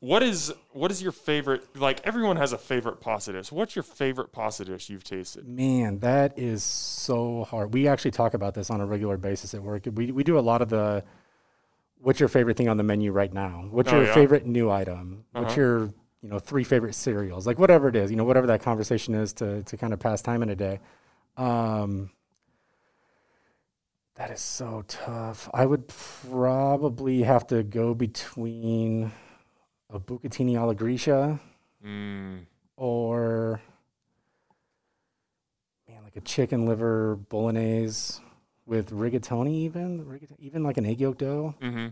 What 0.01 0.23
is 0.23 0.53
what 0.73 0.91
is 0.91 1.03
your 1.03 1.13
favorite? 1.13 1.77
Like 1.77 2.01
everyone 2.07 2.37
has 2.37 2.53
a 2.53 2.59
favorite 2.59 3.01
pasta 3.01 3.33
dish. 3.33 3.51
What's 3.51 3.75
your 3.75 3.83
favorite 3.83 4.33
pasta 4.33 4.65
dish 4.65 4.91
you've 4.91 5.03
tasted? 5.03 5.49
Man, 5.49 5.99
that 6.01 6.39
is 6.39 6.63
so 6.63 7.45
hard. 7.45 7.75
We 7.75 7.89
actually 7.89 8.13
talk 8.13 8.35
about 8.35 8.55
this 8.55 8.71
on 8.71 8.81
a 8.81 8.87
regular 8.87 9.17
basis 9.17 9.55
at 9.55 9.63
work. 9.63 9.87
We 9.93 10.13
we 10.13 10.23
do 10.25 10.39
a 10.39 10.41
lot 10.41 10.63
of 10.63 10.69
the 10.69 11.03
what's 12.01 12.21
your 12.21 12.29
favorite 12.29 12.57
thing 12.57 12.69
on 12.69 12.77
the 12.77 12.83
menu 12.85 13.11
right 13.11 13.33
now? 13.33 13.67
What's 13.71 13.91
Oh, 13.93 13.97
your 13.97 14.07
yeah? 14.07 14.15
favorite 14.15 14.47
new 14.47 14.71
item? 14.71 15.25
What's 15.33 15.53
Uh-huh. 15.53 15.61
your, 15.61 15.81
you 16.23 16.29
know, 16.29 16.39
three 16.39 16.65
favorite 16.65 16.95
cereals? 16.95 17.47
Like 17.47 17.59
whatever 17.59 17.89
it 17.89 17.97
is, 17.97 18.11
you 18.11 18.17
know, 18.17 18.25
whatever 18.25 18.47
that 18.49 18.63
conversation 18.63 19.15
is 19.15 19.33
to 19.35 19.63
to 19.65 19.77
kind 19.77 19.93
of 19.93 19.99
pass 19.99 20.23
time 20.23 20.43
in 20.43 20.51
a 20.51 20.57
day. 20.57 20.79
Um 21.37 22.11
that 24.19 24.31
is 24.31 24.41
so 24.41 24.85
tough. 24.89 25.49
I 25.55 25.65
would 25.65 25.89
probably 25.89 27.23
have 27.23 27.47
to 27.47 27.63
go 27.63 27.95
between 27.95 29.11
a 29.91 29.99
bucatini 29.99 30.59
alla 30.61 30.75
gricia 30.75 31.41
Mm, 31.85 32.41
or 32.77 33.61
man, 35.89 36.03
like 36.03 36.17
a 36.17 36.21
chicken 36.21 36.67
liver 36.67 37.15
bolognese 37.29 38.21
with 38.67 38.91
rigatoni, 38.91 39.53
even 39.53 40.05
Rigat- 40.05 40.37
even 40.41 40.63
like 40.65 40.77
an 40.77 40.85
egg 40.87 41.01
yolk 41.01 41.19
dough, 41.19 41.55
hmm 41.61 41.87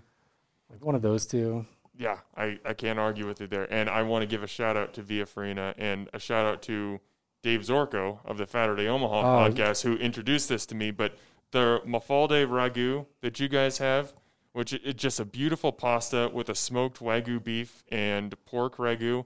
like 0.69 0.85
one 0.85 0.97
of 0.97 1.03
those 1.03 1.25
two. 1.27 1.65
Yeah, 1.97 2.19
I, 2.37 2.59
I 2.65 2.75
can't 2.75 2.99
argue 2.99 3.27
with 3.29 3.41
you 3.41 3.47
there. 3.47 3.73
And 3.73 3.89
I 3.89 4.03
want 4.03 4.23
to 4.23 4.27
give 4.27 4.43
a 4.43 4.49
shout 4.49 4.77
out 4.77 4.93
to 4.95 5.03
Via 5.03 5.25
Farina 5.25 5.73
and 5.79 6.11
a 6.13 6.19
shout 6.19 6.45
out 6.45 6.61
to 6.63 6.99
Dave 7.45 7.61
Zorko 7.61 8.19
of 8.25 8.37
the 8.37 8.47
Saturday 8.49 8.89
Omaha 8.89 9.21
Oh, 9.21 9.49
podcast 9.51 9.85
who 9.85 9.95
introduced 9.97 10.49
this 10.49 10.67
to 10.67 10.75
me. 10.75 10.91
But 10.91 11.15
the 11.53 11.81
Mafalde 11.87 12.47
ragu 12.47 13.07
that 13.21 13.39
you 13.41 13.49
guys 13.49 13.79
have, 13.79 14.13
which 14.53 14.73
is 14.73 14.95
just 14.95 15.21
a 15.21 15.25
beautiful 15.25 15.73
pasta 15.73 16.31
with 16.33 16.49
a 16.49 16.55
smoked 16.55 17.01
wagyu 17.01 17.43
beef 17.43 17.85
and 17.91 18.35
pork 18.47 18.77
ragu, 18.77 19.25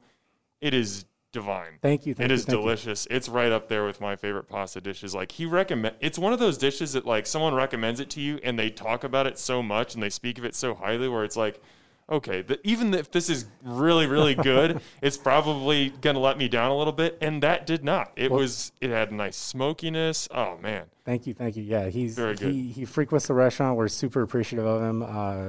it 0.60 0.74
is 0.74 1.04
divine. 1.32 1.78
Thank 1.80 2.06
you. 2.06 2.14
Thank 2.14 2.26
It 2.26 2.30
you, 2.30 2.34
is 2.34 2.44
thank 2.44 2.56
you. 2.56 2.62
delicious. 2.62 3.06
It's 3.10 3.28
right 3.28 3.52
up 3.52 3.68
there 3.68 3.86
with 3.86 4.00
my 4.00 4.16
favorite 4.16 4.48
pasta 4.48 4.80
dishes. 4.80 5.14
Like 5.14 5.32
he 5.32 5.46
recommend, 5.46 5.94
it's 6.00 6.18
one 6.18 6.32
of 6.32 6.40
those 6.40 6.58
dishes 6.58 6.92
that 6.94 7.06
like 7.06 7.26
someone 7.26 7.54
recommends 7.54 8.00
it 8.00 8.10
to 8.10 8.20
you 8.20 8.40
and 8.42 8.58
they 8.58 8.70
talk 8.70 9.04
about 9.04 9.26
it 9.26 9.38
so 9.38 9.62
much 9.62 9.94
and 9.94 10.02
they 10.02 10.10
speak 10.10 10.38
of 10.38 10.44
it 10.44 10.54
so 10.54 10.74
highly, 10.74 11.08
where 11.08 11.22
it's 11.24 11.36
like, 11.36 11.62
okay, 12.10 12.42
the, 12.42 12.58
even 12.66 12.92
if 12.94 13.10
this 13.10 13.30
is 13.30 13.46
really 13.62 14.06
really 14.06 14.34
good, 14.34 14.80
it's 15.02 15.16
probably 15.16 15.90
gonna 16.00 16.18
let 16.18 16.36
me 16.38 16.48
down 16.48 16.70
a 16.70 16.76
little 16.76 16.92
bit, 16.92 17.16
and 17.20 17.42
that 17.42 17.66
did 17.66 17.84
not. 17.84 18.12
It 18.16 18.30
Well- 18.30 18.40
was, 18.40 18.72
it 18.80 18.90
had 18.90 19.10
a 19.10 19.14
nice 19.14 19.36
smokiness. 19.36 20.28
Oh 20.30 20.58
man, 20.58 20.86
Thank 21.04 21.26
you, 21.26 21.34
thank 21.34 21.56
you. 21.56 21.62
Yeah, 21.62 21.88
he's 21.88 22.14
Very 22.16 22.34
good. 22.36 22.52
he 22.52 22.68
he 22.68 22.84
frequents 22.84 23.26
the 23.26 23.34
restaurant. 23.34 23.76
We're 23.76 23.88
super 23.88 24.22
appreciative 24.22 24.66
of 24.66 24.82
him. 24.82 25.02
Uh, 25.02 25.46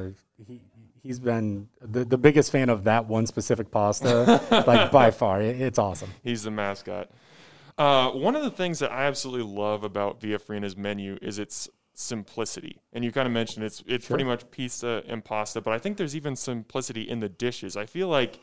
he 0.48 0.62
he's 1.04 1.20
been 1.20 1.68
the, 1.82 2.06
the 2.06 2.18
biggest 2.18 2.52
fan 2.52 2.70
of 2.70 2.84
that 2.86 3.08
one 3.08 3.26
specific 3.26 3.72
pasta, 3.72 4.42
like 4.68 4.92
by 4.92 5.12
far. 5.12 5.42
It, 5.42 5.60
it's 5.60 5.80
awesome. 5.80 6.10
He's 6.24 6.44
the 6.44 6.52
mascot. 6.52 7.10
Uh, 7.78 8.12
one 8.12 8.36
of 8.36 8.44
the 8.44 8.52
things 8.52 8.80
that 8.80 8.92
I 8.92 9.06
absolutely 9.06 9.52
love 9.52 9.84
about 9.84 10.22
Via 10.22 10.38
Farina's 10.38 10.78
menu 10.78 11.18
is 11.22 11.40
its 11.40 11.68
simplicity. 11.94 12.82
And 12.94 13.04
you 13.04 13.12
kind 13.12 13.28
of 13.28 13.34
mentioned 13.34 13.66
it's 13.66 13.84
it's 13.86 14.08
pretty 14.08 14.24
much 14.24 14.50
pizza 14.52 15.04
and 15.08 15.24
pasta, 15.24 15.62
but 15.62 15.74
I 15.74 15.80
think 15.80 15.98
there's 15.98 16.16
even 16.16 16.36
simplicity 16.36 17.02
in 17.02 17.20
the 17.20 17.30
dishes. 17.30 17.76
I 17.78 17.86
feel 17.86 18.08
like 18.08 18.40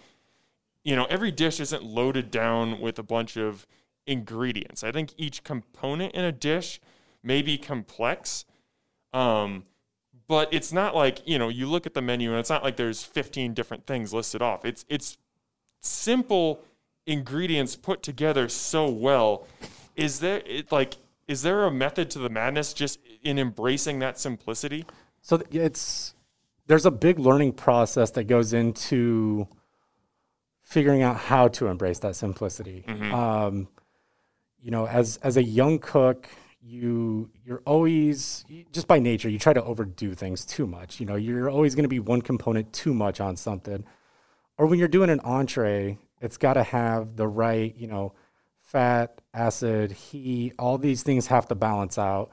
you 0.85 0.97
know, 0.97 1.05
every 1.07 1.31
dish 1.31 1.61
isn't 1.61 1.83
loaded 1.83 2.31
down 2.31 2.81
with 2.81 2.99
a 2.99 3.03
bunch 3.03 3.37
of 3.37 3.67
ingredients. 4.07 4.83
I 4.83 4.91
think 4.91 5.13
each 5.17 5.45
component 5.45 6.15
in 6.15 6.25
a 6.25 6.33
dish 6.33 6.81
may 7.23 7.43
be 7.43 7.59
complex. 7.59 8.45
Um, 9.13 9.65
but 10.27 10.53
it's 10.53 10.73
not 10.73 10.95
like, 10.95 11.27
you 11.27 11.39
know, 11.39 11.49
you 11.49 11.67
look 11.67 11.87
at 11.87 11.95
the 11.95 12.03
menu 12.03 12.31
and 12.31 12.39
it's 12.39 12.51
not 12.51 12.63
like 12.63 12.77
there's 12.77 13.03
15 13.03 13.55
different 13.55 13.87
things 13.87 14.13
listed 14.13 14.43
off. 14.43 14.65
It's 14.65 14.85
it's 14.89 15.19
simple 15.81 16.65
ingredients 17.07 17.77
put 17.77 18.03
together 18.03 18.49
so 18.49 18.89
well. 18.89 19.47
Is 19.97 20.21
there 20.21 20.43
it 20.45 20.71
like 20.71 20.97
is 21.29 21.43
there 21.43 21.65
a 21.65 21.71
method 21.71 22.11
to 22.11 22.19
the 22.19 22.31
madness 22.31 22.73
just 22.73 22.99
in 23.23 23.39
embracing 23.39 24.01
that 24.01 24.19
simplicity? 24.19 24.87
So 25.21 25.43
it's 25.51 26.15
there's 26.67 26.87
a 26.87 26.91
big 26.91 27.19
learning 27.19 27.53
process 27.53 28.11
that 28.13 28.25
goes 28.25 28.53
into 28.53 29.47
figuring 30.63 31.03
out 31.03 31.17
how 31.17 31.49
to 31.49 31.67
embrace 31.67 31.99
that 32.01 32.17
simplicity. 32.17 32.85
Um, 33.13 33.69
you 34.61 34.71
know, 34.71 34.87
as 34.87 35.19
as 35.19 35.37
a 35.37 35.43
young 35.43 35.79
cook, 35.79 36.29
you 36.61 37.31
you're 37.45 37.63
always 37.65 38.45
just 38.73 38.89
by 38.89 38.99
nature 38.99 39.29
you 39.29 39.39
try 39.39 39.53
to 39.53 39.63
overdo 39.63 40.15
things 40.15 40.45
too 40.45 40.67
much. 40.67 40.99
You 40.99 41.07
know, 41.07 41.17
you're 41.17 41.51
always 41.51 41.75
going 41.75 41.85
to 41.85 41.89
be 41.89 42.01
one 42.01 42.23
component 42.23 42.73
too 42.73 42.95
much 42.95 43.21
on 43.21 43.37
something. 43.37 43.85
Or 44.57 44.67
when 44.67 44.79
you're 44.79 44.89
doing 44.89 45.11
an 45.11 45.21
entree, 45.21 45.99
it's 46.21 46.37
got 46.37 46.55
to 46.55 46.65
have 46.65 47.17
the 47.17 47.29
right, 47.29 47.75
you 47.77 47.87
know, 47.87 48.13
fat, 48.61 49.21
acid, 49.39 49.93
heat, 49.93 50.53
all 50.59 50.79
these 50.79 51.03
things 51.03 51.29
have 51.29 51.47
to 51.49 51.55
balance 51.55 51.97
out. 51.99 52.31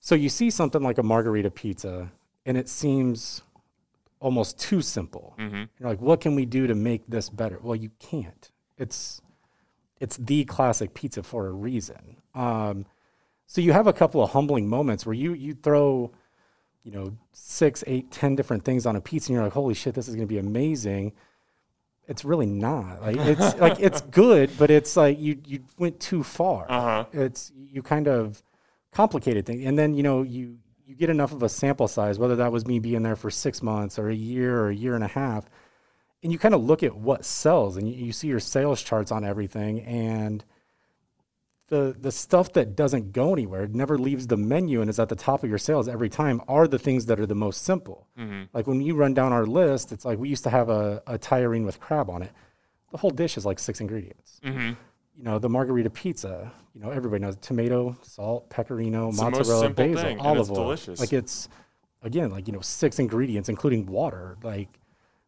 So 0.00 0.14
you 0.14 0.28
see 0.28 0.50
something 0.50 0.82
like 0.82 0.98
a 0.98 1.02
margherita 1.02 1.50
pizza, 1.50 2.12
and 2.44 2.56
it 2.58 2.68
seems 2.68 3.42
almost 4.20 4.58
too 4.58 4.82
simple. 4.82 5.34
You're 5.78 5.88
like, 5.88 6.00
what 6.00 6.20
can 6.20 6.34
we 6.34 6.44
do 6.46 6.66
to 6.66 6.74
make 6.74 7.06
this 7.06 7.30
better? 7.30 7.58
Well, 7.62 7.76
you 7.76 7.90
can't. 7.98 8.50
It's 8.76 9.22
it's 10.00 10.16
the 10.18 10.44
classic 10.44 10.92
pizza 10.92 11.22
for 11.22 11.46
a 11.46 11.52
reason. 11.52 12.16
Um, 12.34 12.84
so 13.46 13.60
you 13.60 13.72
have 13.72 13.86
a 13.86 13.92
couple 13.92 14.22
of 14.22 14.30
humbling 14.30 14.68
moments 14.68 15.06
where 15.06 15.14
you 15.14 15.32
you 15.32 15.54
throw, 15.54 16.10
you 16.82 16.92
know, 16.92 17.16
six, 17.32 17.82
eight, 17.86 18.10
ten 18.10 18.34
different 18.36 18.64
things 18.64 18.84
on 18.86 18.96
a 18.96 19.00
pizza, 19.00 19.30
and 19.30 19.34
you're 19.36 19.44
like, 19.44 19.52
holy 19.54 19.74
shit, 19.74 19.94
this 19.94 20.08
is 20.08 20.14
going 20.14 20.28
to 20.28 20.34
be 20.34 20.38
amazing. 20.38 21.12
It's 22.06 22.24
really 22.24 22.46
not. 22.46 23.00
Like 23.02 23.16
it's 23.16 23.56
like 23.60 23.80
it's 23.80 24.00
good, 24.02 24.50
but 24.58 24.70
it's 24.70 24.96
like 24.96 25.18
you 25.18 25.38
you 25.46 25.60
went 25.78 26.00
too 26.00 26.22
far 26.22 26.66
Uh-huh. 26.70 27.04
it's 27.12 27.52
you 27.56 27.82
kind 27.82 28.08
of 28.08 28.42
complicated 28.92 29.44
thing 29.44 29.66
and 29.66 29.76
then 29.78 29.94
you 29.94 30.02
know 30.04 30.22
you 30.22 30.58
you 30.86 30.94
get 30.94 31.10
enough 31.10 31.32
of 31.32 31.42
a 31.42 31.48
sample 31.48 31.88
size 31.88 32.16
whether 32.18 32.36
that 32.36 32.52
was 32.52 32.64
me 32.66 32.78
being 32.78 33.02
there 33.02 33.16
for 33.16 33.28
six 33.30 33.60
months 33.62 33.98
or 33.98 34.08
a 34.08 34.14
year 34.14 34.60
or 34.60 34.68
a 34.68 34.74
year 34.74 34.94
and 34.94 35.02
a 35.02 35.08
half 35.08 35.46
and 36.22 36.30
you 36.30 36.38
kind 36.38 36.54
of 36.54 36.62
look 36.62 36.84
at 36.84 36.94
what 36.94 37.24
sells 37.24 37.76
and 37.76 37.88
you, 37.88 38.06
you 38.06 38.12
see 38.12 38.28
your 38.28 38.38
sales 38.38 38.80
charts 38.82 39.10
on 39.10 39.24
everything 39.24 39.80
and 39.80 40.44
the 41.68 41.96
the 41.98 42.12
stuff 42.12 42.52
that 42.52 42.76
doesn't 42.76 43.12
go 43.12 43.32
anywhere 43.32 43.64
it 43.64 43.74
never 43.74 43.96
leaves 43.96 44.26
the 44.26 44.36
menu 44.36 44.80
and 44.80 44.90
is 44.90 44.98
at 44.98 45.08
the 45.08 45.16
top 45.16 45.42
of 45.42 45.48
your 45.48 45.58
sales 45.58 45.88
every 45.88 46.08
time 46.08 46.40
are 46.46 46.68
the 46.68 46.78
things 46.78 47.06
that 47.06 47.18
are 47.18 47.26
the 47.26 47.34
most 47.34 47.62
simple 47.62 48.06
mm-hmm. 48.18 48.42
like 48.52 48.66
when 48.66 48.80
you 48.80 48.94
run 48.94 49.14
down 49.14 49.32
our 49.32 49.46
list 49.46 49.90
it's 49.92 50.04
like 50.04 50.18
we 50.18 50.28
used 50.28 50.44
to 50.44 50.50
have 50.50 50.68
a, 50.68 51.02
a 51.06 51.18
tajarin 51.18 51.64
with 51.64 51.80
crab 51.80 52.10
on 52.10 52.22
it 52.22 52.30
the 52.92 52.98
whole 52.98 53.10
dish 53.10 53.36
is 53.36 53.46
like 53.46 53.58
six 53.58 53.80
ingredients 53.80 54.40
mm-hmm. 54.44 54.68
you 55.16 55.24
know, 55.24 55.38
the 55.38 55.48
margherita 55.48 55.90
pizza, 55.90 56.52
you 56.74 56.80
know, 56.80 56.90
everybody 56.90 57.22
knows 57.22 57.36
tomato, 57.36 57.96
salt, 58.02 58.50
pecorino, 58.50 59.06
most 59.06 59.20
mozzarella, 59.20 59.70
basil, 59.70 60.02
thing, 60.02 60.20
olive 60.20 60.40
it's 60.40 60.50
oil. 60.50 60.56
delicious. 60.56 61.00
Like 61.00 61.12
it's 61.12 61.48
again, 62.02 62.30
like, 62.30 62.46
you 62.46 62.52
know, 62.52 62.60
six 62.60 62.98
ingredients, 62.98 63.48
including 63.48 63.86
water. 63.86 64.36
Like 64.42 64.68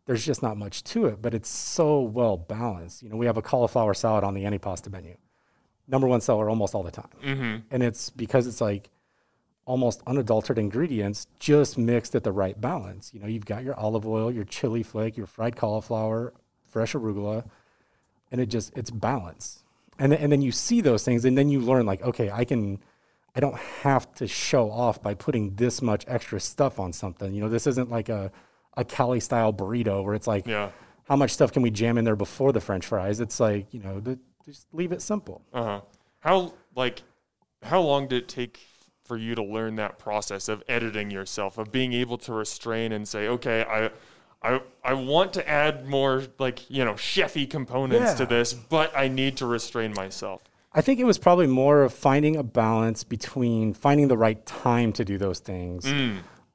there's 0.06 0.24
just 0.24 0.42
not 0.42 0.56
much 0.56 0.82
to 0.84 1.06
it, 1.06 1.22
but 1.22 1.34
it's 1.34 1.48
so 1.48 2.00
well 2.00 2.36
balanced. 2.36 3.02
You 3.02 3.10
know, 3.10 3.16
we 3.16 3.26
have 3.26 3.36
a 3.36 3.42
cauliflower 3.42 3.94
salad 3.94 4.24
on 4.24 4.34
the 4.34 4.44
antipasta 4.44 4.90
menu. 4.90 5.16
Number 5.88 6.06
one 6.06 6.20
seller 6.20 6.48
almost 6.50 6.74
all 6.74 6.82
the 6.82 6.90
time. 6.90 7.08
Mm-hmm. 7.22 7.56
And 7.70 7.82
it's 7.82 8.10
because 8.10 8.46
it's 8.46 8.60
like 8.60 8.90
almost 9.64 10.00
unadulterated 10.06 10.62
ingredients 10.62 11.26
just 11.40 11.76
mixed 11.76 12.14
at 12.14 12.22
the 12.24 12.32
right 12.32 12.60
balance. 12.60 13.12
You 13.12 13.20
know, 13.20 13.26
you've 13.26 13.46
got 13.46 13.64
your 13.64 13.74
olive 13.78 14.06
oil, 14.06 14.30
your 14.30 14.44
chili 14.44 14.82
flake, 14.82 15.16
your 15.16 15.26
fried 15.26 15.56
cauliflower, 15.56 16.32
fresh 16.68 16.92
arugula, 16.94 17.44
and 18.30 18.40
it 18.40 18.46
just 18.46 18.76
it's 18.76 18.90
balance. 18.90 19.62
And 19.98 20.12
then, 20.12 20.20
and 20.20 20.30
then 20.32 20.42
you 20.42 20.52
see 20.52 20.80
those 20.82 21.04
things 21.04 21.24
and 21.24 21.36
then 21.36 21.48
you 21.48 21.60
learn 21.60 21.86
like, 21.86 22.02
okay, 22.02 22.30
I 22.30 22.44
can 22.44 22.78
I 23.34 23.40
don't 23.40 23.56
have 23.82 24.12
to 24.14 24.26
show 24.26 24.70
off 24.70 25.02
by 25.02 25.14
putting 25.14 25.56
this 25.56 25.82
much 25.82 26.04
extra 26.08 26.40
stuff 26.40 26.78
on 26.78 26.92
something. 26.92 27.34
You 27.34 27.40
know, 27.42 27.48
this 27.48 27.66
isn't 27.66 27.90
like 27.90 28.08
a 28.08 28.30
a 28.76 28.84
Cali 28.84 29.20
style 29.20 29.52
burrito 29.52 30.04
where 30.04 30.14
it's 30.14 30.26
like 30.26 30.46
Yeah. 30.46 30.70
how 31.04 31.16
much 31.16 31.30
stuff 31.32 31.50
can 31.50 31.62
we 31.62 31.70
jam 31.70 31.96
in 31.98 32.04
there 32.04 32.16
before 32.16 32.52
the 32.52 32.60
french 32.60 32.86
fries? 32.86 33.20
It's 33.20 33.40
like, 33.40 33.72
you 33.72 33.80
know, 33.80 34.00
the, 34.00 34.18
just 34.46 34.66
leave 34.72 34.92
it 34.92 35.02
simple. 35.02 35.42
Uh 35.52 35.62
huh. 35.62 35.80
How 36.20 36.54
like 36.74 37.02
how 37.62 37.80
long 37.80 38.06
did 38.08 38.22
it 38.22 38.28
take 38.28 38.60
for 39.04 39.16
you 39.16 39.34
to 39.34 39.42
learn 39.42 39.76
that 39.76 39.98
process 39.98 40.48
of 40.48 40.62
editing 40.68 41.10
yourself, 41.10 41.58
of 41.58 41.70
being 41.70 41.92
able 41.92 42.18
to 42.18 42.32
restrain 42.32 42.92
and 42.92 43.06
say, 43.06 43.28
okay, 43.28 43.64
I. 43.68 43.90
I, 44.42 44.60
I 44.84 44.92
want 44.92 45.32
to 45.32 45.48
add 45.48 45.86
more 45.88 46.22
like 46.38 46.70
you 46.70 46.84
know 46.84 46.92
chefy 46.92 47.48
components 47.48 48.12
to 48.14 48.26
this, 48.26 48.52
but 48.52 48.96
I 48.96 49.08
need 49.08 49.38
to 49.38 49.46
restrain 49.46 49.94
myself. 49.96 50.42
I 50.72 50.82
think 50.82 51.00
it 51.00 51.04
was 51.04 51.16
probably 51.16 51.46
more 51.46 51.82
of 51.82 51.92
finding 51.92 52.36
a 52.36 52.42
balance 52.42 53.02
between 53.02 53.72
finding 53.72 54.08
the 54.08 54.16
right 54.16 54.44
time 54.44 54.92
to 54.92 55.06
do 55.06 55.16
those 55.16 55.40
things. 55.40 55.86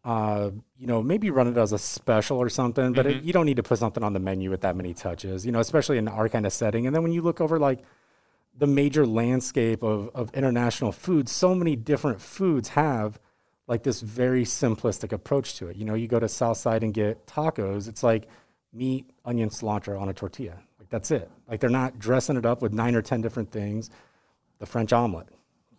Uh, 0.04 0.50
you 0.80 0.88
know, 0.88 1.02
maybe 1.04 1.30
run 1.30 1.48
it 1.48 1.58
as 1.58 1.74
a 1.74 1.78
special 1.78 2.40
or 2.40 2.50
something, 2.50 2.92
but 2.94 3.06
it, 3.06 3.24
you 3.24 3.32
don't 3.32 3.46
need 3.46 3.58
to 3.58 3.64
put 3.64 3.78
something 3.78 4.04
on 4.04 4.14
the 4.14 4.20
menu 4.20 4.50
with 4.50 4.62
that 4.62 4.76
many 4.76 4.96
touches, 4.96 5.46
you 5.46 5.52
know, 5.52 5.60
especially 5.60 6.00
in 6.00 6.08
our 6.08 6.28
kind 6.28 6.48
of 6.48 6.54
setting. 6.54 6.88
And 6.88 6.96
then 6.96 7.04
when 7.04 7.12
you 7.12 7.22
look 7.22 7.40
over 7.40 7.60
like 7.60 7.84
the 8.58 8.66
major 8.66 9.06
landscape 9.06 9.84
of, 9.84 10.10
of 10.16 10.34
international 10.34 10.92
food, 10.92 11.30
so 11.30 11.54
many 11.54 11.76
different 11.76 12.20
foods 12.20 12.70
have 12.70 13.20
like 13.68 13.84
this 13.84 14.02
very 14.02 14.44
simplistic 14.44 15.12
approach 15.12 15.56
to 15.58 15.68
it. 15.68 15.78
You 15.78 15.86
know, 15.86 15.94
you 15.94 16.08
go 16.08 16.20
to 16.20 16.28
Southside 16.28 16.84
and 16.84 16.94
get 16.94 17.26
tacos, 17.28 17.88
it's 17.88 18.04
like 18.04 18.28
meat, 18.74 19.10
onion, 19.24 19.50
cilantro 19.50 20.00
on 20.02 20.10
a 20.10 20.14
tortilla. 20.14 20.58
Like 20.80 20.90
that's 20.90 21.12
it. 21.12 21.30
Like 21.48 21.60
they're 21.60 21.70
not 21.70 22.00
dressing 22.00 22.38
it 22.38 22.46
up 22.46 22.62
with 22.62 22.74
nine 22.74 22.96
or 22.96 23.02
10 23.02 23.22
different 23.22 23.52
things. 23.52 23.90
The 24.60 24.66
French 24.66 24.94
omelet. 24.94 25.28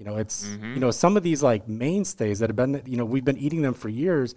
You 0.03 0.11
know, 0.11 0.17
it's, 0.17 0.49
you 0.49 0.59
mm-hmm. 0.59 0.81
know, 0.81 0.91
some 0.91 1.17
of 1.17 1.23
these 1.23 1.45
like 1.45 1.69
mainstays 1.69 2.41
that 2.41 2.51
have 2.51 2.57
been, 2.57 2.83
you 2.87 2.97
know, 2.97 3.05
we've 3.05 3.25
been 3.25 3.38
eating 3.38 3.62
them 3.62 3.73
for 3.73 3.88
years. 3.88 4.35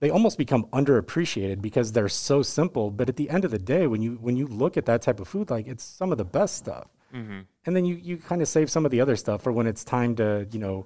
They 0.00 0.10
almost 0.10 0.36
become 0.36 0.64
underappreciated 0.66 1.62
because 1.62 1.92
they're 1.92 2.10
so 2.10 2.42
simple. 2.42 2.90
But 2.90 3.08
at 3.08 3.16
the 3.16 3.30
end 3.30 3.46
of 3.46 3.52
the 3.52 3.58
day, 3.58 3.86
when 3.86 4.02
you 4.02 4.18
when 4.20 4.36
you 4.36 4.46
look 4.46 4.76
at 4.76 4.84
that 4.84 5.00
type 5.00 5.18
of 5.18 5.28
food, 5.28 5.48
like 5.48 5.66
it's 5.66 5.82
some 5.82 6.12
of 6.12 6.18
the 6.18 6.26
best 6.26 6.56
stuff. 6.56 6.88
Mm-hmm. 7.14 7.40
And 7.64 7.74
then 7.74 7.86
you 7.86 7.94
you 7.94 8.18
kind 8.18 8.42
of 8.42 8.48
save 8.48 8.70
some 8.70 8.84
of 8.84 8.90
the 8.90 9.00
other 9.00 9.16
stuff 9.16 9.40
for 9.40 9.50
when 9.50 9.66
it's 9.66 9.82
time 9.82 10.14
to, 10.16 10.46
you 10.52 10.58
know, 10.58 10.84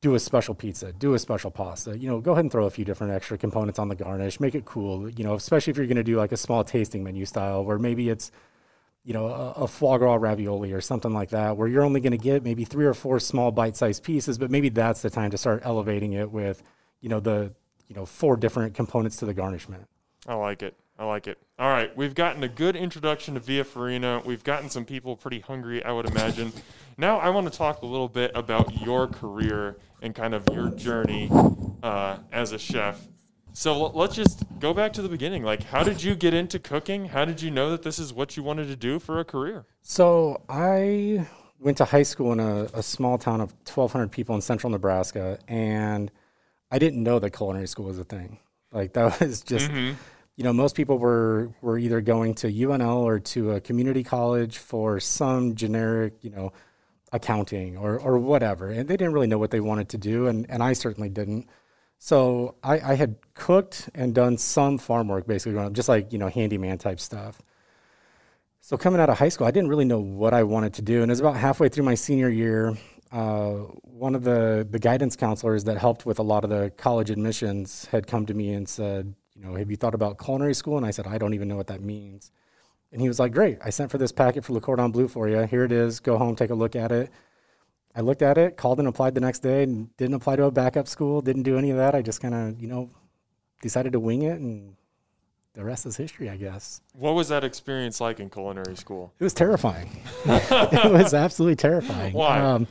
do 0.00 0.14
a 0.14 0.18
special 0.18 0.54
pizza, 0.54 0.90
do 0.94 1.12
a 1.12 1.18
special 1.18 1.50
pasta. 1.50 1.98
You 1.98 2.08
know, 2.08 2.20
go 2.22 2.32
ahead 2.32 2.44
and 2.46 2.50
throw 2.50 2.64
a 2.64 2.70
few 2.70 2.86
different 2.86 3.12
extra 3.12 3.36
components 3.36 3.78
on 3.78 3.88
the 3.88 3.94
garnish, 3.94 4.40
make 4.40 4.54
it 4.54 4.64
cool. 4.64 5.10
You 5.10 5.24
know, 5.24 5.34
especially 5.34 5.72
if 5.72 5.76
you're 5.76 5.86
going 5.86 5.96
to 5.96 6.02
do 6.02 6.16
like 6.16 6.32
a 6.32 6.38
small 6.38 6.64
tasting 6.64 7.04
menu 7.04 7.26
style, 7.26 7.62
where 7.62 7.78
maybe 7.78 8.08
it's, 8.08 8.30
you 9.04 9.14
know, 9.14 9.26
a, 9.26 9.50
a 9.52 9.68
foie 9.68 9.98
gras 9.98 10.16
ravioli 10.16 10.72
or 10.72 10.80
something 10.80 11.12
like 11.12 11.30
that, 11.30 11.56
where 11.56 11.68
you're 11.68 11.84
only 11.84 12.00
going 12.00 12.12
to 12.12 12.18
get 12.18 12.42
maybe 12.42 12.64
three 12.64 12.84
or 12.84 12.94
four 12.94 13.18
small 13.20 13.50
bite-sized 13.50 14.02
pieces, 14.02 14.38
but 14.38 14.50
maybe 14.50 14.68
that's 14.68 15.02
the 15.02 15.10
time 15.10 15.30
to 15.30 15.38
start 15.38 15.62
elevating 15.64 16.12
it 16.12 16.30
with, 16.30 16.62
you 17.00 17.08
know, 17.08 17.20
the, 17.20 17.52
you 17.88 17.94
know, 17.94 18.04
four 18.04 18.36
different 18.36 18.74
components 18.74 19.16
to 19.16 19.26
the 19.26 19.34
garnishment. 19.34 19.86
I 20.26 20.34
like 20.34 20.62
it. 20.62 20.74
I 20.98 21.04
like 21.04 21.28
it. 21.28 21.38
All 21.60 21.70
right, 21.70 21.96
we've 21.96 22.14
gotten 22.14 22.42
a 22.42 22.48
good 22.48 22.74
introduction 22.74 23.34
to 23.34 23.40
Via 23.40 23.64
Farina. 23.64 24.20
We've 24.24 24.42
gotten 24.42 24.68
some 24.68 24.84
people 24.84 25.16
pretty 25.16 25.40
hungry, 25.40 25.82
I 25.84 25.92
would 25.92 26.06
imagine. 26.06 26.52
now 26.96 27.18
I 27.18 27.30
want 27.30 27.50
to 27.50 27.56
talk 27.56 27.82
a 27.82 27.86
little 27.86 28.08
bit 28.08 28.32
about 28.34 28.80
your 28.82 29.06
career 29.06 29.76
and 30.02 30.14
kind 30.14 30.34
of 30.34 30.44
your 30.52 30.70
journey 30.70 31.30
uh, 31.82 32.18
as 32.32 32.52
a 32.52 32.58
chef. 32.58 33.00
So 33.58 33.88
let's 33.88 34.14
just 34.14 34.44
go 34.60 34.72
back 34.72 34.92
to 34.92 35.02
the 35.02 35.08
beginning. 35.08 35.42
Like, 35.42 35.64
how 35.64 35.82
did 35.82 36.00
you 36.00 36.14
get 36.14 36.32
into 36.32 36.60
cooking? 36.60 37.06
How 37.06 37.24
did 37.24 37.42
you 37.42 37.50
know 37.50 37.70
that 37.70 37.82
this 37.82 37.98
is 37.98 38.12
what 38.12 38.36
you 38.36 38.44
wanted 38.44 38.68
to 38.68 38.76
do 38.76 39.00
for 39.00 39.18
a 39.18 39.24
career? 39.24 39.66
So 39.82 40.42
I 40.48 41.26
went 41.58 41.78
to 41.78 41.84
high 41.84 42.04
school 42.04 42.32
in 42.32 42.38
a, 42.38 42.68
a 42.72 42.84
small 42.84 43.18
town 43.18 43.40
of 43.40 43.50
1,200 43.66 44.12
people 44.12 44.36
in 44.36 44.42
central 44.42 44.70
Nebraska, 44.70 45.40
and 45.48 46.08
I 46.70 46.78
didn't 46.78 47.02
know 47.02 47.18
that 47.18 47.30
culinary 47.30 47.66
school 47.66 47.86
was 47.86 47.98
a 47.98 48.04
thing. 48.04 48.38
Like 48.70 48.92
that 48.92 49.18
was 49.20 49.40
just, 49.40 49.68
mm-hmm. 49.68 49.96
you 50.36 50.44
know, 50.44 50.52
most 50.52 50.76
people 50.76 50.98
were 50.98 51.50
were 51.60 51.78
either 51.78 52.00
going 52.00 52.36
to 52.36 52.46
UNL 52.46 52.98
or 52.98 53.18
to 53.18 53.54
a 53.54 53.60
community 53.60 54.04
college 54.04 54.58
for 54.58 55.00
some 55.00 55.56
generic, 55.56 56.14
you 56.22 56.30
know, 56.30 56.52
accounting 57.10 57.76
or 57.76 57.98
or 57.98 58.18
whatever, 58.18 58.68
and 58.68 58.88
they 58.88 58.96
didn't 58.96 59.14
really 59.14 59.26
know 59.26 59.38
what 59.38 59.50
they 59.50 59.58
wanted 59.58 59.88
to 59.88 59.98
do, 59.98 60.28
and 60.28 60.48
and 60.48 60.62
I 60.62 60.74
certainly 60.74 61.08
didn't. 61.08 61.48
So 61.98 62.54
I, 62.62 62.92
I 62.92 62.94
had 62.94 63.16
cooked 63.34 63.90
and 63.94 64.14
done 64.14 64.38
some 64.38 64.78
farm 64.78 65.08
work 65.08 65.26
basically 65.26 65.52
growing 65.52 65.66
up, 65.66 65.72
just 65.72 65.88
like 65.88 66.12
you 66.12 66.18
know 66.18 66.28
handyman 66.28 66.78
type 66.78 67.00
stuff. 67.00 67.42
So 68.60 68.76
coming 68.76 69.00
out 69.00 69.08
of 69.08 69.18
high 69.18 69.28
school, 69.30 69.46
I 69.46 69.50
didn't 69.50 69.68
really 69.68 69.84
know 69.84 69.98
what 69.98 70.34
I 70.34 70.42
wanted 70.42 70.74
to 70.74 70.82
do, 70.82 71.02
and 71.02 71.10
it 71.10 71.12
was 71.12 71.20
about 71.20 71.36
halfway 71.36 71.68
through 71.68 71.84
my 71.84 71.94
senior 71.94 72.28
year. 72.28 72.76
Uh, 73.10 73.64
one 73.82 74.14
of 74.14 74.22
the 74.22 74.66
the 74.70 74.78
guidance 74.78 75.16
counselors 75.16 75.64
that 75.64 75.78
helped 75.78 76.06
with 76.06 76.18
a 76.18 76.22
lot 76.22 76.44
of 76.44 76.50
the 76.50 76.70
college 76.76 77.10
admissions 77.10 77.86
had 77.86 78.06
come 78.06 78.26
to 78.26 78.34
me 78.34 78.52
and 78.52 78.68
said, 78.68 79.14
you 79.34 79.44
know, 79.44 79.54
have 79.54 79.70
you 79.70 79.76
thought 79.76 79.94
about 79.94 80.18
culinary 80.18 80.54
school? 80.54 80.76
And 80.76 80.84
I 80.86 80.90
said, 80.90 81.06
I 81.06 81.18
don't 81.18 81.34
even 81.34 81.48
know 81.48 81.56
what 81.56 81.68
that 81.68 81.80
means. 81.80 82.30
And 82.92 83.00
he 83.00 83.08
was 83.08 83.18
like, 83.18 83.32
great. 83.32 83.58
I 83.62 83.70
sent 83.70 83.90
for 83.90 83.98
this 83.98 84.12
packet 84.12 84.44
for 84.44 84.52
Le 84.52 84.60
Cordon 84.60 84.90
Bleu 84.90 85.08
for 85.08 85.28
you. 85.28 85.42
Here 85.42 85.64
it 85.64 85.72
is. 85.72 86.00
Go 86.00 86.16
home, 86.16 86.34
take 86.34 86.50
a 86.50 86.54
look 86.54 86.74
at 86.74 86.90
it. 86.90 87.10
I 87.98 88.00
looked 88.00 88.22
at 88.22 88.38
it, 88.38 88.56
called 88.56 88.78
and 88.78 88.86
applied 88.86 89.16
the 89.16 89.20
next 89.20 89.40
day, 89.40 89.64
and 89.64 89.94
didn't 89.96 90.14
apply 90.14 90.36
to 90.36 90.44
a 90.44 90.52
backup 90.52 90.86
school. 90.86 91.20
Didn't 91.20 91.42
do 91.42 91.58
any 91.58 91.70
of 91.72 91.78
that. 91.78 91.96
I 91.96 92.00
just 92.00 92.20
kind 92.22 92.32
of, 92.32 92.60
you 92.62 92.68
know, 92.68 92.90
decided 93.60 93.90
to 93.90 93.98
wing 93.98 94.22
it, 94.22 94.38
and 94.38 94.76
the 95.54 95.64
rest 95.64 95.84
is 95.84 95.96
history, 95.96 96.30
I 96.30 96.36
guess. 96.36 96.80
What 96.92 97.16
was 97.16 97.28
that 97.30 97.42
experience 97.42 98.00
like 98.00 98.20
in 98.20 98.30
culinary 98.30 98.76
school? 98.76 99.12
It 99.18 99.24
was 99.24 99.34
terrifying. 99.34 100.00
it 100.26 100.92
was 100.92 101.12
absolutely 101.12 101.56
terrifying. 101.56 102.12
Why? 102.12 102.38
Um, 102.38 102.68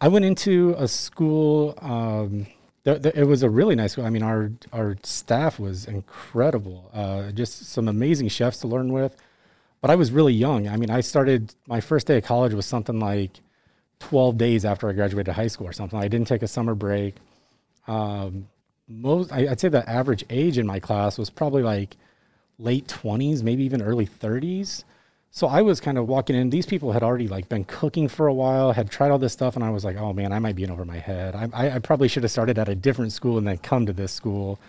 I 0.00 0.08
went 0.08 0.24
into 0.24 0.74
a 0.78 0.88
school. 0.88 1.74
Um, 1.82 2.46
th- 2.86 3.02
th- 3.02 3.14
it 3.14 3.24
was 3.24 3.42
a 3.42 3.50
really 3.50 3.74
nice 3.74 3.92
school. 3.92 4.06
I 4.06 4.10
mean, 4.10 4.22
our 4.22 4.50
our 4.72 4.96
staff 5.02 5.60
was 5.60 5.84
incredible. 5.84 6.90
Uh, 6.94 7.32
just 7.32 7.66
some 7.66 7.86
amazing 7.86 8.28
chefs 8.28 8.60
to 8.60 8.66
learn 8.66 8.94
with. 8.94 9.14
But 9.82 9.90
I 9.90 9.96
was 9.96 10.10
really 10.10 10.32
young. 10.32 10.68
I 10.68 10.78
mean, 10.78 10.88
I 10.88 11.02
started 11.02 11.54
my 11.66 11.82
first 11.82 12.06
day 12.06 12.16
of 12.16 12.24
college 12.24 12.54
was 12.54 12.64
something 12.64 12.98
like 12.98 13.40
12 14.08 14.36
days 14.36 14.64
after 14.64 14.88
I 14.88 14.92
graduated 14.92 15.34
high 15.34 15.46
school 15.46 15.66
or 15.66 15.72
something. 15.72 15.98
I 15.98 16.08
didn't 16.08 16.28
take 16.28 16.42
a 16.42 16.48
summer 16.48 16.74
break. 16.74 17.14
Um, 17.86 18.48
most 18.86 19.32
I, 19.32 19.48
I'd 19.48 19.60
say 19.60 19.68
the 19.68 19.88
average 19.88 20.24
age 20.28 20.58
in 20.58 20.66
my 20.66 20.78
class 20.78 21.16
was 21.16 21.30
probably 21.30 21.62
like 21.62 21.96
late 22.58 22.86
20s, 22.86 23.42
maybe 23.42 23.64
even 23.64 23.80
early 23.80 24.06
30s. 24.06 24.84
So 25.30 25.46
I 25.46 25.62
was 25.62 25.80
kind 25.80 25.98
of 25.98 26.06
walking 26.06 26.36
in. 26.36 26.50
These 26.50 26.66
people 26.66 26.92
had 26.92 27.02
already 27.02 27.28
like 27.28 27.48
been 27.48 27.64
cooking 27.64 28.06
for 28.08 28.26
a 28.26 28.34
while, 28.34 28.72
had 28.72 28.90
tried 28.90 29.10
all 29.10 29.18
this 29.18 29.32
stuff, 29.32 29.56
and 29.56 29.64
I 29.64 29.70
was 29.70 29.84
like, 29.84 29.96
"Oh 29.96 30.12
man, 30.12 30.32
I 30.32 30.38
might 30.38 30.54
be 30.54 30.62
in 30.62 30.70
over 30.70 30.84
my 30.84 30.98
head. 30.98 31.34
I, 31.34 31.48
I, 31.52 31.70
I 31.74 31.78
probably 31.80 32.06
should 32.06 32.22
have 32.22 32.30
started 32.30 32.56
at 32.56 32.68
a 32.68 32.74
different 32.76 33.10
school 33.12 33.36
and 33.38 33.46
then 33.46 33.58
come 33.58 33.84
to 33.86 33.92
this 33.92 34.12
school." 34.12 34.60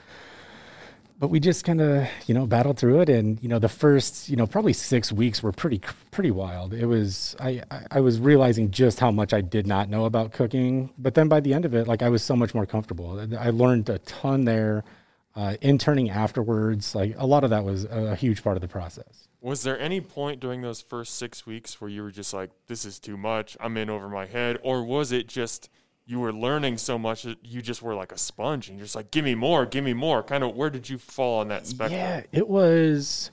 But 1.17 1.29
we 1.29 1.39
just 1.39 1.63
kind 1.63 1.79
of, 1.79 2.07
you 2.27 2.33
know, 2.33 2.45
battled 2.45 2.77
through 2.77 3.01
it, 3.01 3.09
and 3.09 3.41
you 3.41 3.47
know, 3.47 3.57
the 3.57 3.69
first, 3.69 4.27
you 4.27 4.35
know, 4.35 4.45
probably 4.45 4.73
six 4.73 5.11
weeks 5.11 5.41
were 5.41 5.53
pretty, 5.53 5.81
pretty 6.11 6.31
wild. 6.31 6.73
It 6.73 6.85
was, 6.85 7.35
I, 7.39 7.63
I, 7.89 8.01
was 8.01 8.19
realizing 8.19 8.69
just 8.69 8.99
how 8.99 9.11
much 9.11 9.33
I 9.33 9.39
did 9.39 9.65
not 9.65 9.89
know 9.89 10.05
about 10.05 10.33
cooking. 10.33 10.89
But 10.97 11.13
then 11.13 11.29
by 11.29 11.39
the 11.39 11.53
end 11.53 11.63
of 11.63 11.73
it, 11.73 11.87
like 11.87 12.01
I 12.01 12.09
was 12.09 12.21
so 12.21 12.35
much 12.35 12.53
more 12.53 12.65
comfortable. 12.65 13.25
I 13.39 13.49
learned 13.51 13.89
a 13.89 13.99
ton 13.99 14.45
there. 14.45 14.83
Uh, 15.37 15.57
interning 15.59 16.09
afterwards, 16.09 16.95
like 16.95 17.13
a 17.17 17.25
lot 17.25 17.43
of 17.43 17.49
that 17.49 17.61
was 17.61 17.83
a 17.83 18.15
huge 18.15 18.41
part 18.41 18.55
of 18.55 18.61
the 18.61 18.69
process. 18.69 19.27
Was 19.41 19.63
there 19.63 19.77
any 19.77 19.99
point 19.99 20.39
during 20.39 20.61
those 20.61 20.79
first 20.79 21.15
six 21.15 21.45
weeks 21.45 21.81
where 21.81 21.89
you 21.89 22.03
were 22.03 22.11
just 22.11 22.33
like, 22.33 22.51
this 22.67 22.85
is 22.85 22.99
too 22.99 23.17
much, 23.17 23.57
I'm 23.59 23.75
in 23.75 23.89
over 23.89 24.07
my 24.07 24.27
head? 24.27 24.57
Or 24.63 24.83
was 24.85 25.11
it 25.11 25.27
just 25.27 25.69
you 26.05 26.19
were 26.19 26.31
learning 26.31 26.77
so 26.77 26.97
much 26.97 27.23
that 27.23 27.37
you 27.43 27.61
just 27.61 27.81
were 27.81 27.95
like 27.95 28.11
a 28.11 28.17
sponge 28.17 28.69
and 28.69 28.77
you're 28.77 28.85
just 28.85 28.95
like, 28.95 29.11
give 29.11 29.25
me 29.25 29.35
more, 29.35 29.65
give 29.65 29.83
me 29.83 29.93
more? 29.93 30.21
Kind 30.21 30.43
of 30.43 30.55
where 30.55 30.69
did 30.69 30.89
you 30.89 30.97
fall 30.97 31.39
on 31.39 31.47
that 31.47 31.65
spectrum? 31.65 31.99
Yeah, 31.99 32.23
it 32.31 32.47
was. 32.47 33.31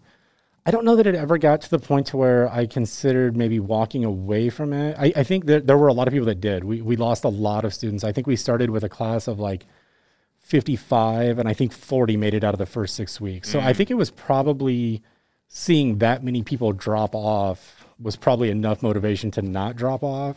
I 0.64 0.70
don't 0.70 0.84
know 0.84 0.96
that 0.96 1.06
it 1.06 1.14
ever 1.14 1.38
got 1.38 1.60
to 1.62 1.70
the 1.70 1.78
point 1.78 2.06
to 2.08 2.16
where 2.16 2.50
I 2.50 2.66
considered 2.66 3.36
maybe 3.36 3.58
walking 3.58 4.04
away 4.04 4.48
from 4.48 4.72
it. 4.72 4.96
I, 4.98 5.12
I 5.16 5.24
think 5.24 5.46
that 5.46 5.66
there 5.66 5.76
were 5.76 5.88
a 5.88 5.92
lot 5.92 6.06
of 6.06 6.12
people 6.12 6.26
that 6.26 6.40
did. 6.40 6.64
We 6.64 6.80
we 6.80 6.96
lost 6.96 7.24
a 7.24 7.28
lot 7.28 7.64
of 7.64 7.74
students. 7.74 8.04
I 8.04 8.12
think 8.12 8.26
we 8.26 8.36
started 8.36 8.70
with 8.70 8.84
a 8.84 8.88
class 8.88 9.28
of 9.28 9.38
like 9.38 9.66
55, 10.40 11.38
and 11.38 11.48
I 11.48 11.54
think 11.54 11.72
40 11.72 12.16
made 12.16 12.34
it 12.34 12.44
out 12.44 12.54
of 12.54 12.58
the 12.58 12.66
first 12.66 12.94
six 12.94 13.20
weeks. 13.20 13.50
So 13.50 13.60
I 13.60 13.72
mm. 13.72 13.76
think 13.76 13.90
it 13.90 13.94
was 13.94 14.10
probably 14.10 15.02
seeing 15.48 15.98
that 15.98 16.24
many 16.24 16.42
people 16.42 16.72
drop 16.72 17.14
off 17.14 17.86
was 18.00 18.16
probably 18.16 18.50
enough 18.50 18.82
motivation 18.82 19.30
to 19.32 19.42
not 19.42 19.76
drop 19.76 20.02
off. 20.02 20.36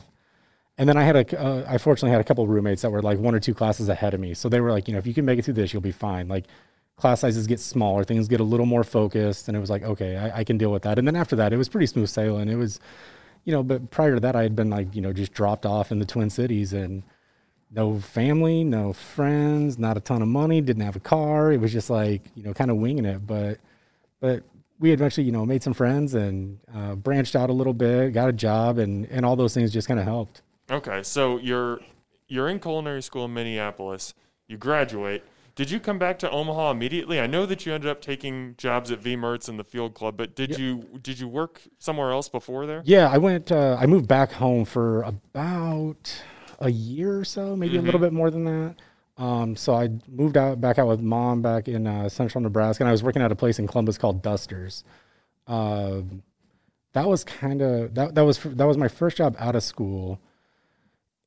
And 0.77 0.89
then 0.89 0.97
I 0.97 1.03
had 1.03 1.15
a, 1.15 1.39
uh, 1.39 1.65
I 1.67 1.77
fortunately 1.77 2.11
had 2.11 2.21
a 2.21 2.23
couple 2.23 2.45
roommates 2.47 2.81
that 2.81 2.91
were 2.91 3.01
like 3.01 3.17
one 3.17 3.33
or 3.33 3.39
two 3.39 3.53
classes 3.53 3.87
ahead 3.87 4.13
of 4.13 4.19
me. 4.19 4.33
So 4.33 4.49
they 4.49 4.59
were 4.59 4.71
like, 4.71 4.87
you 4.87 4.93
know, 4.93 4.97
if 4.97 5.07
you 5.07 5.13
can 5.13 5.25
make 5.25 5.39
it 5.39 5.45
through 5.45 5.53
this, 5.53 5.71
you'll 5.71 5.81
be 5.81 5.91
fine. 5.91 6.27
Like 6.27 6.45
class 6.97 7.21
sizes 7.21 7.47
get 7.47 7.59
smaller, 7.59 8.03
things 8.03 8.27
get 8.27 8.41
a 8.41 8.43
little 8.43 8.65
more 8.65 8.83
focused. 8.83 9.47
And 9.47 9.55
it 9.55 9.59
was 9.59 9.69
like, 9.69 9.83
okay, 9.83 10.17
I, 10.17 10.39
I 10.39 10.43
can 10.43 10.57
deal 10.57 10.71
with 10.71 10.83
that. 10.83 10.99
And 10.99 11.07
then 11.07 11.15
after 11.15 11.35
that, 11.37 11.53
it 11.53 11.57
was 11.57 11.69
pretty 11.69 11.87
smooth 11.87 12.09
sailing. 12.09 12.49
It 12.49 12.55
was, 12.55 12.79
you 13.45 13.53
know, 13.53 13.63
but 13.63 13.89
prior 13.89 14.15
to 14.15 14.19
that, 14.21 14.35
I 14.35 14.43
had 14.43 14.55
been 14.55 14.69
like, 14.69 14.93
you 14.95 15.01
know, 15.01 15.13
just 15.13 15.31
dropped 15.31 15.65
off 15.65 15.91
in 15.91 15.99
the 15.99 16.05
Twin 16.05 16.29
Cities 16.29 16.73
and 16.73 17.03
no 17.71 17.99
family, 17.99 18.63
no 18.63 18.91
friends, 18.91 19.77
not 19.77 19.97
a 19.97 20.01
ton 20.01 20.21
of 20.21 20.27
money, 20.27 20.59
didn't 20.61 20.83
have 20.83 20.95
a 20.95 21.01
car. 21.01 21.53
It 21.53 21.61
was 21.61 21.71
just 21.71 21.89
like, 21.89 22.21
you 22.35 22.43
know, 22.43 22.53
kind 22.53 22.69
of 22.69 22.77
winging 22.77 23.05
it. 23.05 23.25
But, 23.25 23.59
but 24.19 24.43
we 24.79 24.91
eventually, 24.91 25.25
you 25.25 25.31
know, 25.31 25.45
made 25.45 25.63
some 25.63 25.73
friends 25.73 26.15
and 26.15 26.59
uh, 26.73 26.95
branched 26.95 27.35
out 27.35 27.49
a 27.49 27.53
little 27.53 27.73
bit, 27.73 28.13
got 28.13 28.29
a 28.29 28.33
job, 28.33 28.77
and 28.77 29.05
and 29.05 29.25
all 29.25 29.35
those 29.35 29.53
things 29.53 29.71
just 29.71 29.87
kind 29.87 29.99
of 29.99 30.05
helped. 30.05 30.41
Okay, 30.69 31.03
so 31.03 31.37
you're 31.37 31.79
you're 32.27 32.47
in 32.47 32.59
culinary 32.59 33.01
school 33.01 33.25
in 33.25 33.33
Minneapolis. 33.33 34.13
You 34.47 34.57
graduate. 34.57 35.23
Did 35.55 35.71
you 35.71 35.79
come 35.79 35.97
back 35.97 36.19
to 36.19 36.29
Omaha 36.29 36.71
immediately? 36.71 37.19
I 37.19 37.27
know 37.27 37.45
that 37.45 37.65
you 37.65 37.73
ended 37.73 37.89
up 37.89 38.01
taking 38.01 38.55
jobs 38.57 38.91
at 38.91 38.99
V 38.99 39.15
Mertz 39.15 39.47
and 39.47 39.57
the 39.57 39.63
Field 39.63 39.93
Club, 39.93 40.17
but 40.17 40.35
did 40.35 40.57
you 40.57 40.99
did 41.01 41.19
you 41.19 41.27
work 41.27 41.61
somewhere 41.79 42.11
else 42.11 42.27
before 42.27 42.65
there? 42.65 42.81
Yeah, 42.85 43.09
I 43.09 43.17
went. 43.17 43.51
Uh, 43.51 43.77
I 43.79 43.85
moved 43.85 44.07
back 44.07 44.31
home 44.31 44.65
for 44.65 45.03
about 45.03 46.21
a 46.59 46.69
year 46.69 47.19
or 47.19 47.25
so, 47.25 47.55
maybe 47.55 47.77
a 47.77 47.81
little 47.81 47.99
bit 47.99 48.11
more 48.11 48.29
than 48.29 48.43
that. 48.45 48.75
Um, 49.17 49.55
so 49.55 49.75
I 49.75 49.89
moved 50.09 50.35
out 50.35 50.59
back 50.59 50.77
out 50.77 50.87
with 50.87 50.99
mom 50.99 51.41
back 51.41 51.69
in 51.69 51.87
uh, 51.87 52.09
central 52.09 52.41
Nebraska, 52.41 52.83
and 52.83 52.89
I 52.89 52.91
was 52.91 53.01
working 53.03 53.21
at 53.21 53.31
a 53.31 53.35
place 53.35 53.59
in 53.59 53.67
Columbus 53.67 53.97
called 53.97 54.21
Dusters. 54.21 54.83
Um, 55.47 56.21
that 56.93 57.07
was 57.07 57.23
kind 57.23 57.61
of 57.61 57.93
that. 57.95 58.15
That 58.15 58.23
was 58.23 58.39
that 58.43 58.65
was 58.65 58.77
my 58.77 58.89
first 58.89 59.15
job 59.17 59.35
out 59.39 59.55
of 59.55 59.63
school, 59.63 60.19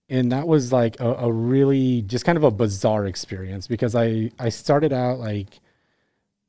and 0.09 0.33
that 0.33 0.47
was 0.47 0.73
like 0.73 0.99
a, 1.01 1.15
a 1.15 1.33
really 1.33 2.03
just 2.03 2.25
kind 2.25 2.39
of 2.39 2.45
a 2.45 2.51
bizarre 2.51 3.07
experience 3.07 3.67
because 3.67 3.95
I 3.95 4.31
I 4.39 4.49
started 4.49 4.93
out 4.93 5.19
like 5.19 5.61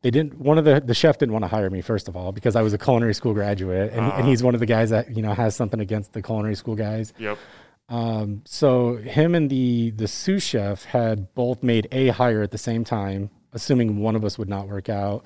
they 0.02 0.12
didn't 0.12 0.39
one 0.39 0.58
of 0.58 0.65
the 0.65 0.80
the 0.80 0.93
chef 0.93 1.17
didn't 1.17 1.34
want 1.34 1.43
to 1.43 1.50
hire 1.50 1.69
me 1.69 1.82
first 1.82 2.08
of 2.08 2.15
all 2.15 2.32
because 2.32 2.56
I 2.56 2.62
was 2.62 2.74
a 2.74 2.78
culinary 2.78 3.13
school 3.13 3.34
graduate 3.34 3.91
and, 3.93 4.06
and 4.13 4.28
he's 4.28 4.41
one 4.41 4.54
of 4.54 4.60
the 4.60 4.65
guys 4.65 4.89
that 4.91 5.15
you 5.15 5.22
know 5.22 5.34
has 5.34 5.56
something 5.56 5.80
against 5.80 6.13
the 6.13 6.22
culinary 6.22 6.56
school 6.56 6.76
guys. 6.76 7.13
Yep. 7.17 7.38
Um, 7.89 8.43
so 8.45 8.98
him 8.98 9.36
and 9.36 9.50
the 9.50 9.91
the 9.91 10.08
sous 10.08 10.43
chef 10.43 10.86
had 10.86 11.34
both 11.34 11.63
made 11.63 11.88
a 11.91 12.10
hire 12.10 12.41
at 12.41 12.52
the 12.52 12.58
same 12.58 12.84
time, 12.84 13.30
assuming 13.52 13.98
one 13.98 14.15
of 14.15 14.24
us 14.24 14.38
would 14.38 14.50
not 14.50 14.67
work 14.67 14.89
out. 14.89 15.26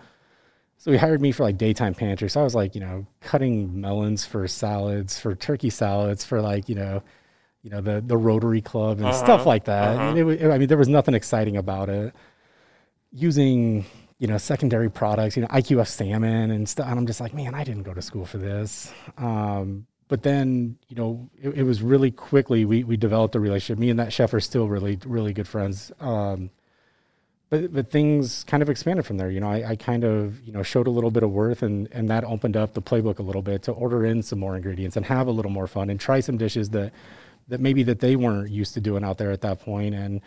So 0.78 0.92
he 0.92 0.98
hired 0.98 1.22
me 1.22 1.32
for 1.32 1.44
like 1.44 1.58
daytime 1.58 1.94
pantry. 1.94 2.30
So 2.30 2.42
I 2.42 2.44
was 2.44 2.56
like, 2.56 2.74
you 2.76 2.82
know, 2.82 3.06
cutting 3.22 3.80
melons 3.80 4.26
for 4.26 4.48
salads, 4.48 5.18
for 5.18 5.34
turkey 5.36 5.70
salads, 5.70 6.26
for 6.26 6.42
like, 6.42 6.68
you 6.68 6.76
know, 6.76 7.02
you 7.64 7.70
know 7.70 7.82
the 7.82 8.02
the 8.06 8.18
Rotary 8.18 8.62
Club 8.62 9.00
and 9.00 9.16
stuff 9.16 9.46
like 9.46 9.66
that. 9.66 9.98
And 10.10 10.18
it, 10.18 10.24
wa- 10.26 10.54
I 10.54 10.58
mean, 10.58 10.68
there 10.68 10.78
was 10.78 10.90
nothing 10.90 11.14
exciting 11.16 11.58
about 11.58 11.90
it. 11.90 12.14
Using 13.12 13.86
you 14.20 14.28
know 14.28 14.38
secondary 14.38 14.90
products, 14.90 15.36
you 15.36 15.42
know 15.44 15.48
IQF 15.50 15.88
salmon 15.88 16.52
and 16.52 16.68
stuff. 16.68 16.88
And 16.88 16.98
I'm 17.00 17.08
just 17.08 17.22
like, 17.22 17.34
man, 17.34 17.54
I 17.56 17.64
didn't 17.64 17.84
go 17.84 17.94
to 17.94 18.02
school 18.02 18.26
for 18.26 18.38
this. 18.38 18.92
Um, 19.18 19.86
but 20.08 20.24
then 20.24 20.78
you 20.90 20.96
know 20.96 21.30
it, 21.42 21.50
it 21.60 21.64
was 21.64 21.82
really 21.82 22.12
quickly 22.12 22.66
we 22.66 22.84
we 22.84 22.98
developed 22.98 23.36
a 23.36 23.40
relationship. 23.40 23.80
Me 23.80 23.90
and 23.90 24.00
that 24.00 24.12
chef 24.12 24.34
are 24.34 24.40
still 24.40 24.68
really 24.68 24.98
really 25.06 25.32
good 25.34 25.48
friends. 25.48 25.92
Um, 26.00 26.50
but 27.50 27.72
but 27.72 27.92
things 27.92 28.44
kind 28.46 28.64
of 28.64 28.70
expanded 28.70 29.06
from 29.06 29.18
there. 29.18 29.30
You 29.30 29.40
know, 29.40 29.50
I, 29.50 29.70
I 29.70 29.76
kind 29.76 30.04
of 30.04 30.42
you 30.42 30.52
know 30.52 30.64
showed 30.64 30.88
a 30.88 30.92
little 30.92 31.12
bit 31.12 31.22
of 31.24 31.30
worth, 31.32 31.62
and 31.62 31.88
and 31.92 32.10
that 32.10 32.24
opened 32.24 32.58
up 32.58 32.74
the 32.74 32.82
playbook 32.82 33.20
a 33.20 33.24
little 33.24 33.44
bit 33.44 33.62
to 33.64 33.72
order 33.72 34.04
in 34.06 34.24
some 34.24 34.40
more 34.40 34.56
ingredients 34.56 34.98
and 34.98 35.06
have 35.06 35.28
a 35.28 35.32
little 35.32 35.52
more 35.52 35.68
fun 35.68 35.90
and 35.92 36.00
try 36.00 36.20
some 36.20 36.38
dishes 36.38 36.72
that 36.72 36.92
that 37.48 37.60
maybe 37.60 37.84
that 37.84 38.00
they 38.00 38.16
weren't 38.16 38.50
used 38.50 38.74
to 38.76 38.82
doing 38.82 39.04
out 39.04 39.18
there 39.18 39.32
at 39.32 39.42
that 39.42 39.60
point. 39.60 39.96
And 39.96 40.22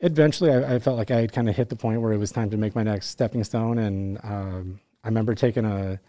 eventually, 0.00 0.52
I, 0.52 0.74
I 0.74 0.78
felt 0.78 0.96
like 0.96 1.10
I 1.10 1.20
had 1.20 1.32
kind 1.32 1.48
of 1.48 1.56
hit 1.56 1.68
the 1.68 1.76
point 1.76 2.00
where 2.00 2.12
it 2.12 2.18
was 2.18 2.32
time 2.32 2.50
to 2.50 2.56
make 2.56 2.74
my 2.74 2.82
next 2.82 3.08
stepping 3.08 3.44
stone. 3.44 3.78
And 3.78 4.18
um, 4.22 4.80
I 5.04 5.08
remember 5.08 5.34
taking 5.34 5.64
a 5.64 6.00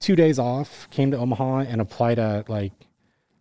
two 0.00 0.16
days 0.16 0.38
off, 0.38 0.88
came 0.90 1.10
to 1.10 1.18
Omaha, 1.18 1.60
and 1.60 1.80
applied 1.80 2.18
at 2.18 2.48
like 2.48 2.72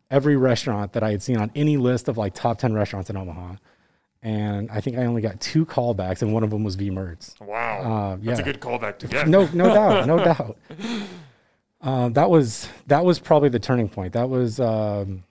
every 0.10 0.36
restaurant 0.36 0.94
that 0.94 1.04
I 1.04 1.12
had 1.12 1.24
seen 1.24 1.38
on 1.38 1.52
any 1.56 1.78
list 1.78 2.08
of 2.08 2.18
like 2.18 2.34
top 2.34 2.60
ten 2.60 2.74
restaurants 2.74 3.10
in 3.10 3.18
Omaha 3.18 3.56
and 4.24 4.70
I 4.70 4.82
think 4.82 4.98
I 4.98 5.06
only 5.06 5.22
got 5.22 5.40
two 5.40 5.66
callbacks, 5.66 6.22
and 6.22 6.34
one 6.34 6.44
of 6.44 6.52
them 6.52 6.64
was 6.64 6.76
V 6.76 6.92
Mertz. 6.92 7.40
Wow. 7.42 7.82
Uh, 8.14 8.18
That's 8.22 8.40
a 8.40 8.44
good 8.44 8.62
callback 8.62 9.00
to 9.00 9.08
get. 9.08 9.28
No, 9.28 9.50
no 9.54 9.66
doubt, 9.74 10.08
no 10.08 10.24
doubt. 10.24 10.58
Uh, 11.82 12.10
that 12.10 12.30
was 12.30 12.70
that 12.88 13.04
was 13.04 13.18
probably 13.18 13.50
the 13.50 13.60
turning 13.60 13.90
point. 13.90 14.14
That 14.14 14.30
was, 14.30 14.60
um, 14.60 15.24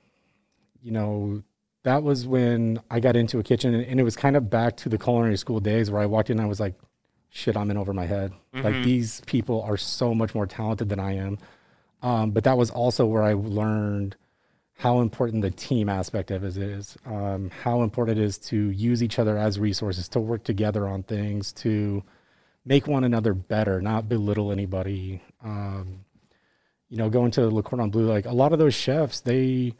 you 0.82 0.92
know, 0.92 1.42
that 1.82 2.02
was 2.02 2.26
when 2.26 2.80
I 2.90 3.00
got 3.00 3.16
into 3.16 3.38
a 3.38 3.42
kitchen, 3.42 3.74
and, 3.74 3.84
and 3.84 4.00
it 4.00 4.02
was 4.02 4.16
kind 4.16 4.36
of 4.36 4.50
back 4.50 4.76
to 4.78 4.88
the 4.88 4.98
culinary 4.98 5.36
school 5.36 5.60
days 5.60 5.90
where 5.90 6.02
I 6.02 6.06
walked 6.06 6.30
in 6.30 6.38
and 6.38 6.44
I 6.44 6.48
was 6.48 6.60
like, 6.60 6.74
"Shit, 7.30 7.56
I'm 7.56 7.70
in 7.70 7.76
over 7.76 7.92
my 7.92 8.06
head. 8.06 8.32
Like 8.52 8.84
these 8.84 9.22
people 9.26 9.62
are 9.62 9.76
so 9.76 10.14
much 10.14 10.34
more 10.34 10.46
talented 10.46 10.88
than 10.88 11.00
I 11.00 11.16
am." 11.16 11.38
Um, 12.02 12.30
but 12.30 12.44
that 12.44 12.56
was 12.56 12.70
also 12.70 13.06
where 13.06 13.22
I 13.22 13.34
learned 13.34 14.16
how 14.74 15.00
important 15.00 15.42
the 15.42 15.50
team 15.50 15.90
aspect 15.90 16.30
of 16.30 16.42
it 16.42 16.56
is, 16.56 16.96
um, 17.04 17.50
how 17.62 17.82
important 17.82 18.18
it 18.18 18.24
is 18.24 18.38
to 18.38 18.70
use 18.70 19.02
each 19.02 19.18
other 19.18 19.36
as 19.36 19.58
resources, 19.58 20.08
to 20.08 20.20
work 20.20 20.42
together 20.42 20.88
on 20.88 21.02
things, 21.02 21.52
to 21.52 22.02
make 22.64 22.86
one 22.86 23.04
another 23.04 23.34
better, 23.34 23.82
not 23.82 24.08
belittle 24.08 24.50
anybody. 24.50 25.22
Um, 25.44 26.06
you 26.88 26.96
know, 26.96 27.10
going 27.10 27.30
to 27.32 27.48
Le 27.48 27.62
Cordon 27.62 27.90
Bleu, 27.90 28.06
like 28.06 28.24
a 28.24 28.32
lot 28.32 28.54
of 28.54 28.58
those 28.58 28.74
chefs, 28.74 29.20
they 29.20 29.74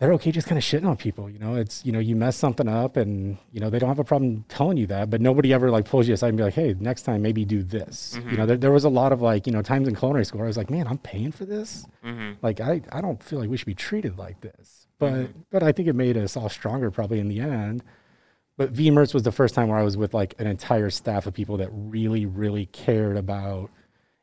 they're 0.00 0.14
okay 0.14 0.32
just 0.32 0.46
kind 0.46 0.56
of 0.56 0.64
shitting 0.64 0.88
on 0.88 0.96
people. 0.96 1.28
You 1.28 1.38
know, 1.38 1.56
it's 1.56 1.84
you 1.84 1.92
know 1.92 1.98
you 1.98 2.16
mess 2.16 2.34
something 2.34 2.66
up, 2.66 2.96
and 2.96 3.36
you 3.52 3.60
know 3.60 3.68
they 3.68 3.78
don't 3.78 3.90
have 3.90 3.98
a 3.98 4.04
problem 4.04 4.46
telling 4.48 4.78
you 4.78 4.86
that, 4.86 5.10
but 5.10 5.20
nobody 5.20 5.52
ever 5.52 5.70
like 5.70 5.84
pulls 5.84 6.08
you 6.08 6.14
aside 6.14 6.28
and 6.28 6.38
be 6.38 6.42
like, 6.42 6.54
hey, 6.54 6.74
next 6.80 7.02
time 7.02 7.20
maybe 7.20 7.44
do 7.44 7.62
this. 7.62 8.14
You 8.14 8.22
mm-hmm. 8.22 8.36
know, 8.36 8.46
there, 8.46 8.56
there 8.56 8.72
was 8.72 8.84
a 8.84 8.88
lot 8.88 9.12
of 9.12 9.20
like 9.20 9.46
you 9.46 9.52
know 9.52 9.60
times 9.60 9.86
in 9.86 9.94
culinary 9.94 10.24
school 10.24 10.38
where 10.38 10.46
I 10.46 10.48
was 10.48 10.56
like, 10.56 10.70
man, 10.70 10.86
I'm 10.86 10.98
paying 10.98 11.32
for 11.32 11.44
this. 11.44 11.86
Mm-hmm. 12.02 12.32
Like 12.40 12.60
I 12.60 12.80
I 12.90 13.02
don't 13.02 13.22
feel 13.22 13.38
like 13.38 13.50
we 13.50 13.58
should 13.58 13.66
be 13.66 13.74
treated 13.74 14.18
like 14.18 14.40
this. 14.40 14.86
But 14.98 15.12
mm-hmm. 15.12 15.40
but 15.50 15.62
I 15.62 15.70
think 15.72 15.86
it 15.86 15.94
made 15.94 16.16
us 16.16 16.34
all 16.34 16.48
stronger 16.48 16.90
probably 16.90 17.20
in 17.20 17.28
the 17.28 17.40
end. 17.40 17.84
But 18.56 18.70
V 18.70 18.90
Mertz 18.90 19.12
was 19.12 19.22
the 19.22 19.32
first 19.32 19.54
time 19.54 19.68
where 19.68 19.78
I 19.78 19.82
was 19.82 19.98
with 19.98 20.14
like 20.14 20.34
an 20.38 20.46
entire 20.46 20.88
staff 20.88 21.26
of 21.26 21.34
people 21.34 21.58
that 21.58 21.68
really, 21.72 22.24
really 22.24 22.66
cared 22.66 23.18
about 23.18 23.70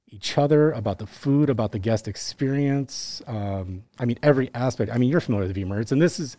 each 0.09 0.37
other, 0.37 0.71
about 0.71 0.99
the 0.99 1.07
food, 1.07 1.49
about 1.49 1.71
the 1.71 1.79
guest 1.79 2.07
experience. 2.07 3.21
Um, 3.27 3.83
I 3.99 4.05
mean, 4.05 4.17
every 4.23 4.49
aspect. 4.53 4.91
I 4.91 4.97
mean, 4.97 5.09
you're 5.09 5.19
familiar 5.19 5.47
with 5.47 5.55
V 5.55 5.65
Mertz, 5.65 5.91
and 5.91 6.01
this 6.01 6.19
is 6.19 6.37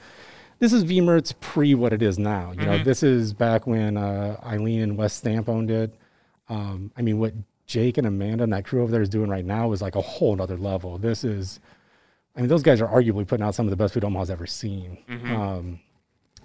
this 0.58 0.72
is 0.72 0.82
V 0.84 1.00
Mertz 1.00 1.34
pre 1.40 1.74
what 1.74 1.92
it 1.92 2.02
is 2.02 2.18
now. 2.18 2.52
You 2.52 2.64
know, 2.64 2.78
this 2.84 3.02
is 3.02 3.32
back 3.32 3.66
when 3.66 3.96
uh, 3.96 4.40
Eileen 4.44 4.80
and 4.80 4.96
Wes 4.96 5.12
Stamp 5.14 5.48
owned 5.48 5.70
it. 5.70 5.94
Um, 6.48 6.90
I 6.96 7.02
mean, 7.02 7.18
what 7.18 7.34
Jake 7.66 7.98
and 7.98 8.06
Amanda 8.06 8.44
and 8.44 8.52
that 8.54 8.64
crew 8.64 8.82
over 8.82 8.90
there 8.90 9.02
is 9.02 9.10
doing 9.10 9.28
right 9.28 9.44
now 9.44 9.72
is 9.72 9.82
like 9.82 9.94
a 9.94 10.00
whole 10.00 10.40
other 10.40 10.56
level. 10.56 10.96
This 10.96 11.22
is, 11.22 11.60
I 12.34 12.40
mean, 12.40 12.48
those 12.48 12.62
guys 12.62 12.80
are 12.80 12.88
arguably 12.88 13.26
putting 13.28 13.44
out 13.44 13.54
some 13.54 13.66
of 13.66 13.70
the 13.70 13.76
best 13.76 13.92
food 13.92 14.04
Omaha's 14.04 14.30
ever 14.30 14.46
seen. 14.46 14.96
Um, 15.36 15.80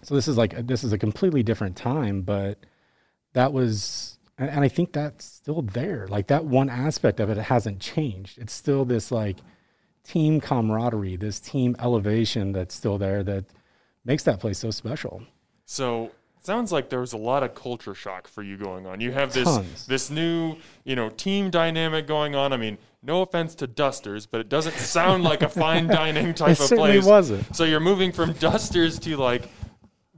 so 0.01 0.13
this 0.15 0.27
is 0.27 0.37
like 0.37 0.67
this 0.67 0.83
is 0.83 0.91
a 0.91 0.97
completely 0.97 1.41
different 1.41 1.77
time, 1.77 2.21
but 2.23 2.57
that 3.31 3.53
was, 3.53 4.12
and, 4.37 4.49
and 4.49 4.59
I 4.61 4.67
think 4.67 4.93
that's 4.93 5.25
still 5.25 5.61
there. 5.61 6.07
Like 6.07 6.27
that 6.27 6.45
one 6.45 6.69
aspect 6.69 7.19
of 7.19 7.29
it 7.29 7.37
hasn't 7.37 7.79
changed. 7.79 8.37
It's 8.39 8.53
still 8.53 8.85
this 8.85 9.11
like 9.11 9.37
team 10.03 10.41
camaraderie, 10.41 11.15
this 11.17 11.39
team 11.39 11.75
elevation 11.79 12.51
that's 12.51 12.75
still 12.75 12.97
there 12.97 13.23
that 13.23 13.45
makes 14.05 14.23
that 14.23 14.39
place 14.39 14.59
so 14.59 14.71
special. 14.71 15.23
So 15.65 16.11
sounds 16.41 16.71
like 16.73 16.89
there 16.89 16.99
was 16.99 17.13
a 17.13 17.17
lot 17.17 17.41
of 17.41 17.55
culture 17.55 17.95
shock 17.95 18.27
for 18.27 18.43
you 18.43 18.57
going 18.57 18.85
on. 18.85 18.99
You 18.99 19.11
have 19.13 19.31
this 19.33 19.45
Tons. 19.45 19.85
this 19.87 20.09
new, 20.09 20.57
you 20.83 20.95
know, 20.95 21.09
team 21.09 21.49
dynamic 21.49 22.05
going 22.05 22.35
on. 22.35 22.51
I 22.51 22.57
mean, 22.57 22.77
no 23.01 23.21
offense 23.21 23.55
to 23.55 23.67
Dusters, 23.67 24.25
but 24.25 24.41
it 24.41 24.49
doesn't 24.49 24.75
sound 24.75 25.23
like 25.23 25.41
a 25.41 25.49
fine 25.49 25.87
dining 25.99 26.33
type 26.33 26.59
It 26.59 26.71
of 26.71 26.77
place. 26.77 27.05
wasn't. 27.05 27.55
So 27.55 27.63
you're 27.63 27.79
moving 27.79 28.11
from 28.11 28.33
Dusters 28.39 28.99
to 28.99 29.15
like 29.15 29.47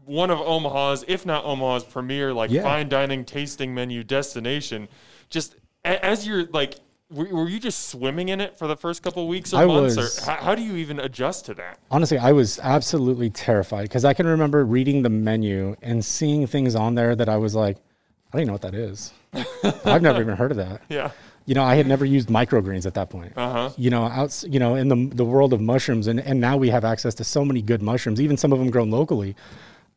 one 0.06 0.30
of 0.30 0.40
Omaha's, 0.40 1.04
if 1.08 1.26
not 1.26 1.46
Omaha's 1.46 1.84
premier 1.84 2.34
like 2.34 2.52
Yeah. 2.52 2.64
fine 2.64 2.90
dining 2.90 3.26
tasting 3.26 3.74
menu 3.74 4.04
destination. 4.04 4.88
Just 5.30 5.56
as 5.84 6.26
you're 6.28 6.46
like 6.46 6.76
were, 7.12 7.48
you 7.48 7.60
just 7.60 7.90
swimming 7.90 8.30
in 8.30 8.42
it 8.42 8.58
for 8.58 8.68
the 8.68 8.76
first 8.76 9.04
couple 9.04 9.28
weeks 9.28 9.54
or 9.54 9.58
I 9.58 9.66
months 9.66 9.96
was. 9.96 10.28
or 10.28 10.32
how, 10.32 10.44
how 10.44 10.56
do 10.56 10.64
you 10.64 10.76
even 10.78 11.00
adjust 11.00 11.46
to 11.46 11.54
that? 11.56 11.78
Honestly, 11.92 12.18
I 12.18 12.32
was 12.32 12.60
absolutely 12.60 13.30
terrified 13.30 13.84
because 13.84 14.06
I 14.06 14.14
can 14.14 14.26
remember 14.26 14.66
reading 14.66 15.04
the 15.04 15.10
menu 15.10 15.76
and 15.82 16.04
seeing 16.04 16.48
things 16.48 16.76
on 16.76 16.96
there 16.96 17.16
that 17.16 17.30
I 17.30 17.38
was 17.38 17.54
like, 17.54 17.78
I 17.78 18.38
don't 18.38 18.42
even 18.42 18.48
know 18.48 18.54
what 18.54 18.62
that 18.64 18.74
is. 18.74 19.14
I've 19.86 20.02
never 20.02 20.22
even 20.22 20.36
heard 20.36 20.52
of 20.52 20.58
that. 20.58 20.82
Yeah. 20.90 21.12
You 21.46 21.54
know, 21.54 21.64
I 21.64 21.76
had 21.76 21.86
never 21.86 22.06
used 22.06 22.28
microgreens 22.30 22.88
at 22.88 22.96
that 22.96 23.12
point. 23.12 23.34
Uh-huh. 23.38 23.70
You 23.78 23.92
know, 23.92 24.06
outs, 24.06 24.44
you 24.50 24.60
know, 24.60 24.74
in 24.76 24.88
the 24.88 25.10
the 25.16 25.24
world 25.26 25.54
of 25.54 25.62
mushrooms, 25.62 26.08
and 26.08 26.20
and 26.20 26.42
now 26.42 26.58
we 26.58 26.72
have 26.72 26.84
access 26.84 27.14
to 27.16 27.24
so 27.24 27.46
many 27.46 27.62
good 27.62 27.84
mushrooms, 27.84 28.20
even 28.20 28.36
some 28.36 28.52
of 28.52 28.58
them 28.58 28.72
grown 28.72 28.90
locally. 28.90 29.36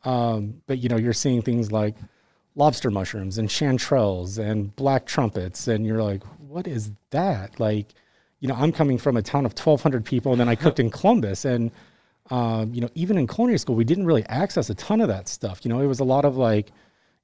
Um, 0.05 0.63
but 0.67 0.79
you 0.79 0.89
know, 0.89 0.97
you're 0.97 1.13
seeing 1.13 1.43
things 1.43 1.73
like 1.73 1.95
lobster 2.55 2.91
mushrooms 2.91 3.39
and 3.39 3.49
chanterelles 3.49 4.39
and 4.39 4.75
black 4.77 5.07
trumpets, 5.07 5.69
and 5.69 5.87
you're 5.87 6.03
like, 6.03 6.23
what 6.49 6.67
is 6.67 6.91
that? 7.11 7.59
Like, 7.61 7.95
you 8.41 8.49
know, 8.49 8.55
I'm 8.55 8.73
coming 8.73 8.99
from 8.99 9.17
a 9.17 9.23
town 9.23 9.47
of 9.47 9.53
1,200 9.53 10.05
people, 10.05 10.33
and 10.33 10.41
then 10.41 10.49
I 10.49 10.55
cooked 10.55 10.81
in 10.81 10.91
Columbus, 10.91 11.45
and 11.45 11.71
um, 12.31 12.75
you 12.75 12.81
know, 12.81 12.91
even 12.95 13.17
in 13.17 13.27
culinary 13.27 13.59
school, 13.59 13.75
we 13.75 13.85
didn't 13.85 14.07
really 14.07 14.25
access 14.27 14.69
a 14.71 14.75
ton 14.75 15.01
of 15.01 15.09
that 15.09 15.29
stuff. 15.29 15.65
You 15.65 15.71
know, 15.71 15.81
it 15.81 15.87
was 15.87 16.01
a 16.01 16.05
lot 16.05 16.25
of 16.25 16.37
like, 16.37 16.71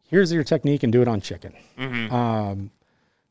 here's 0.08 0.32
your 0.32 0.44
technique 0.44 0.82
and 0.82 0.92
do 0.92 1.02
it 1.02 1.08
on 1.08 1.20
chicken. 1.20 1.52
Um, 2.12 2.70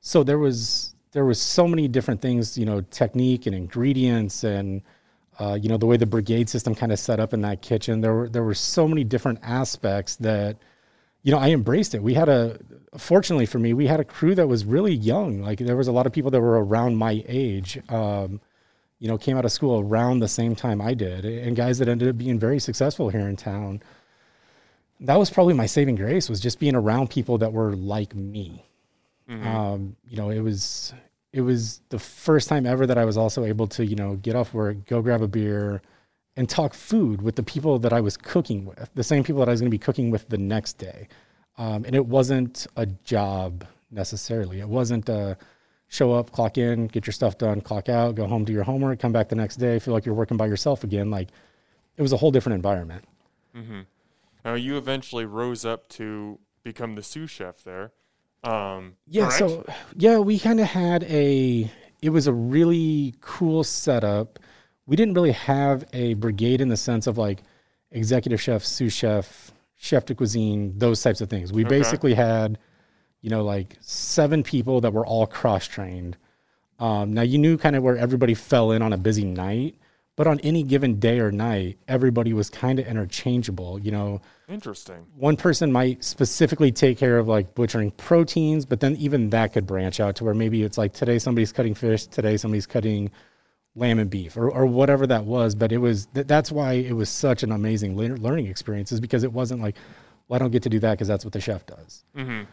so 0.01 0.23
there 0.23 0.37
was 0.37 0.93
there 1.13 1.25
was 1.25 1.39
so 1.41 1.67
many 1.67 1.87
different 1.87 2.21
things, 2.21 2.57
you 2.57 2.65
know, 2.65 2.81
technique 2.81 3.45
and 3.45 3.55
ingredients 3.55 4.43
and 4.43 4.81
uh, 5.39 5.57
you 5.61 5.69
know, 5.69 5.77
the 5.77 5.85
way 5.85 5.97
the 5.97 6.05
brigade 6.05 6.49
system 6.49 6.75
kind 6.75 6.91
of 6.91 6.99
set 6.99 7.19
up 7.19 7.33
in 7.33 7.41
that 7.41 7.61
kitchen. 7.61 8.01
There 8.01 8.13
were 8.13 8.29
there 8.29 8.43
were 8.43 8.53
so 8.53 8.87
many 8.87 9.03
different 9.03 9.39
aspects 9.41 10.15
that, 10.17 10.57
you 11.23 11.31
know, 11.31 11.39
I 11.39 11.49
embraced 11.49 11.95
it. 11.95 12.03
We 12.03 12.13
had 12.13 12.29
a, 12.29 12.59
fortunately 12.97 13.45
for 13.45 13.59
me, 13.59 13.73
we 13.73 13.87
had 13.87 13.99
a 13.99 14.03
crew 14.03 14.35
that 14.35 14.47
was 14.47 14.65
really 14.65 14.93
young. 14.93 15.41
Like 15.41 15.59
there 15.59 15.77
was 15.77 15.87
a 15.87 15.91
lot 15.91 16.05
of 16.05 16.13
people 16.13 16.31
that 16.31 16.41
were 16.41 16.63
around 16.63 16.97
my 16.97 17.23
age. 17.27 17.79
Um, 17.89 18.41
you 18.99 19.09
know, 19.09 19.17
came 19.17 19.37
out 19.37 19.43
of 19.43 19.51
school 19.51 19.81
around 19.81 20.19
the 20.19 20.29
same 20.29 20.55
time 20.55 20.81
I 20.81 20.93
did, 20.93 21.25
and 21.25 21.57
guys 21.57 21.77
that 21.79 21.89
ended 21.89 22.07
up 22.07 22.17
being 22.17 22.39
very 22.39 22.59
successful 22.59 23.09
here 23.09 23.27
in 23.27 23.35
town. 23.35 23.81
That 25.01 25.19
was 25.19 25.29
probably 25.29 25.53
my 25.53 25.65
saving 25.65 25.95
grace 25.95 26.29
was 26.29 26.39
just 26.39 26.57
being 26.57 26.75
around 26.75 27.09
people 27.09 27.37
that 27.39 27.51
were 27.51 27.75
like 27.75 28.15
me. 28.15 28.65
Mm-hmm. 29.29 29.47
Um, 29.47 29.95
you 30.07 30.15
know, 30.15 30.29
it 30.29 30.39
was 30.39 30.93
it 31.33 31.41
was 31.41 31.81
the 31.89 31.99
first 31.99 32.47
time 32.47 32.65
ever 32.67 32.85
that 32.85 32.97
I 32.97 33.05
was 33.05 33.17
also 33.17 33.43
able 33.43 33.67
to, 33.69 33.85
you 33.85 33.95
know, 33.95 34.15
get 34.15 34.35
off 34.35 34.53
work, 34.53 34.85
go 34.85 35.01
grab 35.01 35.23
a 35.23 35.27
beer, 35.27 35.81
and 36.37 36.47
talk 36.47 36.75
food 36.75 37.21
with 37.23 37.35
the 37.35 37.43
people 37.43 37.79
that 37.79 37.91
I 37.91 38.01
was 38.01 38.15
cooking 38.15 38.65
with, 38.65 38.89
the 38.93 39.03
same 39.03 39.23
people 39.23 39.39
that 39.39 39.49
I 39.49 39.51
was 39.51 39.59
going 39.59 39.69
to 39.69 39.75
be 39.75 39.79
cooking 39.79 40.11
with 40.11 40.29
the 40.29 40.37
next 40.37 40.73
day. 40.73 41.07
Um, 41.57 41.85
and 41.85 41.95
it 41.95 42.05
wasn't 42.05 42.67
a 42.75 42.85
job 42.85 43.65
necessarily. 43.91 44.59
It 44.59 44.69
wasn't 44.69 45.09
a 45.09 45.37
show 45.87 46.13
up, 46.13 46.31
clock 46.31 46.57
in, 46.57 46.87
get 46.87 47.05
your 47.07 47.13
stuff 47.13 47.37
done, 47.37 47.61
clock 47.61 47.89
out, 47.89 48.15
go 48.15 48.27
home, 48.27 48.45
do 48.45 48.53
your 48.53 48.63
homework, 48.63 48.99
come 48.99 49.11
back 49.11 49.29
the 49.29 49.35
next 49.35 49.57
day, 49.57 49.79
feel 49.79 49.93
like 49.93 50.05
you're 50.05 50.15
working 50.15 50.37
by 50.37 50.45
yourself 50.45 50.83
again. 50.83 51.09
Like 51.09 51.29
it 51.97 52.01
was 52.01 52.13
a 52.13 52.17
whole 52.17 52.31
different 52.31 52.55
environment. 52.55 53.05
Mm-hmm. 53.55 53.81
Now 54.45 54.53
you 54.53 54.77
eventually 54.77 55.25
rose 55.25 55.65
up 55.65 55.87
to 55.89 56.39
become 56.63 56.95
the 56.95 57.03
sous 57.03 57.29
chef 57.29 57.63
there. 57.63 57.91
Um, 58.43 58.95
yeah. 59.07 59.23
correct? 59.29 59.37
So 59.39 59.65
yeah, 59.95 60.17
we 60.19 60.39
kind 60.39 60.59
of 60.59 60.67
had 60.67 61.03
a. 61.03 61.69
It 62.01 62.09
was 62.09 62.27
a 62.27 62.33
really 62.33 63.15
cool 63.21 63.63
setup. 63.63 64.39
We 64.85 64.95
didn't 64.97 65.13
really 65.13 65.31
have 65.31 65.85
a 65.93 66.15
brigade 66.15 66.59
in 66.59 66.67
the 66.67 66.75
sense 66.77 67.07
of 67.07 67.17
like 67.17 67.39
executive 67.91 68.41
chef, 68.41 68.63
sous 68.65 68.91
chef, 68.91 69.51
chef 69.75 70.05
de 70.05 70.15
cuisine, 70.15 70.77
those 70.77 71.01
types 71.01 71.21
of 71.21 71.29
things. 71.29 71.53
We 71.53 71.63
Okay. 71.63 71.77
basically 71.79 72.13
had, 72.13 72.57
you 73.21 73.29
know, 73.29 73.43
like 73.45 73.77
seven 73.79 74.43
people 74.43 74.81
that 74.81 74.91
were 74.91 75.05
all 75.05 75.25
cross 75.25 75.65
trained. 75.67 76.17
Um, 76.79 77.13
now 77.13 77.21
you 77.21 77.37
knew 77.37 77.57
kind 77.57 77.77
of 77.77 77.83
where 77.83 77.95
everybody 77.95 78.33
fell 78.33 78.71
in 78.71 78.81
on 78.81 78.91
a 78.91 78.97
busy 78.97 79.23
night, 79.23 79.75
but 80.17 80.27
on 80.27 80.41
any 80.41 80.63
given 80.63 80.99
day 80.99 81.19
or 81.19 81.31
night, 81.31 81.77
everybody 81.87 82.33
was 82.33 82.49
kind 82.49 82.79
of 82.79 82.85
interchangeable. 82.87 83.79
You 83.79 83.91
know, 83.91 84.21
Interesting. 84.49 85.05
one 85.15 85.37
person 85.37 85.71
might 85.71 86.03
specifically 86.03 86.71
take 86.71 86.97
care 86.97 87.17
of 87.17 87.27
like 87.27 87.55
butchering 87.55 87.91
proteins, 87.91 88.65
but 88.65 88.79
then 88.79 88.95
even 88.97 89.29
that 89.29 89.53
could 89.53 89.65
branch 89.65 89.99
out 89.99 90.15
to 90.17 90.23
where 90.23 90.33
maybe 90.33 90.63
it's 90.63 90.77
like 90.77 90.93
today 90.93 91.17
somebody's 91.17 91.51
cutting 91.51 91.73
fish, 91.73 92.07
today 92.07 92.37
somebody's 92.37 92.65
cutting 92.65 93.09
lamb 93.75 93.99
and 93.99 94.09
beef, 94.09 94.37
or, 94.37 94.51
or 94.51 94.65
whatever 94.65 95.07
that 95.07 95.25
was. 95.25 95.55
But 95.55 95.71
it 95.71 95.77
was 95.77 96.07
th- 96.07 96.27
that's 96.27 96.51
why 96.51 96.73
it 96.73 96.93
was 96.93 97.09
such 97.09 97.43
an 97.43 97.51
amazing 97.51 97.95
lear- 97.95 98.17
learning 98.17 98.47
experience, 98.47 98.91
is 98.91 98.99
because 98.99 99.23
it 99.23 99.31
wasn't 99.31 99.61
like, 99.61 99.75
well, 100.27 100.35
I 100.35 100.39
don't 100.39 100.51
get 100.51 100.63
to 100.63 100.69
do 100.69 100.79
that 100.79 100.91
because 100.91 101.07
that's 101.07 101.25
what 101.25 101.33
the 101.33 101.41
chef 101.41 101.65
does. 101.65 102.03
Mm-hmm. 102.15 102.43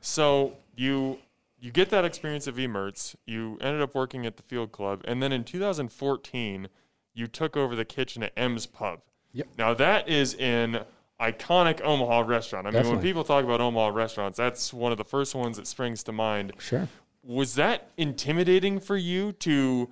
So 0.00 0.56
you 0.74 1.18
you 1.60 1.70
get 1.70 1.90
that 1.90 2.04
experience 2.04 2.48
at 2.48 2.54
V 2.54 2.66
Mertz. 2.66 3.14
You 3.26 3.58
ended 3.60 3.82
up 3.82 3.94
working 3.94 4.26
at 4.26 4.36
the 4.36 4.42
Field 4.42 4.72
Club, 4.72 5.02
and 5.04 5.22
then 5.22 5.32
in 5.32 5.44
2014, 5.44 6.68
you 7.12 7.26
took 7.26 7.56
over 7.56 7.76
the 7.76 7.84
kitchen 7.84 8.22
at 8.22 8.32
M's 8.36 8.66
Pub. 8.66 9.00
Yep. 9.32 9.48
Now 9.58 9.74
that 9.74 10.08
is 10.08 10.34
an 10.34 10.80
iconic 11.20 11.80
Omaha 11.82 12.20
restaurant. 12.20 12.66
I 12.66 12.70
mean, 12.70 12.88
when 12.88 13.00
people 13.00 13.24
talk 13.24 13.44
about 13.44 13.60
Omaha 13.60 13.88
restaurants, 13.88 14.36
that's 14.36 14.72
one 14.72 14.92
of 14.92 14.98
the 14.98 15.04
first 15.04 15.34
ones 15.34 15.56
that 15.56 15.66
springs 15.66 16.02
to 16.04 16.12
mind. 16.12 16.52
Sure. 16.58 16.88
Was 17.22 17.54
that 17.56 17.90
intimidating 17.96 18.80
for 18.80 18.96
you 18.96 19.32
to? 19.32 19.90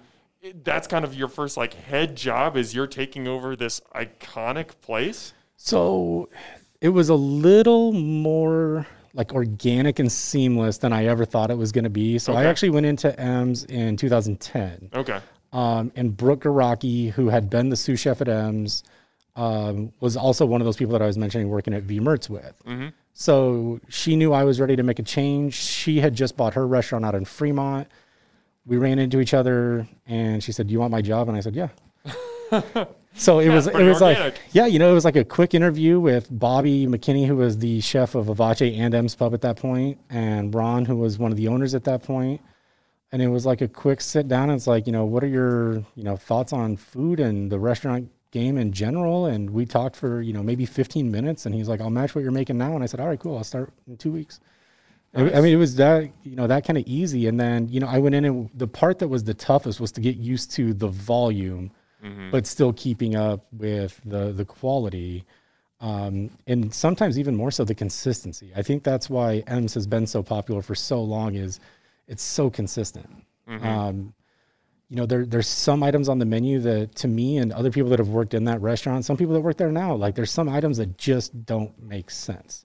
That's 0.62 0.86
kind 0.86 1.04
of 1.04 1.14
your 1.14 1.28
first 1.28 1.56
like 1.56 1.74
head 1.74 2.16
job 2.16 2.56
is 2.56 2.74
you're 2.74 2.86
taking 2.86 3.28
over 3.28 3.56
this 3.56 3.80
iconic 3.94 4.80
place. 4.80 5.32
So 5.56 6.28
it 6.80 6.90
was 6.90 7.08
a 7.08 7.14
little 7.14 7.92
more 7.92 8.86
like 9.14 9.34
organic 9.34 9.98
and 9.98 10.10
seamless 10.10 10.78
than 10.78 10.92
I 10.92 11.06
ever 11.06 11.24
thought 11.24 11.50
it 11.50 11.58
was 11.58 11.72
going 11.72 11.84
to 11.84 11.90
be. 11.90 12.18
So 12.18 12.34
I 12.34 12.44
actually 12.44 12.70
went 12.70 12.86
into 12.86 13.18
M's 13.18 13.64
in 13.64 13.96
2010. 13.96 14.90
Okay. 14.94 15.18
Um, 15.52 15.90
and 15.96 16.16
Brooke 16.16 16.44
Garaki, 16.44 17.10
who 17.10 17.28
had 17.28 17.50
been 17.50 17.70
the 17.70 17.76
sous 17.76 17.98
chef 17.98 18.20
at 18.20 18.28
M's, 18.28 18.84
um, 19.38 19.92
was 20.00 20.16
also 20.16 20.44
one 20.44 20.60
of 20.60 20.64
those 20.64 20.76
people 20.76 20.92
that 20.92 21.00
I 21.00 21.06
was 21.06 21.16
mentioning 21.16 21.48
working 21.48 21.72
at 21.72 21.84
V 21.84 22.00
Mertz 22.00 22.28
with. 22.28 22.60
So 23.14 23.80
she 23.88 24.16
knew 24.16 24.32
I 24.32 24.42
was 24.42 24.60
ready 24.60 24.74
to 24.76 24.82
make 24.82 24.98
a 24.98 25.02
change. 25.02 25.54
She 25.54 26.00
had 26.00 26.14
just 26.14 26.36
bought 26.36 26.54
her 26.54 26.66
restaurant 26.66 27.04
out 27.04 27.14
in 27.14 27.24
Fremont. 27.24 27.88
We 28.66 28.76
ran 28.76 28.98
into 28.98 29.20
each 29.20 29.34
other, 29.34 29.88
and 30.06 30.42
she 30.42 30.52
said, 30.52 30.66
"Do 30.66 30.72
you 30.72 30.80
want 30.80 30.90
my 30.90 31.02
job?" 31.02 31.28
And 31.28 31.38
I 31.38 31.40
said, 31.40 31.54
"Yeah." 31.54 31.68
so 33.14 33.38
it 33.38 33.48
was 33.48 33.68
it 33.68 33.82
was 33.84 34.00
like 34.00 34.34
yeah, 34.52 34.66
you 34.66 34.78
know, 34.78 34.90
it 34.90 34.94
was 34.94 35.04
like 35.04 35.16
a 35.16 35.24
quick 35.24 35.54
interview 35.54 36.00
with 36.00 36.26
Bobby 36.30 36.86
McKinney, 36.86 37.26
who 37.26 37.36
was 37.36 37.58
the 37.58 37.80
chef 37.80 38.14
of 38.16 38.26
Vivace 38.26 38.76
and 38.76 38.92
M's 38.92 39.14
Pub 39.14 39.34
at 39.34 39.40
that 39.42 39.56
point, 39.56 39.98
and 40.10 40.54
Ron, 40.54 40.84
who 40.84 40.96
was 40.96 41.18
one 41.18 41.30
of 41.30 41.36
the 41.36 41.48
owners 41.48 41.74
at 41.74 41.84
that 41.84 42.02
point. 42.02 42.40
point 42.40 42.42
and 43.10 43.22
it 43.22 43.28
was 43.28 43.46
like 43.46 43.60
a 43.62 43.68
quick 43.68 44.00
sit 44.00 44.28
down. 44.28 44.50
And 44.50 44.56
it's 44.56 44.66
like, 44.66 44.86
you 44.86 44.92
know, 44.92 45.06
what 45.06 45.24
are 45.24 45.28
your, 45.28 45.76
you 45.94 46.04
know, 46.04 46.16
thoughts 46.16 46.52
on 46.52 46.76
food 46.76 47.20
and 47.20 47.50
the 47.50 47.58
restaurant 47.58 48.10
game 48.30 48.58
in 48.58 48.72
general? 48.72 49.26
And 49.26 49.50
we 49.50 49.64
talked 49.66 49.96
for, 49.96 50.20
you 50.22 50.32
know, 50.32 50.42
maybe 50.42 50.66
15 50.66 51.10
minutes. 51.10 51.46
And 51.46 51.54
he's 51.54 51.68
like, 51.68 51.80
I'll 51.80 51.90
match 51.90 52.14
what 52.14 52.22
you're 52.22 52.30
making 52.32 52.58
now. 52.58 52.74
And 52.74 52.82
I 52.82 52.86
said, 52.86 53.00
all 53.00 53.08
right, 53.08 53.18
cool. 53.18 53.36
I'll 53.36 53.44
start 53.44 53.72
in 53.86 53.96
two 53.96 54.12
weeks. 54.12 54.40
I- 55.14 55.22
I 55.38 55.40
mean, 55.40 55.52
it 55.54 55.56
was 55.56 55.76
that, 55.76 56.10
you 56.22 56.36
know, 56.36 56.46
that 56.46 56.64
kind 56.66 56.76
of 56.78 56.84
easy. 56.86 57.26
And 57.28 57.40
then, 57.40 57.68
you 57.68 57.80
know, 57.80 57.86
I 57.88 57.98
went 57.98 58.14
in 58.14 58.24
and 58.24 58.50
the 58.54 58.66
part 58.68 58.98
that 58.98 59.08
was 59.08 59.24
the 59.24 59.34
toughest 59.34 59.80
was 59.80 59.90
to 59.92 60.00
get 60.00 60.16
used 60.16 60.50
to 60.52 60.74
the 60.74 60.88
volume, 60.88 61.70
but 62.30 62.46
still 62.46 62.72
keeping 62.74 63.16
up 63.16 63.46
with 63.52 64.00
the, 64.04 64.32
the 64.32 64.44
quality. 64.44 65.24
Um, 65.80 66.30
and 66.46 66.72
sometimes 66.74 67.18
even 67.18 67.34
more 67.36 67.50
so 67.50 67.64
the 67.64 67.74
consistency. 67.74 68.52
I 68.54 68.62
think 68.62 68.82
that's 68.82 69.08
why 69.08 69.42
M's 69.46 69.74
has 69.74 69.86
been 69.86 70.06
so 70.06 70.22
popular 70.22 70.60
for 70.60 70.74
so 70.74 71.02
long 71.02 71.34
is 71.36 71.58
it's 72.06 72.22
so 72.22 72.50
consistent. 72.50 73.08
Um, 73.66 74.14
you 74.88 74.96
know, 74.96 75.06
there 75.06 75.26
there's 75.26 75.46
some 75.48 75.82
items 75.82 76.08
on 76.08 76.18
the 76.18 76.24
menu 76.24 76.60
that 76.60 76.94
to 76.96 77.08
me 77.08 77.36
and 77.38 77.52
other 77.52 77.70
people 77.70 77.90
that 77.90 77.98
have 77.98 78.08
worked 78.08 78.32
in 78.34 78.44
that 78.44 78.60
restaurant, 78.62 79.04
some 79.04 79.16
people 79.16 79.34
that 79.34 79.40
work 79.40 79.56
there 79.58 79.70
now, 79.70 79.94
like 79.94 80.14
there's 80.14 80.30
some 80.30 80.48
items 80.48 80.78
that 80.78 80.96
just 80.96 81.44
don't 81.44 81.78
make 81.82 82.10
sense. 82.10 82.64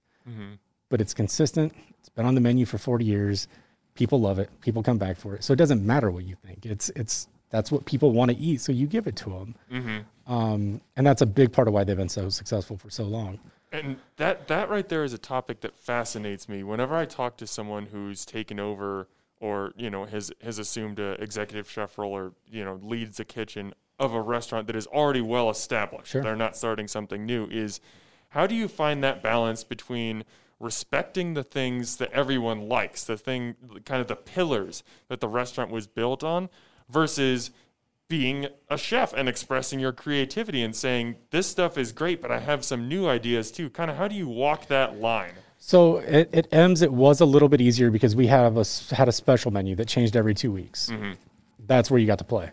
But 0.90 1.02
it's 1.02 1.14
consistent. 1.14 1.74
It's 2.00 2.10
been 2.10 2.26
on 2.26 2.36
the 2.36 2.42
menu 2.42 2.66
for 2.66 2.78
40 2.78 3.04
years. 3.04 3.48
People 3.96 4.22
love 4.22 4.40
it. 4.40 4.50
People 4.62 4.82
come 4.84 4.98
back 4.98 5.18
for 5.18 5.36
it. 5.36 5.44
So 5.44 5.52
it 5.54 5.58
doesn't 5.58 5.86
matter 5.86 6.12
what 6.12 6.24
you 6.24 6.36
think. 6.46 6.66
It's 6.66 6.90
it's 6.96 7.28
that's 7.50 7.72
what 7.72 7.86
people 7.86 8.12
want 8.14 8.32
to 8.32 8.38
eat. 8.38 8.62
So 8.62 8.72
you 8.72 8.88
give 8.88 9.06
it 9.08 9.16
to 9.18 9.30
them. 9.30 9.56
Um, 10.26 10.82
and 10.96 11.06
that's 11.06 11.22
a 11.22 11.26
big 11.26 11.52
part 11.52 11.68
of 11.68 11.74
why 11.74 11.84
they've 11.84 11.98
been 11.98 12.10
so 12.10 12.30
successful 12.30 12.78
for 12.78 12.90
so 12.90 13.04
long. 13.04 13.38
And 13.72 13.98
that 14.18 14.48
that 14.48 14.70
right 14.70 14.88
there 14.88 15.04
is 15.04 15.14
a 15.14 15.18
topic 15.18 15.60
that 15.62 15.76
fascinates 15.76 16.48
me. 16.48 16.64
Whenever 16.64 16.96
I 16.96 17.06
talk 17.06 17.36
to 17.38 17.48
someone 17.48 17.88
who's 17.88 18.26
taken 18.26 18.60
over 18.60 19.08
or 19.44 19.74
you 19.76 19.90
know 19.90 20.06
has 20.06 20.32
has 20.42 20.58
assumed 20.58 20.98
a 21.00 21.12
executive 21.22 21.70
chef 21.70 21.98
role 21.98 22.14
or 22.14 22.32
you 22.50 22.64
know 22.64 22.80
leads 22.82 23.18
the 23.18 23.26
kitchen 23.26 23.74
of 24.00 24.14
a 24.14 24.22
restaurant 24.22 24.68
that 24.68 24.76
is 24.76 24.88
already 24.88 25.22
well 25.22 25.50
established, 25.50 26.12
Sure. 26.14 26.24
they're 26.24 26.36
not 26.36 26.56
starting 26.56 26.88
something 26.88 27.26
new. 27.26 27.48
Is 27.52 27.80
how 28.30 28.48
do 28.48 28.56
you 28.56 28.68
find 28.68 29.04
that 29.04 29.22
balance 29.22 29.64
between 29.66 30.24
respecting 30.60 31.34
the 31.34 31.44
things 31.44 31.98
that 31.98 32.10
everyone 32.14 32.70
likes, 32.70 33.04
the 33.04 33.18
thing, 33.18 33.56
kind 33.86 34.00
of 34.02 34.08
the 34.08 34.16
pillars 34.16 34.82
that 35.10 35.20
the 35.20 35.28
restaurant 35.28 35.70
was 35.70 35.88
built 35.88 36.24
on, 36.24 36.50
versus 36.90 37.52
being 38.08 38.48
a 38.70 38.78
chef 38.78 39.12
and 39.14 39.28
expressing 39.28 39.80
your 39.80 39.92
creativity 39.92 40.62
and 40.64 40.76
saying 40.76 41.16
this 41.32 41.48
stuff 41.48 41.78
is 41.78 41.92
great 41.92 42.22
but 42.22 42.30
i 42.32 42.38
have 42.38 42.64
some 42.64 42.88
new 42.88 43.08
ideas 43.08 43.50
too 43.50 43.70
kind 43.70 43.90
of 43.90 43.98
how 43.98 44.08
do 44.08 44.14
you 44.14 44.28
walk 44.28 44.68
that 44.68 45.00
line 45.00 45.34
So 45.66 46.00
at, 46.00 46.34
at 46.36 46.54
M's, 46.54 46.82
it 46.82 46.92
was 46.92 47.22
a 47.22 47.26
little 47.26 47.48
bit 47.48 47.62
easier 47.62 47.90
because 47.90 48.18
we 48.18 48.28
have 48.28 48.58
a, 48.58 48.66
had 48.94 49.08
a 49.08 49.14
special 49.14 49.50
menu 49.50 49.76
that 49.76 49.88
changed 49.88 50.18
every 50.18 50.34
two 50.34 50.52
weeks. 50.52 50.90
That's 51.66 51.90
where 51.90 52.02
you 52.02 52.06
got 52.06 52.18
to 52.18 52.26
play. 52.26 52.52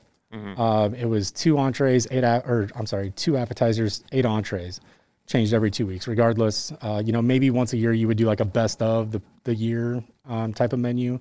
Um, 0.61 0.95
it 0.95 1.07
was 1.07 1.33
two 1.33 1.59
entrees, 1.59 2.07
eight 2.13 2.23
a- 2.23 2.45
or 2.47 2.69
I'm 2.77 2.87
sorry, 2.87 3.11
two 3.17 3.37
appetizers, 3.37 4.05
eight 4.13 4.25
entrees, 4.25 4.81
changed 5.27 5.53
every 5.53 5.73
two 5.73 5.89
weeks. 5.89 6.07
Regardless, 6.07 6.73
uh, 6.83 7.03
you 7.05 7.11
know, 7.13 7.21
maybe 7.21 7.51
once 7.51 7.73
a 7.73 7.77
year 7.77 7.93
you 7.93 8.07
would 8.07 8.17
do 8.17 8.27
like 8.27 8.39
a 8.39 8.45
best 8.45 8.81
of 8.81 9.11
the 9.11 9.21
the 9.43 9.57
year 9.57 10.05
um, 10.29 10.55
type 10.55 10.73
of 10.73 10.79
menu, 10.79 11.19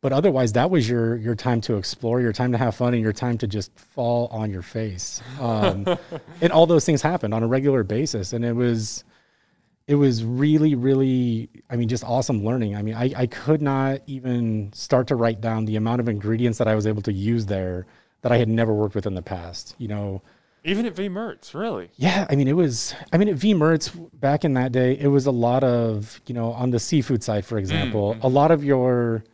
but 0.00 0.14
otherwise 0.14 0.54
that 0.54 0.70
was 0.70 0.88
your 0.88 1.16
your 1.16 1.34
time 1.34 1.60
to 1.60 1.76
explore, 1.76 2.22
your 2.22 2.32
time 2.32 2.52
to 2.52 2.58
have 2.58 2.74
fun, 2.74 2.94
and 2.94 3.02
your 3.02 3.12
time 3.12 3.36
to 3.36 3.46
just 3.46 3.70
fall 3.78 4.28
on 4.28 4.50
your 4.50 4.62
face. 4.62 5.20
Um, 5.38 5.84
and 6.40 6.50
all 6.54 6.64
those 6.66 6.86
things 6.86 7.02
happened 7.02 7.34
on 7.34 7.42
a 7.42 7.46
regular 7.46 7.82
basis, 7.84 8.32
and 8.32 8.46
it 8.46 8.54
was 8.54 9.04
it 9.86 9.96
was 9.96 10.24
really, 10.24 10.74
really, 10.74 11.48
I 11.68 11.76
mean, 11.76 11.88
just 11.88 12.04
awesome 12.04 12.44
learning. 12.44 12.76
I 12.76 12.82
mean, 12.82 12.94
I, 12.94 13.12
I 13.16 13.26
could 13.26 13.60
not 13.60 14.00
even 14.06 14.72
start 14.72 15.08
to 15.08 15.16
write 15.16 15.40
down 15.40 15.64
the 15.64 15.76
amount 15.76 16.00
of 16.00 16.08
ingredients 16.08 16.58
that 16.58 16.68
I 16.68 16.74
was 16.74 16.86
able 16.86 17.02
to 17.02 17.12
use 17.12 17.46
there 17.46 17.86
that 18.22 18.30
I 18.30 18.36
had 18.36 18.48
never 18.48 18.72
worked 18.72 18.94
with 18.94 19.06
in 19.06 19.14
the 19.14 19.22
past. 19.22 19.74
You 19.78 19.88
know, 19.88 20.22
even 20.64 20.86
at 20.86 20.94
v 20.94 21.08
mertz 21.08 21.54
really 21.54 21.90
yeah, 21.96 22.26
I 22.30 22.36
mean, 22.36 22.46
it 22.46 22.56
was, 22.56 22.94
I 23.12 23.18
mean, 23.18 23.28
at 23.28 23.34
V 23.34 23.54
Mertz 23.54 23.90
back 24.20 24.44
in 24.44 24.54
that 24.54 24.70
day, 24.70 24.96
it 24.98 25.08
was 25.08 25.26
a 25.26 25.32
lot 25.32 25.64
of, 25.64 26.20
you 26.26 26.34
know, 26.34 26.52
on 26.52 26.70
the 26.70 26.78
seafood 26.78 27.22
side, 27.22 27.44
for 27.44 27.58
example, 27.58 28.16
a 28.22 28.28
lot 28.28 28.50
of 28.50 28.62
your 28.64 29.24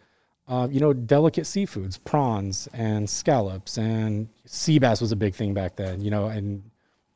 uh, 0.49 0.66
you 0.70 0.80
know, 0.80 0.94
delicate 0.94 1.44
seafoods, 1.44 2.03
prawns 2.03 2.68
and 2.72 3.09
scallops, 3.09 3.76
and 3.76 4.28
sea 4.46 4.78
bass 4.78 5.01
was 5.01 5.12
a 5.12 5.16
big 5.16 5.34
thing 5.34 5.53
back 5.53 5.76
then. 5.76 6.01
You 6.01 6.11
know, 6.11 6.26
and 6.26 6.62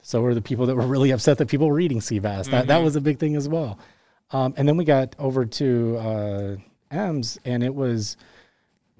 so 0.03 0.20
were 0.20 0.34
the 0.34 0.42
people 0.42 0.66
that 0.66 0.74
were 0.76 0.86
really 0.86 1.11
upset 1.12 1.38
that 1.38 1.48
people 1.48 1.68
were 1.68 1.80
eating 1.80 2.00
sea 2.00 2.18
bass. 2.18 2.48
That 2.48 2.66
that 2.66 2.82
was 2.82 2.96
a 2.96 3.00
big 3.00 3.18
thing 3.18 3.36
as 3.36 3.48
well. 3.48 3.78
Um, 4.32 4.55
and 4.57 4.66
then 4.66 4.76
we 4.76 4.84
got 4.84 5.14
over 5.18 5.44
to 5.44 5.96
uh, 5.98 6.57
M's, 6.90 7.38
and 7.44 7.62
it 7.62 7.74
was, 7.74 8.16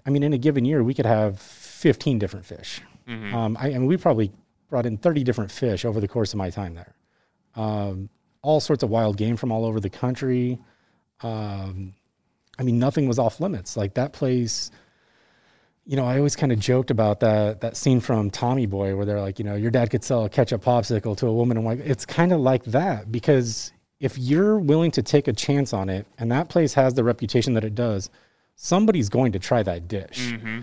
I 0.07 0.11
mean, 0.11 0.22
in 0.22 0.32
a 0.32 0.38
given 0.38 0.64
year, 0.64 0.82
we 0.84 0.94
could 0.94 1.07
have 1.07 1.40
15 1.40 2.18
different 2.18 2.44
fish. 2.46 2.80
Um, 3.34 3.57
I, 3.59 3.66
I 3.68 3.70
mean, 3.70 3.86
we 3.86 3.96
probably 3.96 4.30
brought 4.68 4.86
in 4.86 4.96
30 4.96 5.24
different 5.24 5.50
fish 5.50 5.84
over 5.84 6.00
the 6.00 6.09
course 6.09 6.32
of 6.32 6.38
my 6.38 6.50
time 6.50 6.74
there. 6.74 6.94
Um, 7.57 8.09
all 8.42 8.61
sorts 8.61 8.82
of 8.82 8.90
wild 8.90 9.16
game 9.16 9.36
from 9.36 9.50
all 9.53 9.64
over 9.64 9.80
the 9.80 9.90
country. 9.90 10.59
Um, 11.22 11.94
I 12.59 12.62
mean, 12.62 12.78
nothing 12.78 13.09
was 13.09 13.18
off 13.18 13.40
limits. 13.40 13.76
Like 13.76 13.94
that 13.94 14.12
place, 14.12 14.70
you 15.84 15.96
know, 15.96 16.04
I 16.04 16.16
always 16.18 16.36
kind 16.36 16.52
of 16.52 16.58
joked 16.58 16.90
about 16.90 17.20
that 17.20 17.60
that 17.60 17.76
scene 17.76 18.00
from 18.00 18.30
Tommy 18.30 18.66
Boy 18.66 18.94
where 18.94 19.04
they're 19.04 19.20
like, 19.20 19.38
you 19.38 19.44
know, 19.44 19.56
your 19.56 19.70
dad 19.70 19.90
could 19.90 20.04
sell 20.04 20.24
a 20.24 20.28
ketchup 20.28 20.62
popsicle 20.62 21.16
to 21.18 21.26
a 21.26 21.32
woman 21.32 21.56
and 21.56 21.66
like 21.66 21.80
it's 21.80 22.06
kind 22.06 22.32
of 22.32 22.40
like 22.40 22.64
that 22.64 23.10
because 23.10 23.72
if 23.98 24.18
you're 24.18 24.58
willing 24.58 24.90
to 24.92 25.02
take 25.02 25.28
a 25.28 25.32
chance 25.32 25.72
on 25.72 25.88
it 25.88 26.06
and 26.18 26.30
that 26.30 26.48
place 26.48 26.74
has 26.74 26.94
the 26.94 27.04
reputation 27.04 27.54
that 27.54 27.64
it 27.64 27.74
does, 27.74 28.10
somebody's 28.56 29.08
going 29.08 29.32
to 29.32 29.38
try 29.38 29.62
that 29.62 29.88
dish. 29.88 30.32
Mm-hmm. 30.32 30.60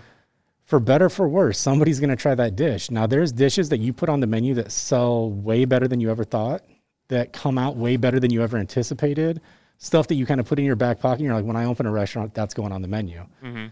For 0.66 0.80
better 0.80 1.10
for 1.10 1.28
worse, 1.28 1.58
somebody's 1.58 2.00
going 2.00 2.12
to 2.12 2.16
try 2.16 2.36
that 2.36 2.56
dish. 2.56 2.92
Now 2.92 3.08
there's 3.08 3.32
dishes 3.32 3.70
that 3.70 3.80
you 3.80 3.92
put 3.92 4.08
on 4.08 4.20
the 4.20 4.28
menu 4.28 4.54
that 4.56 4.72
sell 4.72 5.32
way 5.32 5.66
better 5.66 5.88
than 5.88 6.00
you 6.00 6.12
ever 6.12 6.24
thought, 6.24 6.64
that 7.08 7.34
come 7.34 7.58
out 7.58 7.76
way 7.76 7.98
better 7.98 8.20
than 8.20 8.30
you 8.32 8.44
ever 8.44 8.58
anticipated. 8.58 9.42
Stuff 9.80 10.08
that 10.10 10.16
you 10.16 10.26
kind 10.26 10.40
of 10.40 10.46
put 10.46 10.60
in 10.60 10.66
your 10.66 10.76
back 10.76 11.00
pocket. 11.00 11.20
And 11.20 11.26
you're 11.26 11.34
like, 11.34 11.46
when 11.46 11.56
I 11.56 11.66
open 11.66 11.86
a 11.86 11.92
restaurant, 11.92 12.34
that's 12.34 12.54
going 12.54 12.72
on 12.72 12.82
the 12.82 12.88
menu. 12.88 13.26
Mm-hmm. 13.44 13.68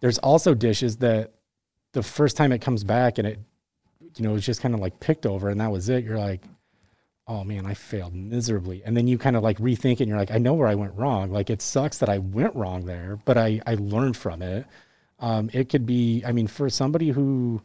There's 0.00 0.18
also 0.18 0.54
dishes 0.54 0.96
that 0.98 1.32
the 1.92 2.02
first 2.02 2.36
time 2.36 2.52
it 2.52 2.60
comes 2.60 2.84
back 2.84 3.18
and 3.18 3.26
it, 3.26 3.38
you 4.16 4.24
know, 4.26 4.34
it's 4.34 4.46
just 4.46 4.60
kind 4.60 4.74
of 4.74 4.80
like 4.80 5.00
picked 5.00 5.26
over 5.26 5.48
and 5.48 5.60
that 5.60 5.70
was 5.72 5.88
it. 5.88 6.04
You're 6.04 6.18
like, 6.18 6.42
oh 7.26 7.44
man, 7.44 7.66
I 7.66 7.74
failed 7.74 8.14
miserably. 8.14 8.82
And 8.84 8.96
then 8.96 9.06
you 9.06 9.18
kind 9.18 9.36
of 9.36 9.42
like 9.42 9.58
rethink 9.58 10.00
and 10.00 10.08
you're 10.08 10.18
like, 10.18 10.30
I 10.30 10.38
know 10.38 10.54
where 10.54 10.68
I 10.68 10.74
went 10.74 10.94
wrong. 10.94 11.30
Like 11.30 11.50
it 11.50 11.60
sucks 11.60 11.98
that 11.98 12.08
I 12.08 12.18
went 12.18 12.54
wrong 12.54 12.86
there, 12.86 13.18
but 13.24 13.36
I, 13.36 13.60
I 13.66 13.74
learned 13.74 14.16
from 14.16 14.40
it. 14.42 14.66
Um, 15.20 15.50
it 15.52 15.68
could 15.68 15.84
be, 15.84 16.22
I 16.24 16.32
mean, 16.32 16.46
for 16.46 16.70
somebody 16.70 17.08
who 17.10 17.60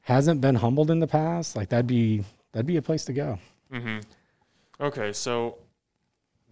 hasn't 0.00 0.40
been 0.40 0.54
humbled 0.54 0.90
in 0.90 0.98
the 0.98 1.06
past, 1.06 1.54
like 1.56 1.68
that'd 1.68 1.86
be, 1.86 2.24
that'd 2.52 2.66
be 2.66 2.78
a 2.78 2.82
place 2.82 3.04
to 3.04 3.12
go. 3.12 3.38
Mm-hmm. 3.72 3.98
Okay, 4.80 5.12
so 5.12 5.58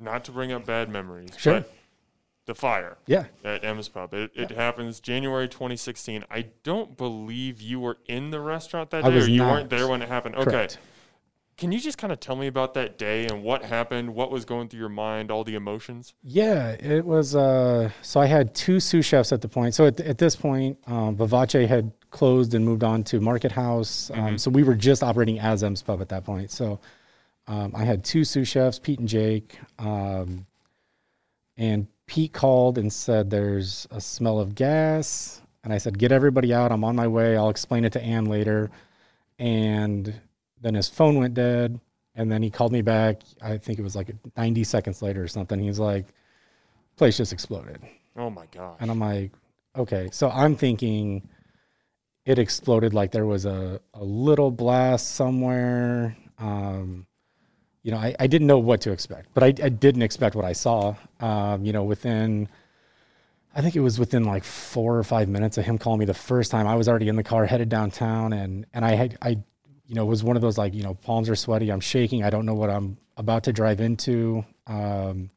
not 0.01 0.25
to 0.25 0.33
bring 0.33 0.53
up 0.53 0.67
bad 0.67 0.89
memories, 0.91 1.31
Sure. 1.37 1.61
but 1.61 1.73
the 2.47 2.55
fire 2.55 2.99
Yeah. 3.07 3.25
at 3.43 3.65
M's 3.65 3.89
Pub. 3.89 4.13
It, 4.13 4.31
it 4.35 4.51
happens 4.51 5.01
January 5.01 5.49
2016. 5.49 6.25
I 6.31 6.47
don't 6.63 6.97
believe 6.97 7.61
you 7.61 7.81
were 7.81 7.99
in 8.07 8.31
the 8.31 8.41
restaurant 8.41 8.91
that 8.91 9.05
I 9.05 9.11
day, 9.11 9.17
or 9.21 9.27
you 9.27 9.39
not. 9.39 9.51
weren't 9.53 9.71
there 9.71 9.89
when 9.89 10.03
it 10.03 10.09
happened. 10.09 10.37
Okay. 10.37 10.51
Correct. 10.51 10.79
Can 11.57 11.71
you 11.71 11.79
just 11.79 11.99
kind 11.99 12.13
of 12.13 12.19
tell 12.19 12.35
me 12.35 12.49
about 12.49 12.75
that 12.75 12.99
day 12.99 13.27
and 13.27 13.45
what 13.45 13.63
happened, 13.65 14.13
what 14.13 14.33
was 14.33 14.45
going 14.45 14.69
through 14.69 14.81
your 14.81 14.89
mind, 14.89 15.31
all 15.31 15.45
the 15.45 15.55
emotions? 15.55 16.13
Yeah, 16.25 16.71
it 16.71 17.05
was. 17.05 17.37
Uh, 17.37 17.91
so 18.03 18.21
I 18.21 18.27
had 18.27 18.55
two 18.57 18.81
sous 18.81 19.07
chefs 19.07 19.33
at 19.33 19.41
the 19.41 19.49
point. 19.49 19.73
So 19.75 19.87
at, 19.87 20.01
at 20.01 20.19
this 20.19 20.35
point, 20.35 20.77
um, 20.89 21.17
Vivace 21.17 21.69
had 21.69 21.93
closed 22.11 22.55
and 22.55 22.65
moved 22.65 22.83
on 22.83 23.05
to 23.05 23.21
Market 23.21 23.53
House. 23.53 24.11
Um, 24.15 24.37
So 24.37 24.51
we 24.51 24.65
were 24.65 24.75
just 24.75 25.05
operating 25.05 25.39
as 25.39 25.63
M's 25.63 25.81
Pub 25.81 26.01
at 26.01 26.09
that 26.09 26.25
point. 26.25 26.51
So 26.51 26.81
um, 27.47 27.71
I 27.77 27.85
had 27.85 28.03
two 28.05 28.25
sous 28.25 28.49
chefs, 28.49 28.81
Pete 28.81 28.99
and 28.99 29.09
Jake. 29.09 29.57
Um, 29.79 30.47
and 31.57 31.87
Pete 32.07 32.33
called 32.33 32.79
and 32.79 32.93
said, 32.93 33.31
"There's 33.31 33.87
a 33.91 34.01
smell 34.01 34.39
of 34.39 34.55
gas." 34.55 35.41
And 35.63 35.73
I 35.73 35.79
said, 35.79 35.99
"Get 35.99 36.13
everybody 36.13 36.53
out. 36.53 36.73
I'm 36.73 36.85
on 36.85 36.97
my 36.97 37.07
way. 37.07 37.37
I'll 37.37 37.51
explain 37.51 37.85
it 37.85 37.93
to 37.95 38.03
Ann 38.03 38.27
later." 38.27 38.71
And 39.39 40.21
then 40.61 40.75
his 40.75 40.89
phone 40.89 41.17
went 41.17 41.35
dead. 41.35 41.79
And 42.17 42.31
then 42.31 42.43
he 42.43 42.51
called 42.51 42.73
me 42.73 42.83
back. 42.83 43.23
I 43.43 43.59
think 43.59 43.79
it 43.79 43.83
was 43.83 43.97
like 43.97 44.15
90 44.37 44.65
seconds 44.65 45.03
later 45.03 45.23
or 45.23 45.29
something. 45.29 45.59
He's 45.59 45.81
like, 45.81 46.07
place 46.97 47.17
just 47.17 47.33
exploded. 47.33 47.81
Oh 48.17 48.31
my 48.31 48.47
God. 48.53 48.77
And 48.81 48.91
I'm 48.91 49.01
like, 49.01 49.33
okay. 49.77 50.09
So 50.13 50.31
I'm 50.31 50.55
thinking 50.57 51.29
it 52.25 52.39
exploded 52.39 52.95
like 52.95 53.11
there 53.11 53.27
was 53.27 53.47
a, 53.47 53.81
a 53.95 54.05
little 54.05 54.51
blast 54.51 55.15
somewhere. 55.17 56.17
Um, 56.39 57.07
you 57.85 57.93
know, 57.93 57.99
I, 57.99 58.17
I 58.19 58.27
didn't 58.27 58.49
know 58.49 58.59
what 58.59 58.81
to 58.81 58.93
expect, 58.93 59.29
but 59.35 59.45
I, 59.45 59.49
I 59.49 59.69
didn't 59.69 60.03
expect 60.03 60.35
what 60.35 60.45
I 60.45 60.55
saw. 60.55 60.97
Um, 61.21 61.65
you 61.65 61.73
know, 61.73 61.85
within, 61.85 62.49
I 63.55 63.61
think 63.61 63.77
it 63.77 63.81
was 63.81 63.99
within 63.99 64.25
like 64.25 64.43
four 64.43 64.99
or 64.99 65.05
five 65.05 65.29
minutes 65.29 65.59
of 65.59 65.67
him 65.67 65.79
calling 65.79 66.01
me 66.01 66.07
the 66.07 66.15
first 66.15 66.51
time, 66.51 66.67
I 66.67 66.75
was 66.75 66.89
already 66.89 67.09
in 67.09 67.17
the 67.17 67.23
car 67.23 67.45
headed 67.45 67.69
downtown 67.69 68.33
and, 68.33 68.67
and 68.73 68.85
I 68.85 68.95
had, 68.95 69.19
I, 69.23 69.39
you 69.87 69.95
know, 69.95 70.07
was 70.07 70.25
one 70.25 70.35
of 70.35 70.43
those 70.43 70.57
like, 70.57 70.75
you 70.75 70.83
know, 70.83 70.95
palms 70.95 71.29
are 71.29 71.37
sweaty. 71.37 71.71
I'm 71.71 71.81
shaking. 71.81 72.25
I 72.25 72.31
don't 72.31 72.47
know 72.47 72.55
what 72.55 72.71
I'm 72.71 72.97
about 73.19 73.45
to 73.45 73.53
drive 73.53 73.83
into. 73.83 74.45
Um, 74.67 75.31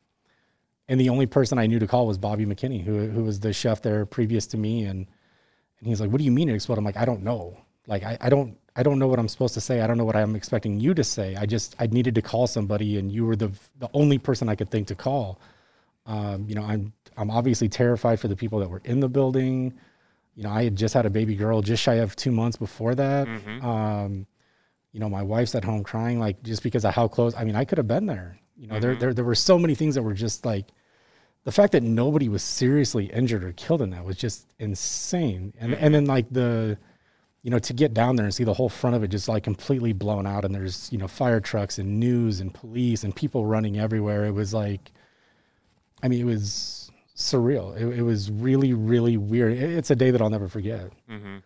and 0.87 0.99
the 0.99 1.09
only 1.09 1.25
person 1.25 1.59
I 1.59 1.67
knew 1.67 1.79
to 1.79 1.87
call 1.87 2.07
was 2.07 2.17
Bobby 2.17 2.45
McKinney, 2.45 2.81
who 2.81 3.07
who 3.07 3.23
was 3.23 3.41
the 3.41 3.51
chef 3.51 3.81
there 3.81 4.05
previous 4.05 4.47
to 4.47 4.57
me, 4.57 4.85
and 4.85 5.05
and 5.79 5.87
he's 5.87 5.99
like, 5.99 6.09
"What 6.09 6.19
do 6.19 6.23
you 6.23 6.31
mean 6.31 6.49
it 6.49 6.55
exploded?" 6.55 6.79
I'm 6.79 6.85
like, 6.85 6.95
"I 6.95 7.03
don't 7.03 7.23
know. 7.23 7.57
Like, 7.87 8.03
I, 8.03 8.17
I 8.21 8.29
don't 8.29 8.57
I 8.77 8.83
don't 8.83 8.99
know 8.99 9.07
what 9.07 9.17
I'm 9.19 9.27
supposed 9.27 9.55
to 9.55 9.61
say. 9.61 9.81
I 9.81 9.87
don't 9.87 9.97
know 9.97 10.05
what 10.05 10.15
I'm 10.15 10.35
expecting 10.35 10.79
you 10.79 10.93
to 10.93 11.03
say. 11.03 11.35
I 11.35 11.45
just 11.47 11.75
I 11.79 11.87
needed 11.87 12.15
to 12.15 12.21
call 12.21 12.45
somebody, 12.47 12.97
and 12.97 13.11
you 13.11 13.25
were 13.25 13.35
the 13.35 13.51
the 13.79 13.89
only 13.93 14.19
person 14.19 14.47
I 14.47 14.55
could 14.55 14.69
think 14.69 14.87
to 14.87 14.95
call. 14.95 15.39
Um, 16.05 16.45
you 16.47 16.55
know, 16.55 16.63
I'm 16.63 16.93
I'm 17.17 17.31
obviously 17.31 17.67
terrified 17.69 18.19
for 18.19 18.27
the 18.27 18.35
people 18.35 18.59
that 18.59 18.69
were 18.69 18.81
in 18.85 18.99
the 18.99 19.09
building. 19.09 19.73
You 20.35 20.43
know, 20.43 20.51
I 20.51 20.63
had 20.63 20.75
just 20.75 20.93
had 20.93 21.07
a 21.07 21.09
baby 21.09 21.35
girl 21.35 21.63
just 21.63 21.81
shy 21.81 21.95
of 21.95 22.15
two 22.15 22.31
months 22.31 22.57
before 22.57 22.93
that. 22.95 23.27
Um, 23.65 24.27
you 24.93 24.99
know, 24.99 25.09
my 25.09 25.23
wife's 25.23 25.55
at 25.55 25.63
home 25.63 25.83
crying, 25.83 26.19
like 26.19 26.41
just 26.43 26.61
because 26.61 26.85
of 26.85 26.93
how 26.93 27.07
close. 27.07 27.33
I 27.35 27.43
mean, 27.43 27.55
I 27.55 27.65
could 27.65 27.79
have 27.79 27.87
been 27.87 28.05
there. 28.05 28.37
You 28.55 28.67
know, 28.67 28.75
there, 28.79 28.95
there 28.95 29.13
there 29.13 29.25
were 29.25 29.35
so 29.35 29.57
many 29.57 29.73
things 29.75 29.95
that 29.95 30.03
were 30.03 30.13
just 30.13 30.45
like 30.45 30.65
the 31.43 31.51
fact 31.51 31.71
that 31.71 31.81
nobody 31.83 32.29
was 32.29 32.43
seriously 32.43 33.05
injured 33.05 33.43
or 33.43 33.53
killed 33.53 33.81
in 33.81 33.89
that 33.91 34.05
was 34.05 34.17
just 34.17 34.53
insane. 34.59 35.53
And 35.59 35.73
and 35.73 35.93
then 35.95 36.05
like 36.05 36.29
the 36.29 36.77
you 37.43 37.51
know, 37.51 37.59
to 37.59 37.73
get 37.73 37.93
down 37.93 38.15
there 38.15 38.25
and 38.25 38.33
see 38.33 38.43
the 38.43 38.53
whole 38.53 38.69
front 38.69 38.95
of 38.95 39.03
it 39.03 39.07
just 39.09 39.27
like 39.27 39.43
completely 39.43 39.93
blown 39.93 40.25
out 40.27 40.43
and 40.43 40.53
there's, 40.53 40.91
you 40.91 40.97
know, 40.97 41.07
fire 41.07 41.39
trucks 41.39 41.77
and 41.77 41.99
news 41.99 42.39
and 42.39 42.53
police 42.53 43.03
and 43.03 43.15
people 43.15 43.45
running 43.45 43.79
everywhere. 43.79 44.25
It 44.25 44.33
was 44.33 44.53
like 44.53 44.91
I 46.03 46.07
mean, 46.07 46.21
it 46.21 46.25
was 46.25 46.91
surreal. 47.15 47.75
It, 47.75 47.99
it 47.99 48.03
was 48.03 48.29
really, 48.29 48.73
really 48.73 49.17
weird. 49.17 49.53
It- 49.53 49.71
it's 49.77 49.89
a 49.89 49.95
day 49.95 50.11
that 50.11 50.21
I'll 50.21 50.29
never 50.29 50.47
forget. 50.47 50.91
Mm-hmm. 51.09 51.37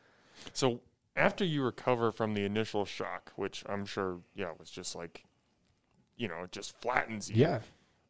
So 0.53 0.81
after 1.15 1.45
you 1.45 1.63
recover 1.63 2.11
from 2.11 2.33
the 2.33 2.43
initial 2.43 2.85
shock, 2.85 3.31
which 3.35 3.63
I'm 3.67 3.85
sure, 3.85 4.19
yeah, 4.35 4.51
was 4.59 4.69
just 4.69 4.95
like, 4.95 5.23
you 6.17 6.27
know, 6.27 6.43
it 6.43 6.51
just 6.51 6.77
flattens 6.81 7.29
you. 7.29 7.37
Yeah. 7.37 7.59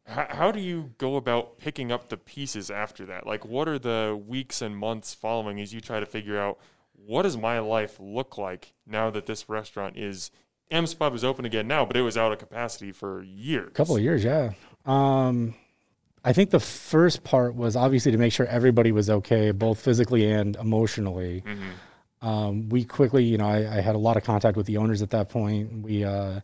How, 0.06 0.26
how 0.28 0.50
do 0.50 0.58
you 0.58 0.90
go 0.98 1.14
about 1.14 1.58
picking 1.58 1.92
up 1.92 2.08
the 2.08 2.16
pieces 2.16 2.70
after 2.70 3.06
that? 3.06 3.24
Like, 3.26 3.44
what 3.44 3.68
are 3.68 3.78
the 3.78 4.20
weeks 4.26 4.60
and 4.60 4.76
months 4.76 5.14
following 5.14 5.60
as 5.60 5.72
you 5.72 5.80
try 5.80 6.00
to 6.00 6.06
figure 6.06 6.38
out 6.40 6.58
what 7.06 7.22
does 7.22 7.36
my 7.36 7.58
life 7.58 7.98
look 8.00 8.38
like 8.38 8.72
now 8.86 9.10
that 9.10 9.26
this 9.26 9.48
restaurant 9.48 9.96
is 9.96 10.30
M's 10.70 10.94
Pub 10.94 11.14
is 11.14 11.24
open 11.24 11.44
again 11.44 11.68
now, 11.68 11.84
but 11.84 11.96
it 11.96 12.02
was 12.02 12.16
out 12.16 12.32
of 12.32 12.38
capacity 12.38 12.92
for 12.92 13.22
years. 13.22 13.68
A 13.68 13.72
couple 13.72 13.96
of 13.96 14.02
years, 14.02 14.24
yeah. 14.24 14.52
Um, 14.86 15.54
I 16.24 16.32
think 16.32 16.50
the 16.50 16.60
first 16.60 17.24
part 17.24 17.54
was 17.54 17.76
obviously 17.76 18.12
to 18.12 18.18
make 18.18 18.32
sure 18.32 18.46
everybody 18.46 18.92
was 18.92 19.10
okay, 19.10 19.50
both 19.50 19.80
physically 19.80 20.30
and 20.30 20.56
emotionally. 20.56 21.42
Um, 22.22 22.68
we 22.68 22.84
quickly, 22.84 23.24
you 23.24 23.36
know, 23.36 23.46
I, 23.46 23.78
I 23.78 23.80
had 23.80 23.96
a 23.96 23.98
lot 23.98 24.16
of 24.16 24.22
contact 24.22 24.56
with 24.56 24.66
the 24.66 24.76
owners 24.76 25.02
at 25.02 25.10
that 25.10 25.28
point. 25.28 25.82
We, 25.82 26.04
uh, 26.04 26.40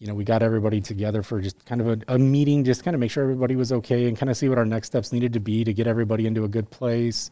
you 0.00 0.08
know, 0.08 0.14
we 0.14 0.24
got 0.24 0.42
everybody 0.42 0.80
together 0.80 1.22
for 1.22 1.40
just 1.40 1.64
kind 1.64 1.80
of 1.80 1.86
a, 1.86 2.14
a 2.14 2.18
meeting, 2.18 2.64
just 2.64 2.84
kind 2.84 2.94
of 2.94 3.00
make 3.00 3.12
sure 3.12 3.22
everybody 3.22 3.54
was 3.54 3.72
okay 3.72 4.08
and 4.08 4.18
kind 4.18 4.28
of 4.28 4.36
see 4.36 4.48
what 4.48 4.58
our 4.58 4.66
next 4.66 4.88
steps 4.88 5.12
needed 5.12 5.32
to 5.34 5.40
be 5.40 5.62
to 5.64 5.72
get 5.72 5.86
everybody 5.86 6.26
into 6.26 6.44
a 6.44 6.48
good 6.48 6.68
place. 6.70 7.30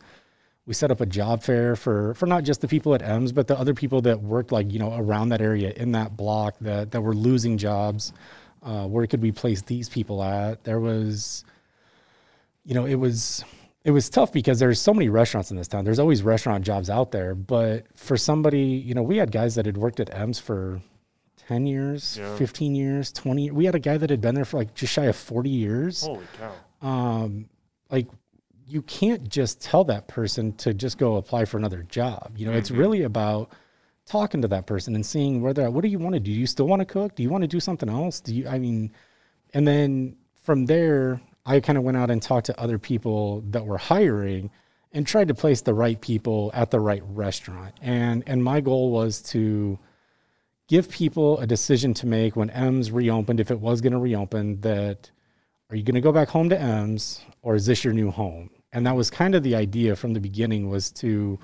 We 0.66 0.72
set 0.74 0.90
up 0.90 1.00
a 1.00 1.06
job 1.06 1.42
fair 1.42 1.76
for 1.76 2.14
for 2.14 2.26
not 2.26 2.42
just 2.44 2.60
the 2.62 2.68
people 2.68 2.94
at 2.94 3.02
M's, 3.02 3.32
but 3.32 3.46
the 3.48 3.58
other 3.58 3.74
people 3.74 4.00
that 4.02 4.22
worked 4.22 4.50
like 4.50 4.72
you 4.72 4.78
know 4.78 4.94
around 4.96 5.28
that 5.30 5.40
area 5.42 5.72
in 5.76 5.92
that 5.92 6.16
block 6.16 6.54
that 6.60 6.90
that 6.92 7.00
were 7.02 7.14
losing 7.14 7.58
jobs. 7.58 8.12
Uh, 8.62 8.86
where 8.86 9.06
could 9.06 9.20
we 9.20 9.30
place 9.30 9.60
these 9.60 9.90
people 9.90 10.22
at? 10.22 10.64
There 10.64 10.80
was, 10.80 11.44
you 12.64 12.74
know, 12.74 12.86
it 12.86 12.94
was 12.94 13.44
it 13.84 13.90
was 13.90 14.08
tough 14.08 14.32
because 14.32 14.58
there's 14.58 14.80
so 14.80 14.94
many 14.94 15.10
restaurants 15.10 15.50
in 15.50 15.58
this 15.58 15.68
town. 15.68 15.84
There's 15.84 15.98
always 15.98 16.22
restaurant 16.22 16.64
jobs 16.64 16.88
out 16.88 17.10
there, 17.12 17.34
but 17.34 17.84
for 17.94 18.16
somebody, 18.16 18.62
you 18.62 18.94
know, 18.94 19.02
we 19.02 19.18
had 19.18 19.30
guys 19.30 19.56
that 19.56 19.66
had 19.66 19.76
worked 19.76 20.00
at 20.00 20.08
M's 20.14 20.38
for 20.38 20.80
10 21.46 21.66
years, 21.66 22.16
Yeah. 22.18 22.34
15 22.36 22.74
years, 22.74 23.12
20. 23.12 23.50
We 23.50 23.66
had 23.66 23.74
a 23.74 23.78
guy 23.78 23.98
that 23.98 24.08
had 24.08 24.22
been 24.22 24.34
there 24.34 24.46
for 24.46 24.56
like 24.56 24.72
just 24.74 24.94
shy 24.94 25.04
of 25.04 25.16
40 25.16 25.50
years. 25.50 26.04
Holy 26.04 26.24
cow. 26.38 26.88
Um, 26.88 27.50
like 27.90 28.06
you 28.66 28.82
can't 28.82 29.28
just 29.28 29.60
tell 29.60 29.84
that 29.84 30.08
person 30.08 30.52
to 30.54 30.72
just 30.72 30.98
go 30.98 31.16
apply 31.16 31.44
for 31.44 31.58
another 31.58 31.82
job. 31.82 32.32
You 32.36 32.46
know, 32.46 32.52
it's 32.52 32.70
mm-hmm. 32.70 32.80
really 32.80 33.02
about 33.02 33.52
talking 34.06 34.42
to 34.42 34.48
that 34.48 34.66
person 34.66 34.94
and 34.94 35.04
seeing 35.04 35.40
where 35.40 35.52
they're 35.52 35.66
at. 35.66 35.72
What 35.72 35.82
do 35.82 35.88
you 35.88 35.98
want 35.98 36.14
to 36.14 36.20
do? 36.20 36.32
Do 36.32 36.38
you 36.38 36.46
still 36.46 36.66
want 36.66 36.80
to 36.80 36.86
cook? 36.86 37.14
Do 37.14 37.22
you 37.22 37.30
want 37.30 37.42
to 37.42 37.48
do 37.48 37.60
something 37.60 37.88
else? 37.88 38.20
Do 38.20 38.34
you, 38.34 38.48
I 38.48 38.58
mean, 38.58 38.92
and 39.52 39.66
then 39.66 40.16
from 40.42 40.66
there, 40.66 41.20
I 41.46 41.60
kind 41.60 41.78
of 41.78 41.84
went 41.84 41.96
out 41.96 42.10
and 42.10 42.22
talked 42.22 42.46
to 42.46 42.60
other 42.60 42.78
people 42.78 43.42
that 43.50 43.64
were 43.64 43.78
hiring 43.78 44.50
and 44.92 45.06
tried 45.06 45.28
to 45.28 45.34
place 45.34 45.60
the 45.60 45.74
right 45.74 46.00
people 46.00 46.50
at 46.54 46.70
the 46.70 46.80
right 46.80 47.02
restaurant. 47.06 47.74
And 47.82 48.22
and 48.26 48.42
my 48.42 48.60
goal 48.60 48.90
was 48.90 49.20
to 49.22 49.78
give 50.68 50.88
people 50.88 51.38
a 51.40 51.46
decision 51.46 51.92
to 51.94 52.06
make 52.06 52.36
when 52.36 52.50
M's 52.50 52.90
reopened, 52.90 53.40
if 53.40 53.50
it 53.50 53.60
was 53.60 53.80
going 53.80 53.92
to 53.92 53.98
reopen, 53.98 54.60
that 54.62 55.10
are 55.70 55.76
you 55.76 55.82
going 55.82 55.94
to 55.94 56.00
go 56.00 56.12
back 56.12 56.28
home 56.28 56.48
to 56.50 56.60
M's 56.60 57.20
or 57.42 57.54
is 57.54 57.66
this 57.66 57.84
your 57.84 57.92
new 57.92 58.10
home? 58.10 58.50
And 58.72 58.86
that 58.86 58.96
was 58.96 59.10
kind 59.10 59.34
of 59.34 59.42
the 59.42 59.54
idea 59.54 59.96
from 59.96 60.14
the 60.14 60.20
beginning 60.20 60.68
was 60.68 60.90
to 60.92 61.38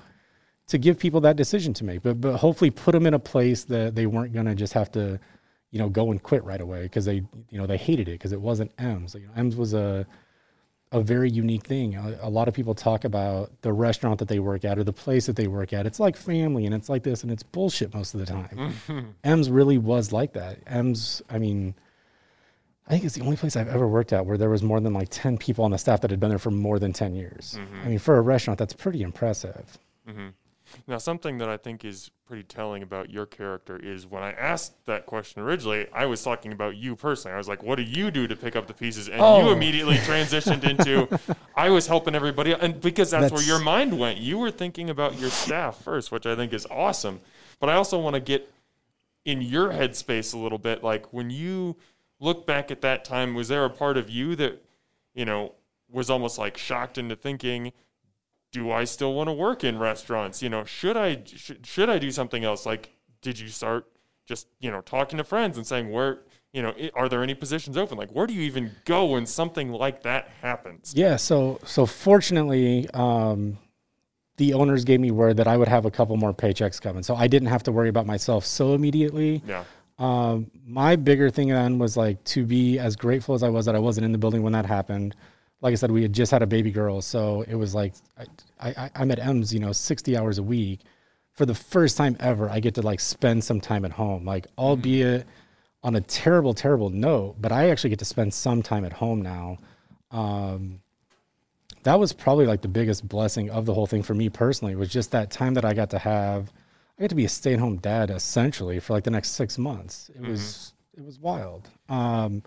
to 0.67 0.77
give 0.77 0.97
people 0.97 1.19
that 1.21 1.35
decision 1.35 1.73
to 1.73 1.83
make, 1.83 2.01
but 2.01 2.21
but 2.21 2.37
hopefully 2.37 2.71
put 2.71 2.93
them 2.93 3.05
in 3.05 3.13
a 3.13 3.19
place 3.19 3.65
that 3.65 3.95
they 3.95 4.05
weren't 4.05 4.33
going 4.33 4.45
to 4.45 4.55
just 4.55 4.73
have 4.73 4.91
to, 4.93 5.19
you 5.71 5.79
know, 5.79 5.89
go 5.89 6.11
and 6.11 6.23
quit 6.23 6.43
right 6.43 6.61
away 6.61 6.83
because 6.83 7.05
they 7.05 7.15
you 7.49 7.57
know 7.57 7.65
they 7.65 7.77
hated 7.77 8.07
it 8.07 8.13
because 8.13 8.31
it 8.31 8.41
wasn't 8.41 8.71
M's. 8.77 9.15
You 9.15 9.27
know, 9.27 9.33
M's 9.35 9.55
was 9.55 9.73
a 9.73 10.05
a 10.91 11.01
very 11.01 11.29
unique 11.29 11.65
thing. 11.65 11.95
A, 11.95 12.19
a, 12.23 12.29
lot 12.29 12.47
of 12.49 12.53
people 12.53 12.75
talk 12.75 13.05
about 13.05 13.49
the 13.61 13.71
restaurant 13.71 14.19
that 14.19 14.27
they 14.27 14.39
work 14.39 14.65
at 14.65 14.77
or 14.77 14.83
the 14.83 14.91
place 14.91 15.25
that 15.25 15.37
they 15.37 15.47
work 15.47 15.71
at. 15.71 15.85
It's 15.85 16.01
like 16.01 16.17
family 16.17 16.65
and 16.65 16.75
it's 16.75 16.89
like 16.89 17.03
this 17.03 17.23
and 17.23 17.31
it's 17.31 17.43
bullshit 17.43 17.93
most 17.93 18.13
of 18.13 18.19
the 18.19 18.25
time. 18.25 19.15
M's 19.23 19.49
really 19.49 19.77
was 19.77 20.11
like 20.11 20.33
that. 20.33 20.59
M's, 20.67 21.21
I 21.29 21.39
mean, 21.39 21.75
I 22.87 22.91
think 22.91 23.03
it's 23.03 23.15
the 23.15 23.23
only 23.23 23.37
place 23.37 23.55
I've 23.55 23.67
ever 23.67 23.87
worked 23.87 24.11
at 24.11 24.25
where 24.25 24.37
there 24.37 24.49
was 24.49 24.63
more 24.63 24.79
than 24.79 24.93
like 24.93 25.07
10 25.11 25.37
people 25.37 25.63
on 25.63 25.71
the 25.71 25.77
staff 25.77 26.01
that 26.01 26.11
had 26.11 26.19
been 26.19 26.29
there 26.29 26.39
for 26.39 26.51
more 26.51 26.79
than 26.79 26.91
10 26.91 27.15
years. 27.15 27.57
Mm-hmm. 27.59 27.81
I 27.85 27.87
mean, 27.89 27.99
for 27.99 28.17
a 28.17 28.21
restaurant, 28.21 28.57
that's 28.59 28.73
pretty 28.73 29.01
impressive. 29.01 29.77
Mm-hmm. 30.09 30.29
Now, 30.87 30.97
something 30.97 31.37
that 31.39 31.49
I 31.49 31.57
think 31.57 31.85
is 31.85 32.11
pretty 32.25 32.43
telling 32.43 32.83
about 32.83 33.09
your 33.09 33.25
character 33.25 33.77
is 33.77 34.07
when 34.07 34.23
I 34.23 34.31
asked 34.31 34.85
that 34.85 35.05
question 35.05 35.41
originally, 35.41 35.87
I 35.93 36.05
was 36.05 36.23
talking 36.23 36.53
about 36.53 36.77
you 36.77 36.95
personally. 36.95 37.35
I 37.35 37.37
was 37.37 37.47
like, 37.47 37.61
"What 37.63 37.75
do 37.75 37.83
you 37.83 38.09
do 38.11 38.27
to 38.27 38.35
pick 38.35 38.55
up 38.55 38.67
the 38.67 38.73
pieces?" 38.73 39.09
And 39.09 39.19
oh. 39.19 39.45
you 39.45 39.51
immediately 39.51 39.95
transitioned 39.97 40.63
into, 40.63 41.07
"I 41.55 41.69
was 41.69 41.87
helping 41.87 42.15
everybody," 42.15 42.53
and 42.53 42.79
because 42.79 43.11
that's, 43.11 43.23
that's, 43.23 43.33
where 43.33 43.43
your 43.43 43.59
mind 43.59 43.97
went. 43.97 44.19
You 44.19 44.37
were 44.37 44.51
thinking 44.51 44.89
about 44.89 45.19
your 45.19 45.29
staff 45.29 45.83
first, 45.83 46.11
which 46.11 46.25
I 46.25 46.35
think 46.35 46.53
is 46.53 46.65
awesome. 46.71 47.19
But 47.59 47.69
I 47.69 47.73
also 47.73 47.99
want 47.99 48.13
to 48.13 48.21
get 48.21 48.51
in 49.25 49.41
your 49.41 49.69
headspace 49.69 50.33
a 50.33 50.37
little 50.37 50.57
bit. 50.57 50.83
Like 50.83 51.11
when 51.13 51.29
you 51.29 51.75
look 52.21 52.47
back 52.47 52.71
at 52.71 52.79
that 52.81 53.03
time, 53.03 53.33
was 53.33 53.49
there 53.49 53.65
a 53.65 53.69
part 53.69 53.97
of 53.97 54.09
you 54.09 54.37
that, 54.37 54.63
you 55.13 55.25
know, 55.25 55.55
was 55.91 56.09
almost 56.09 56.37
like 56.37 56.57
shocked 56.57 56.97
into 56.97 57.17
thinking? 57.17 57.73
do 58.51 58.71
I 58.71 58.83
still 58.83 59.13
want 59.13 59.29
to 59.29 59.33
work 59.33 59.63
in 59.63 59.79
restaurants? 59.79 60.41
You 60.41 60.49
know, 60.49 60.63
should 60.65 60.97
I 60.97 61.21
sh- 61.25 61.51
should 61.63 61.89
I 61.89 61.97
do 61.97 62.11
something 62.11 62.43
else? 62.43 62.65
Like, 62.65 62.91
did 63.21 63.39
you 63.39 63.47
start 63.47 63.87
just 64.25 64.47
you 64.59 64.69
know 64.71 64.81
talking 64.81 65.17
to 65.17 65.23
friends 65.23 65.57
and 65.57 65.65
saying 65.65 65.89
where 65.89 66.19
you 66.53 66.61
know 66.61 66.73
are 66.93 67.09
there 67.09 67.23
any 67.23 67.33
positions 67.33 67.77
open? 67.77 67.97
Like, 67.97 68.11
where 68.11 68.27
do 68.27 68.33
you 68.33 68.41
even 68.41 68.71
go 68.85 69.05
when 69.05 69.25
something 69.25 69.71
like 69.71 70.03
that 70.03 70.29
happens? 70.41 70.93
Yeah. 70.95 71.15
So 71.15 71.59
so 71.65 71.85
fortunately. 71.85 72.89
Um, 72.93 73.57
the 74.37 74.53
owners 74.55 74.85
gave 74.85 74.99
me 74.99 75.11
word 75.11 75.37
that 75.37 75.47
I 75.47 75.55
would 75.55 75.67
have 75.67 75.85
a 75.85 75.91
couple 75.91 76.17
more 76.17 76.33
paychecks 76.33 76.81
coming, 76.81 77.03
so 77.03 77.15
I 77.15 77.27
didn't 77.27 77.49
have 77.49 77.61
to 77.63 77.71
worry 77.71 77.89
about 77.89 78.07
myself 78.07 78.43
so 78.43 78.73
immediately. 78.73 79.43
Yeah. 79.45 79.65
Um, 80.01 80.49
my 80.65 80.95
bigger 80.95 81.29
thing 81.29 81.49
then 81.49 81.77
was 81.77 81.95
like 81.95 82.23
to 82.25 82.45
be 82.45 82.79
as 82.79 82.95
grateful 82.95 83.35
as 83.35 83.43
I 83.43 83.49
was 83.49 83.65
that 83.67 83.75
I 83.75 83.79
wasn't 83.79 84.05
in 84.05 84.11
the 84.11 84.17
building 84.17 84.41
when 84.41 84.53
that 84.53 84.65
happened 84.65 85.15
like 85.61 85.73
I 85.73 85.75
said, 85.75 85.91
we 85.91 86.01
had 86.01 86.13
just 86.13 86.31
had 86.31 86.41
a 86.41 86.47
baby 86.47 86.71
girl, 86.71 87.01
so 87.01 87.43
it 87.47 87.55
was 87.55 87.75
like 87.75 87.93
I, 88.59 88.69
I, 88.69 88.91
I'm 88.95 89.11
at 89.11 89.19
M's, 89.19 89.53
you 89.53 89.59
know, 89.59 89.71
60 89.71 90.17
hours 90.17 90.39
a 90.39 90.43
week. 90.43 90.81
For 91.33 91.45
the 91.45 91.55
first 91.55 91.97
time 91.97 92.17
ever, 92.19 92.49
I 92.49 92.59
get 92.59 92.75
to 92.75 92.81
like 92.81 92.99
spend 92.99 93.43
some 93.43 93.61
time 93.61 93.85
at 93.85 93.91
home, 93.91 94.25
like 94.25 94.47
albeit 94.57 95.25
on 95.83 95.95
a 95.95 96.01
terrible, 96.01 96.53
terrible 96.53 96.89
note, 96.89 97.35
but 97.39 97.51
I 97.51 97.69
actually 97.69 97.91
get 97.91 97.99
to 97.99 98.05
spend 98.05 98.33
some 98.33 98.61
time 98.61 98.85
at 98.85 98.93
home 98.93 99.21
now. 99.21 99.57
Um, 100.11 100.81
that 101.83 101.99
was 101.99 102.11
probably 102.11 102.45
like 102.45 102.61
the 102.61 102.67
biggest 102.67 103.07
blessing 103.07 103.49
of 103.49 103.65
the 103.65 103.73
whole 103.73 103.87
thing 103.87 104.03
for 104.03 104.13
me 104.13 104.29
personally 104.29 104.75
was 104.75 104.89
just 104.89 105.11
that 105.11 105.31
time 105.31 105.53
that 105.53 105.65
I 105.65 105.73
got 105.73 105.91
to 105.91 105.99
have. 105.99 106.51
I 107.01 107.05
got 107.05 107.09
to 107.09 107.15
be 107.15 107.25
a 107.25 107.29
stay-at-home 107.29 107.77
dad 107.77 108.11
essentially 108.11 108.79
for 108.79 108.93
like 108.93 109.03
the 109.03 109.09
next 109.09 109.31
six 109.31 109.57
months. 109.57 110.09
It 110.09 110.21
mm-hmm. 110.21 110.29
was 110.29 110.73
it 110.95 111.03
was 111.03 111.17
wild. 111.17 111.67
Um, 111.89 112.43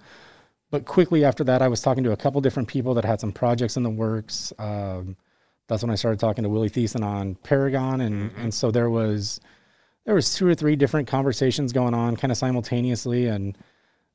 but 0.70 0.84
quickly 0.84 1.24
after 1.24 1.42
that, 1.42 1.60
I 1.60 1.66
was 1.66 1.80
talking 1.80 2.04
to 2.04 2.12
a 2.12 2.16
couple 2.16 2.40
different 2.40 2.68
people 2.68 2.94
that 2.94 3.04
had 3.04 3.18
some 3.18 3.32
projects 3.32 3.76
in 3.76 3.82
the 3.82 3.90
works. 3.90 4.52
Um, 4.60 5.16
that's 5.66 5.82
when 5.82 5.90
I 5.90 5.96
started 5.96 6.20
talking 6.20 6.44
to 6.44 6.48
Willie 6.48 6.70
Theisen 6.70 7.04
on 7.04 7.34
Paragon, 7.34 8.00
and 8.00 8.30
mm-hmm. 8.30 8.40
and 8.42 8.54
so 8.54 8.70
there 8.70 8.88
was 8.90 9.40
there 10.04 10.14
was 10.14 10.32
two 10.36 10.46
or 10.46 10.54
three 10.54 10.76
different 10.76 11.08
conversations 11.08 11.72
going 11.72 11.92
on 11.92 12.14
kind 12.14 12.30
of 12.30 12.38
simultaneously, 12.38 13.26
and 13.26 13.58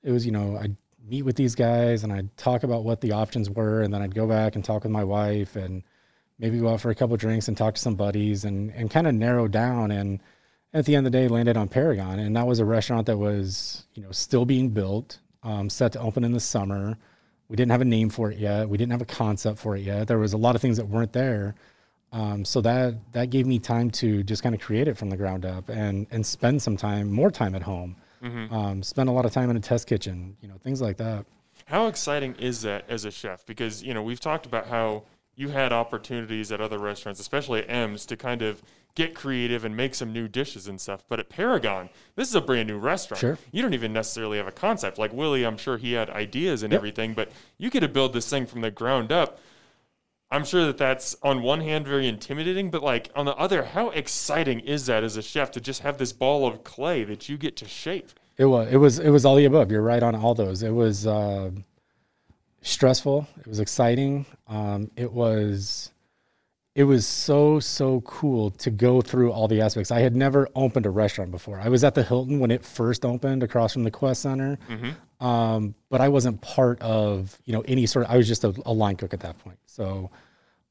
it 0.04 0.12
was 0.12 0.26
you 0.26 0.32
know 0.32 0.58
I'd 0.58 0.78
meet 1.06 1.24
with 1.24 1.36
these 1.36 1.56
guys 1.56 2.06
and 2.06 2.14
I'd 2.14 2.38
talk 2.38 2.64
about 2.64 2.86
what 2.86 3.02
the 3.02 3.12
options 3.12 3.50
were, 3.50 3.82
and 3.82 3.94
then 3.94 4.02
I'd 4.02 4.16
go 4.16 4.26
back 4.26 4.56
and 4.56 4.64
talk 4.64 4.84
with 4.84 4.92
my 4.94 5.04
wife 5.04 5.58
and 5.58 5.84
maybe 6.40 6.60
go 6.60 6.70
out 6.70 6.82
for 6.82 6.90
a 6.90 6.96
couple 6.96 7.16
drinks 7.18 7.48
and 7.48 7.58
talk 7.58 7.76
to 7.76 7.82
some 7.82 7.96
buddies 7.96 8.46
and 8.46 8.72
and 8.72 8.90
kind 8.90 9.08
of 9.08 9.14
narrow 9.14 9.48
down 9.48 9.92
and 9.92 10.20
at 10.74 10.86
the 10.86 10.96
end 10.96 11.06
of 11.06 11.12
the 11.12 11.18
day 11.18 11.28
landed 11.28 11.58
on 11.58 11.68
Paragon, 11.68 12.20
and 12.20 12.36
that 12.36 12.46
was 12.46 12.60
a 12.60 12.66
restaurant 12.66 13.08
that 13.08 13.18
was 13.18 13.86
you 13.96 14.04
know 14.04 14.12
still 14.12 14.46
being 14.46 14.70
built 14.70 15.20
um, 15.44 15.70
set 15.70 15.92
to 15.94 16.00
open 16.00 16.24
in 16.24 16.32
the 16.32 16.40
summer. 16.40 16.98
We 17.48 17.56
didn't 17.56 17.72
have 17.72 17.82
a 17.82 17.86
name 17.86 18.10
for 18.10 18.32
it 18.32 18.38
yet. 18.38 18.70
We 18.70 18.78
didn't 18.78 18.92
have 18.92 19.02
a 19.02 19.06
concept 19.06 19.58
for 19.58 19.76
it 19.76 19.82
yet. 19.82 20.08
There 20.08 20.20
was 20.20 20.34
a 20.34 20.38
lot 20.38 20.56
of 20.56 20.62
things 20.62 20.78
that 20.78 20.88
weren't 20.88 21.14
there. 21.14 21.56
Um, 22.12 22.46
so 22.46 22.62
that 22.62 22.96
that 23.14 23.30
gave 23.30 23.46
me 23.46 23.60
time 23.60 23.90
to 23.92 24.24
just 24.24 24.44
kind 24.44 24.54
of 24.54 24.62
create 24.62 24.88
it 24.88 24.98
from 24.98 25.10
the 25.10 25.18
ground 25.18 25.46
up 25.46 25.70
and 25.70 26.08
and 26.12 26.26
spend 26.26 26.62
some 26.62 26.78
time, 26.78 27.12
more 27.12 27.32
time 27.32 27.56
at 27.56 27.64
home. 27.64 27.96
Mm-hmm. 28.24 28.54
Um, 28.54 28.84
spend 28.84 29.10
a 29.10 29.12
lot 29.12 29.26
of 29.26 29.32
time 29.32 29.50
in 29.50 29.56
a 29.56 29.62
test 29.62 29.88
kitchen, 29.88 30.36
you 30.42 30.48
know, 30.50 30.56
things 30.62 30.82
like 30.82 30.98
that. 30.98 31.26
How 31.66 31.88
exciting 31.88 32.36
is 32.36 32.64
that 32.64 32.84
as 32.90 33.06
a 33.06 33.12
chef? 33.12 33.46
Because 33.46 33.84
you 33.84 33.94
know 33.94 34.04
we've 34.04 34.20
talked 34.20 34.46
about 34.46 34.68
how 34.68 35.04
you 35.40 35.48
had 35.48 35.72
opportunities 35.72 36.52
at 36.52 36.60
other 36.60 36.78
restaurants, 36.78 37.18
especially 37.18 37.62
at 37.62 37.70
M's, 37.70 38.06
to 38.08 38.18
kind 38.18 38.42
of 38.42 38.62
get 38.94 39.16
creative 39.16 39.64
and 39.64 39.74
make 39.76 39.96
some 39.96 40.12
new 40.12 40.28
dishes 40.28 40.68
and 40.68 40.82
stuff. 40.82 41.06
But 41.08 41.22
at 41.22 41.30
Paragon, 41.30 41.90
this 42.18 42.28
is 42.28 42.36
a 42.36 42.42
brand 42.42 42.68
new 42.68 42.78
restaurant. 42.78 43.22
Sure. 43.22 43.38
You 43.54 43.62
don't 43.62 43.74
even 43.74 43.94
necessarily 43.94 44.38
have 44.38 44.48
a 44.48 44.52
concept. 44.52 44.98
Like 44.98 45.14
Willie, 45.14 45.46
I'm 45.46 45.58
sure 45.58 45.78
he 45.78 45.94
had 45.94 46.10
ideas 46.10 46.62
and 46.62 46.74
yep. 46.74 46.80
everything, 46.80 47.14
but 47.14 47.32
you 47.58 47.70
get 47.70 47.80
to 47.80 47.88
build 47.88 48.12
this 48.12 48.30
thing 48.30 48.48
from 48.48 48.60
the 48.60 48.70
ground 48.70 49.14
up. 49.14 49.40
I'm 50.30 50.44
sure 50.44 50.66
that 50.66 50.78
that's 50.78 51.16
on 51.24 51.42
one 51.42 51.62
hand 51.62 51.88
very 51.88 52.10
intimidating, 52.10 52.70
but 52.70 52.84
like 52.84 53.10
on 53.16 53.26
the 53.26 53.36
other, 53.36 53.64
how 53.64 53.92
exciting 53.92 54.60
is 54.60 54.88
that 54.88 55.06
as 55.06 55.16
a 55.16 55.22
chef 55.22 55.52
to 55.52 55.62
just 55.62 55.84
have 55.84 55.98
this 55.98 56.12
ball 56.12 56.46
of 56.46 56.66
clay 56.66 57.06
that 57.06 57.30
you 57.30 57.38
get 57.38 57.56
to 57.56 57.66
shape? 57.66 58.10
It 58.38 58.46
was, 58.46 58.68
it 58.70 58.78
was, 58.78 59.00
it 59.00 59.10
was 59.10 59.24
all 59.24 59.38
the 59.38 59.46
above. 59.46 59.72
You're 59.72 59.82
right 59.82 60.04
on 60.04 60.16
all 60.16 60.36
those. 60.36 60.64
It 60.64 60.74
was 60.74 61.08
uh, 61.08 61.52
stressful. 62.62 63.28
It 63.40 63.48
was 63.48 63.60
exciting. 63.60 64.26
Um, 64.48 64.92
it 64.96 65.12
was, 65.12 65.92
it 66.76 66.84
was 66.84 67.06
so 67.06 67.60
so 67.60 68.02
cool 68.02 68.52
to 68.52 68.70
go 68.70 69.02
through 69.02 69.32
all 69.32 69.48
the 69.48 69.62
aspects. 69.62 69.92
I 69.92 70.00
had 70.00 70.16
never 70.16 70.48
opened 70.56 70.86
a 70.86 70.90
restaurant 70.90 71.32
before. 71.32 71.60
I 71.60 71.68
was 71.68 71.84
at 71.84 71.96
the 71.96 72.04
Hilton 72.04 72.40
when 72.40 72.52
it 72.52 72.64
first 72.64 73.06
opened 73.06 73.44
across 73.44 73.74
from 73.74 73.84
the 73.84 73.92
Qwest 73.92 74.18
Center, 74.18 74.58
mm-hmm. 74.70 75.26
um, 75.26 75.76
but 75.90 76.00
I 76.00 76.08
wasn't 76.08 76.40
part 76.42 76.82
of 76.82 77.38
you 77.46 77.54
know 77.54 77.62
any 77.68 77.86
sort. 77.86 78.06
of, 78.06 78.12
I 78.12 78.18
was 78.18 78.28
just 78.28 78.44
a, 78.44 78.54
a 78.66 78.72
line 78.72 78.96
cook 78.96 79.14
at 79.14 79.20
that 79.22 79.38
point. 79.40 79.58
So 79.66 80.10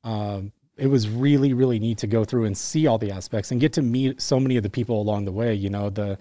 um, 0.05 0.53
it 0.77 0.87
was 0.87 1.09
really 1.09 1.53
really 1.53 1.79
neat 1.79 1.99
to 1.99 2.07
go 2.07 2.25
through 2.25 2.45
and 2.45 2.57
see 2.57 2.87
all 2.87 2.99
the 2.99 3.11
aspects 3.11 3.51
and 3.51 3.61
get 3.61 3.73
to 3.75 3.83
meet 3.83 4.23
so 4.23 4.41
many 4.41 4.57
of 4.57 4.63
the 4.63 4.71
people 4.71 5.03
along 5.03 5.25
the 5.25 5.33
way. 5.33 5.53
You 5.53 5.69
know 5.69 5.91
the 5.91 6.19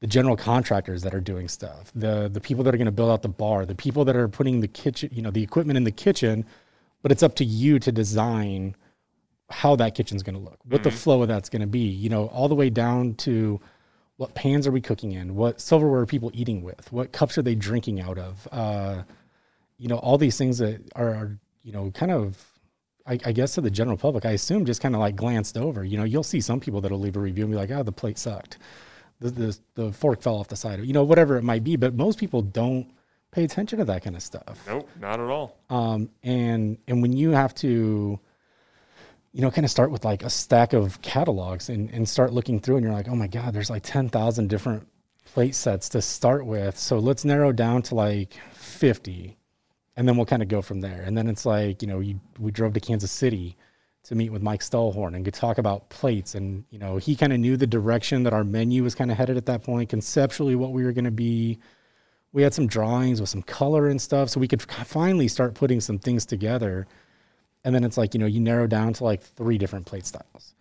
the 0.00 0.06
general 0.06 0.36
contractors 0.36 1.02
that 1.02 1.14
are 1.14 1.20
doing 1.20 1.48
stuff, 1.48 1.90
the 1.94 2.28
the 2.32 2.40
people 2.40 2.64
that 2.64 2.74
are 2.74 2.78
going 2.78 2.86
to 2.86 2.92
build 2.92 3.10
out 3.10 3.22
the 3.22 3.28
bar, 3.28 3.64
the 3.64 3.74
people 3.74 4.04
that 4.04 4.16
are 4.16 4.28
putting 4.28 4.60
the 4.60 4.68
kitchen, 4.68 5.10
you 5.12 5.22
know, 5.22 5.30
the 5.30 5.42
equipment 5.42 5.76
in 5.76 5.84
the 5.84 5.90
kitchen. 5.90 6.44
But 7.02 7.12
it's 7.12 7.22
up 7.22 7.36
to 7.36 7.44
you 7.44 7.78
to 7.78 7.92
design 7.92 8.74
how 9.48 9.76
that 9.76 9.94
kitchen's 9.94 10.22
going 10.22 10.34
to 10.34 10.40
look, 10.40 10.58
what 10.64 10.80
mm-hmm. 10.80 10.84
the 10.84 10.90
flow 10.90 11.22
of 11.22 11.28
that's 11.28 11.48
going 11.48 11.60
to 11.60 11.66
be, 11.66 11.80
you 11.80 12.08
know, 12.08 12.26
all 12.28 12.48
the 12.48 12.54
way 12.54 12.68
down 12.68 13.14
to 13.14 13.60
what 14.16 14.34
pans 14.34 14.66
are 14.66 14.72
we 14.72 14.80
cooking 14.80 15.12
in, 15.12 15.34
what 15.34 15.60
silverware 15.60 16.00
are 16.00 16.06
people 16.06 16.30
eating 16.34 16.62
with, 16.62 16.90
what 16.92 17.12
cups 17.12 17.36
are 17.38 17.42
they 17.42 17.54
drinking 17.54 18.00
out 18.00 18.18
of, 18.18 18.48
uh, 18.50 19.02
you 19.78 19.88
know, 19.88 19.98
all 19.98 20.18
these 20.18 20.38
things 20.38 20.58
that 20.58 20.80
are, 20.96 21.14
are 21.14 21.38
you 21.62 21.72
know, 21.72 21.90
kind 21.90 22.10
of, 22.10 22.44
I, 23.06 23.18
I, 23.24 23.32
guess 23.32 23.54
to 23.54 23.60
the 23.60 23.70
general 23.70 23.96
public, 23.96 24.24
I 24.24 24.32
assume 24.32 24.64
just 24.64 24.80
kind 24.80 24.94
of 24.94 25.00
like 25.00 25.14
glanced 25.14 25.56
over. 25.56 25.84
You 25.84 25.98
know, 25.98 26.04
you'll 26.04 26.24
see 26.24 26.40
some 26.40 26.58
people 26.58 26.80
that'll 26.80 26.98
leave 26.98 27.16
a 27.16 27.20
review 27.20 27.44
and 27.44 27.52
be 27.52 27.56
like, 27.56 27.70
"Oh, 27.70 27.84
the 27.84 27.92
plate 27.92 28.18
sucked, 28.18 28.58
the 29.20 29.30
the, 29.30 29.58
the 29.74 29.92
fork 29.92 30.22
fell 30.22 30.36
off 30.36 30.48
the 30.48 30.56
side," 30.56 30.78
of, 30.78 30.84
you 30.84 30.92
know, 30.92 31.04
whatever 31.04 31.36
it 31.36 31.42
might 31.42 31.64
be. 31.64 31.76
But 31.76 31.94
most 31.94 32.18
people 32.18 32.42
don't 32.42 32.90
pay 33.30 33.44
attention 33.44 33.78
to 33.78 33.84
that 33.84 34.02
kind 34.02 34.16
of 34.16 34.22
stuff. 34.22 34.62
Nope, 34.66 34.88
not 35.00 35.20
at 35.20 35.28
all. 35.28 35.56
Um, 35.70 36.10
and 36.22 36.78
and 36.86 37.02
when 37.02 37.12
you 37.12 37.30
have 37.30 37.54
to 37.56 38.20
you 39.36 39.42
know, 39.42 39.50
kind 39.50 39.66
of 39.66 39.70
start 39.70 39.90
with 39.90 40.02
like 40.02 40.24
a 40.24 40.30
stack 40.30 40.72
of 40.72 41.02
catalogs 41.02 41.68
and, 41.68 41.90
and 41.90 42.08
start 42.08 42.32
looking 42.32 42.58
through 42.58 42.76
and 42.76 42.84
you're 42.84 42.94
like, 42.94 43.06
oh 43.06 43.14
my 43.14 43.26
God, 43.26 43.52
there's 43.52 43.68
like 43.68 43.82
10,000 43.82 44.48
different 44.48 44.88
plate 45.26 45.54
sets 45.54 45.90
to 45.90 46.00
start 46.00 46.46
with. 46.46 46.78
So 46.78 46.98
let's 46.98 47.22
narrow 47.22 47.52
down 47.52 47.82
to 47.82 47.94
like 47.94 48.40
50 48.54 49.36
and 49.94 50.08
then 50.08 50.16
we'll 50.16 50.24
kind 50.24 50.42
of 50.42 50.48
go 50.48 50.62
from 50.62 50.80
there. 50.80 51.02
And 51.02 51.18
then 51.18 51.28
it's 51.28 51.44
like, 51.44 51.82
you 51.82 51.88
know, 51.88 52.00
you, 52.00 52.18
we 52.38 52.50
drove 52.50 52.72
to 52.72 52.80
Kansas 52.80 53.10
City 53.10 53.58
to 54.06 54.14
meet 54.14 54.30
with 54.30 54.42
Mike 54.42 54.60
Stallhorn 54.60 55.14
and 55.14 55.24
could 55.24 55.34
talk 55.34 55.58
about 55.58 55.88
plates. 55.88 56.34
And, 56.34 56.64
you 56.70 56.78
know, 56.78 56.96
he 56.96 57.16
kind 57.16 57.32
of 57.32 57.40
knew 57.40 57.56
the 57.56 57.66
direction 57.66 58.22
that 58.22 58.32
our 58.32 58.44
menu 58.44 58.82
was 58.82 58.94
kind 58.94 59.10
of 59.10 59.16
headed 59.16 59.36
at 59.36 59.46
that 59.46 59.62
point, 59.62 59.88
conceptually 59.88 60.54
what 60.54 60.72
we 60.72 60.84
were 60.84 60.92
going 60.92 61.04
to 61.04 61.10
be. 61.10 61.58
We 62.32 62.42
had 62.42 62.54
some 62.54 62.66
drawings 62.66 63.20
with 63.20 63.30
some 63.30 63.42
color 63.42 63.88
and 63.88 64.00
stuff. 64.00 64.28
So 64.30 64.40
we 64.40 64.48
could 64.48 64.62
finally 64.62 65.28
start 65.28 65.54
putting 65.54 65.80
some 65.80 65.98
things 65.98 66.26
together 66.26 66.86
and 67.66 67.74
then 67.74 67.82
it's 67.82 67.98
like 67.98 68.14
you 68.14 68.20
know 68.20 68.26
you 68.26 68.40
narrow 68.40 68.66
down 68.66 68.94
to 68.94 69.04
like 69.04 69.20
three 69.20 69.58
different 69.58 69.84
plate 69.84 70.06
styles 70.06 70.54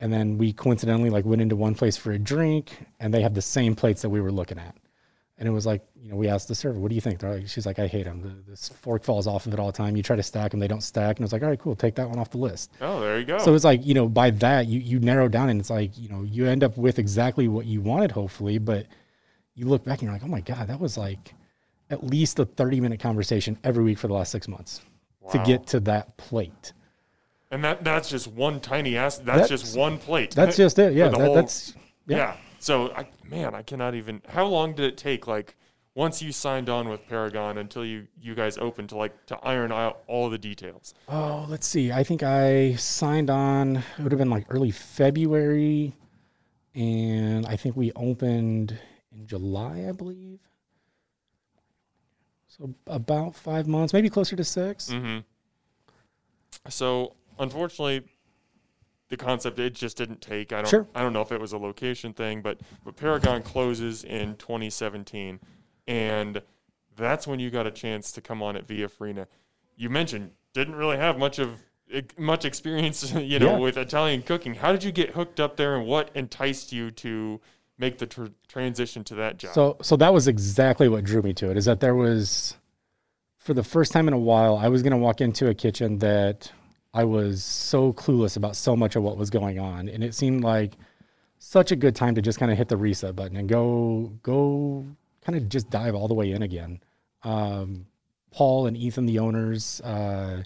and 0.00 0.10
then 0.10 0.38
we 0.38 0.52
coincidentally 0.52 1.10
like 1.10 1.26
went 1.26 1.42
into 1.42 1.56
one 1.56 1.74
place 1.74 1.96
for 1.96 2.12
a 2.12 2.18
drink 2.18 2.86
and 3.00 3.12
they 3.12 3.20
have 3.20 3.34
the 3.34 3.42
same 3.42 3.74
plates 3.74 4.00
that 4.00 4.08
we 4.08 4.20
were 4.20 4.32
looking 4.32 4.58
at 4.58 4.74
and 5.38 5.46
it 5.48 5.52
was 5.52 5.64
like 5.66 5.82
you 6.02 6.10
know 6.10 6.16
we 6.16 6.28
asked 6.28 6.48
the 6.48 6.54
server 6.54 6.78
what 6.78 6.88
do 6.88 6.94
you 6.94 7.00
think 7.00 7.20
They're 7.20 7.34
like, 7.38 7.48
she's 7.48 7.64
like 7.66 7.78
i 7.78 7.86
hate 7.86 8.04
them 8.04 8.20
the, 8.22 8.50
this 8.50 8.68
fork 8.68 9.04
falls 9.04 9.26
off 9.26 9.46
of 9.46 9.52
it 9.54 9.60
all 9.60 9.66
the 9.66 9.76
time 9.76 9.96
you 9.96 10.02
try 10.02 10.16
to 10.16 10.22
stack 10.22 10.50
them 10.50 10.60
they 10.60 10.68
don't 10.68 10.82
stack 10.82 11.16
and 11.18 11.24
it's 11.24 11.32
like 11.32 11.42
all 11.42 11.48
right 11.48 11.58
cool 11.58 11.76
take 11.76 11.94
that 11.96 12.08
one 12.08 12.18
off 12.18 12.30
the 12.30 12.38
list 12.38 12.72
Oh, 12.80 13.00
there 13.00 13.18
you 13.18 13.24
go. 13.24 13.38
so 13.38 13.54
it's 13.54 13.64
like 13.64 13.86
you 13.86 13.94
know 13.94 14.08
by 14.08 14.30
that 14.30 14.66
you 14.66 14.80
you 14.80 14.98
narrow 15.00 15.28
down 15.28 15.48
and 15.48 15.60
it's 15.60 15.70
like 15.70 15.96
you 15.96 16.08
know 16.08 16.22
you 16.22 16.46
end 16.46 16.64
up 16.64 16.76
with 16.76 16.98
exactly 16.98 17.46
what 17.48 17.66
you 17.66 17.80
wanted 17.80 18.10
hopefully 18.10 18.58
but 18.58 18.86
you 19.54 19.66
look 19.66 19.84
back 19.84 20.00
and 20.00 20.02
you're 20.02 20.12
like 20.12 20.24
oh 20.24 20.28
my 20.28 20.40
god 20.40 20.66
that 20.68 20.80
was 20.80 20.96
like 20.98 21.34
at 21.90 22.04
least 22.04 22.38
a 22.38 22.44
30 22.44 22.80
minute 22.80 23.00
conversation 23.00 23.56
every 23.64 23.82
week 23.84 23.98
for 23.98 24.08
the 24.08 24.14
last 24.14 24.30
six 24.32 24.46
months 24.48 24.80
to 25.30 25.38
get 25.44 25.66
to 25.68 25.80
that 25.80 26.16
plate 26.16 26.72
and 27.50 27.62
that 27.64 27.82
that's 27.84 28.08
just 28.10 28.26
one 28.28 28.60
tiny 28.60 28.96
ass. 28.96 29.16
That's, 29.18 29.48
That's- 29.48 29.48
just 29.62 29.76
one 29.76 29.96
plate. 29.98 30.34
that's 30.34 30.56
just 30.64 30.78
it 30.78 30.92
yeah 30.94 31.08
that, 31.08 31.20
whole- 31.20 31.34
that's 31.34 31.74
yeah. 32.06 32.16
yeah. 32.16 32.36
So 32.58 32.92
I 32.92 33.06
man, 33.24 33.54
I 33.54 33.62
cannot 33.62 33.94
even. 33.94 34.22
How 34.28 34.46
long 34.46 34.74
did 34.74 34.84
it 34.86 34.96
take? 34.96 35.26
Like 35.26 35.56
once 35.94 36.22
you 36.22 36.32
signed 36.32 36.68
on 36.68 36.88
with 36.88 37.06
Paragon 37.08 37.58
until 37.58 37.84
you 37.84 38.06
you 38.20 38.34
guys 38.34 38.58
opened 38.58 38.88
to 38.90 38.96
like 38.96 39.26
to 39.26 39.36
iron 39.42 39.72
out 39.72 40.02
all 40.06 40.30
the 40.30 40.38
details. 40.38 40.94
Oh, 41.08 41.46
let's 41.48 41.66
see. 41.66 41.92
I 41.92 42.04
think 42.04 42.22
I 42.22 42.74
signed 42.74 43.30
on. 43.30 43.76
It 43.76 44.02
would 44.02 44.12
have 44.12 44.18
been 44.18 44.30
like 44.30 44.46
early 44.48 44.70
February, 44.70 45.94
and 46.74 47.46
I 47.46 47.56
think 47.56 47.76
we 47.76 47.92
opened 47.96 48.78
in 49.12 49.26
July, 49.26 49.86
I 49.88 49.92
believe. 49.92 50.38
So 52.46 52.74
about 52.86 53.36
five 53.36 53.68
months, 53.68 53.92
maybe 53.92 54.10
closer 54.10 54.34
to 54.34 54.44
6 54.44 54.90
Mm-hmm. 54.90 55.18
So 56.68 57.14
unfortunately, 57.38 58.02
the 59.08 59.16
concept 59.16 59.58
it 59.58 59.74
just 59.74 59.96
didn't 59.96 60.20
take. 60.20 60.52
I 60.52 60.62
don't. 60.62 60.68
Sure. 60.68 60.86
I 60.94 61.02
don't 61.02 61.12
know 61.12 61.22
if 61.22 61.32
it 61.32 61.40
was 61.40 61.52
a 61.52 61.58
location 61.58 62.12
thing, 62.12 62.42
but 62.42 62.58
but 62.84 62.96
Paragon 62.96 63.42
closes 63.42 64.04
in 64.04 64.36
2017, 64.36 65.40
and 65.86 66.42
that's 66.96 67.26
when 67.26 67.40
you 67.40 67.50
got 67.50 67.66
a 67.66 67.70
chance 67.70 68.12
to 68.12 68.20
come 68.20 68.42
on 68.42 68.56
at 68.56 68.66
Via 68.66 68.88
Farina. 68.88 69.26
You 69.76 69.90
mentioned 69.90 70.32
didn't 70.52 70.74
really 70.74 70.96
have 70.96 71.18
much 71.18 71.38
of 71.38 71.64
much 72.18 72.44
experience, 72.44 73.12
you 73.14 73.38
know, 73.38 73.52
Yeah. 73.52 73.58
with 73.58 73.76
Italian 73.76 74.22
cooking. 74.22 74.54
How 74.54 74.72
did 74.72 74.84
you 74.84 74.92
get 74.92 75.10
hooked 75.10 75.40
up 75.40 75.56
there, 75.56 75.76
and 75.76 75.86
what 75.86 76.10
enticed 76.14 76.72
you 76.72 76.90
to 76.92 77.40
make 77.78 77.98
the 77.98 78.06
tr- 78.06 78.26
transition 78.48 79.04
to 79.04 79.14
that 79.14 79.38
job? 79.38 79.54
So, 79.54 79.76
so 79.82 79.96
that 79.96 80.12
was 80.12 80.28
exactly 80.28 80.88
what 80.88 81.04
drew 81.04 81.22
me 81.22 81.32
to 81.34 81.50
it. 81.50 81.56
Is 81.56 81.64
that 81.66 81.80
there 81.80 81.94
was, 81.94 82.56
for 83.38 83.54
the 83.54 83.62
first 83.62 83.92
time 83.92 84.08
in 84.08 84.14
a 84.14 84.18
while, 84.18 84.56
I 84.56 84.68
was 84.68 84.82
going 84.82 84.90
to 84.90 84.96
walk 84.98 85.20
into 85.20 85.48
a 85.48 85.54
kitchen 85.54 85.98
that 86.00 86.50
I 86.94 87.04
was 87.04 87.44
so 87.44 87.92
clueless 87.92 88.36
about 88.36 88.56
so 88.56 88.74
much 88.74 88.96
of 88.96 89.02
what 89.02 89.16
was 89.16 89.30
going 89.30 89.58
on, 89.58 89.88
and 89.88 90.02
it 90.02 90.14
seemed 90.14 90.42
like 90.42 90.74
such 91.38 91.70
a 91.70 91.76
good 91.76 91.94
time 91.94 92.14
to 92.14 92.22
just 92.22 92.38
kind 92.38 92.50
of 92.50 92.58
hit 92.58 92.68
the 92.68 92.76
reset 92.76 93.14
button 93.14 93.36
and 93.36 93.48
go, 93.48 94.12
go, 94.22 94.86
kind 95.24 95.36
of 95.36 95.48
just 95.48 95.70
dive 95.70 95.94
all 95.94 96.08
the 96.08 96.14
way 96.14 96.32
in 96.32 96.42
again. 96.42 96.80
Um, 97.22 97.86
Paul 98.30 98.66
and 98.66 98.76
Ethan, 98.76 99.06
the 99.06 99.18
owners, 99.18 99.80
uh, 99.82 100.42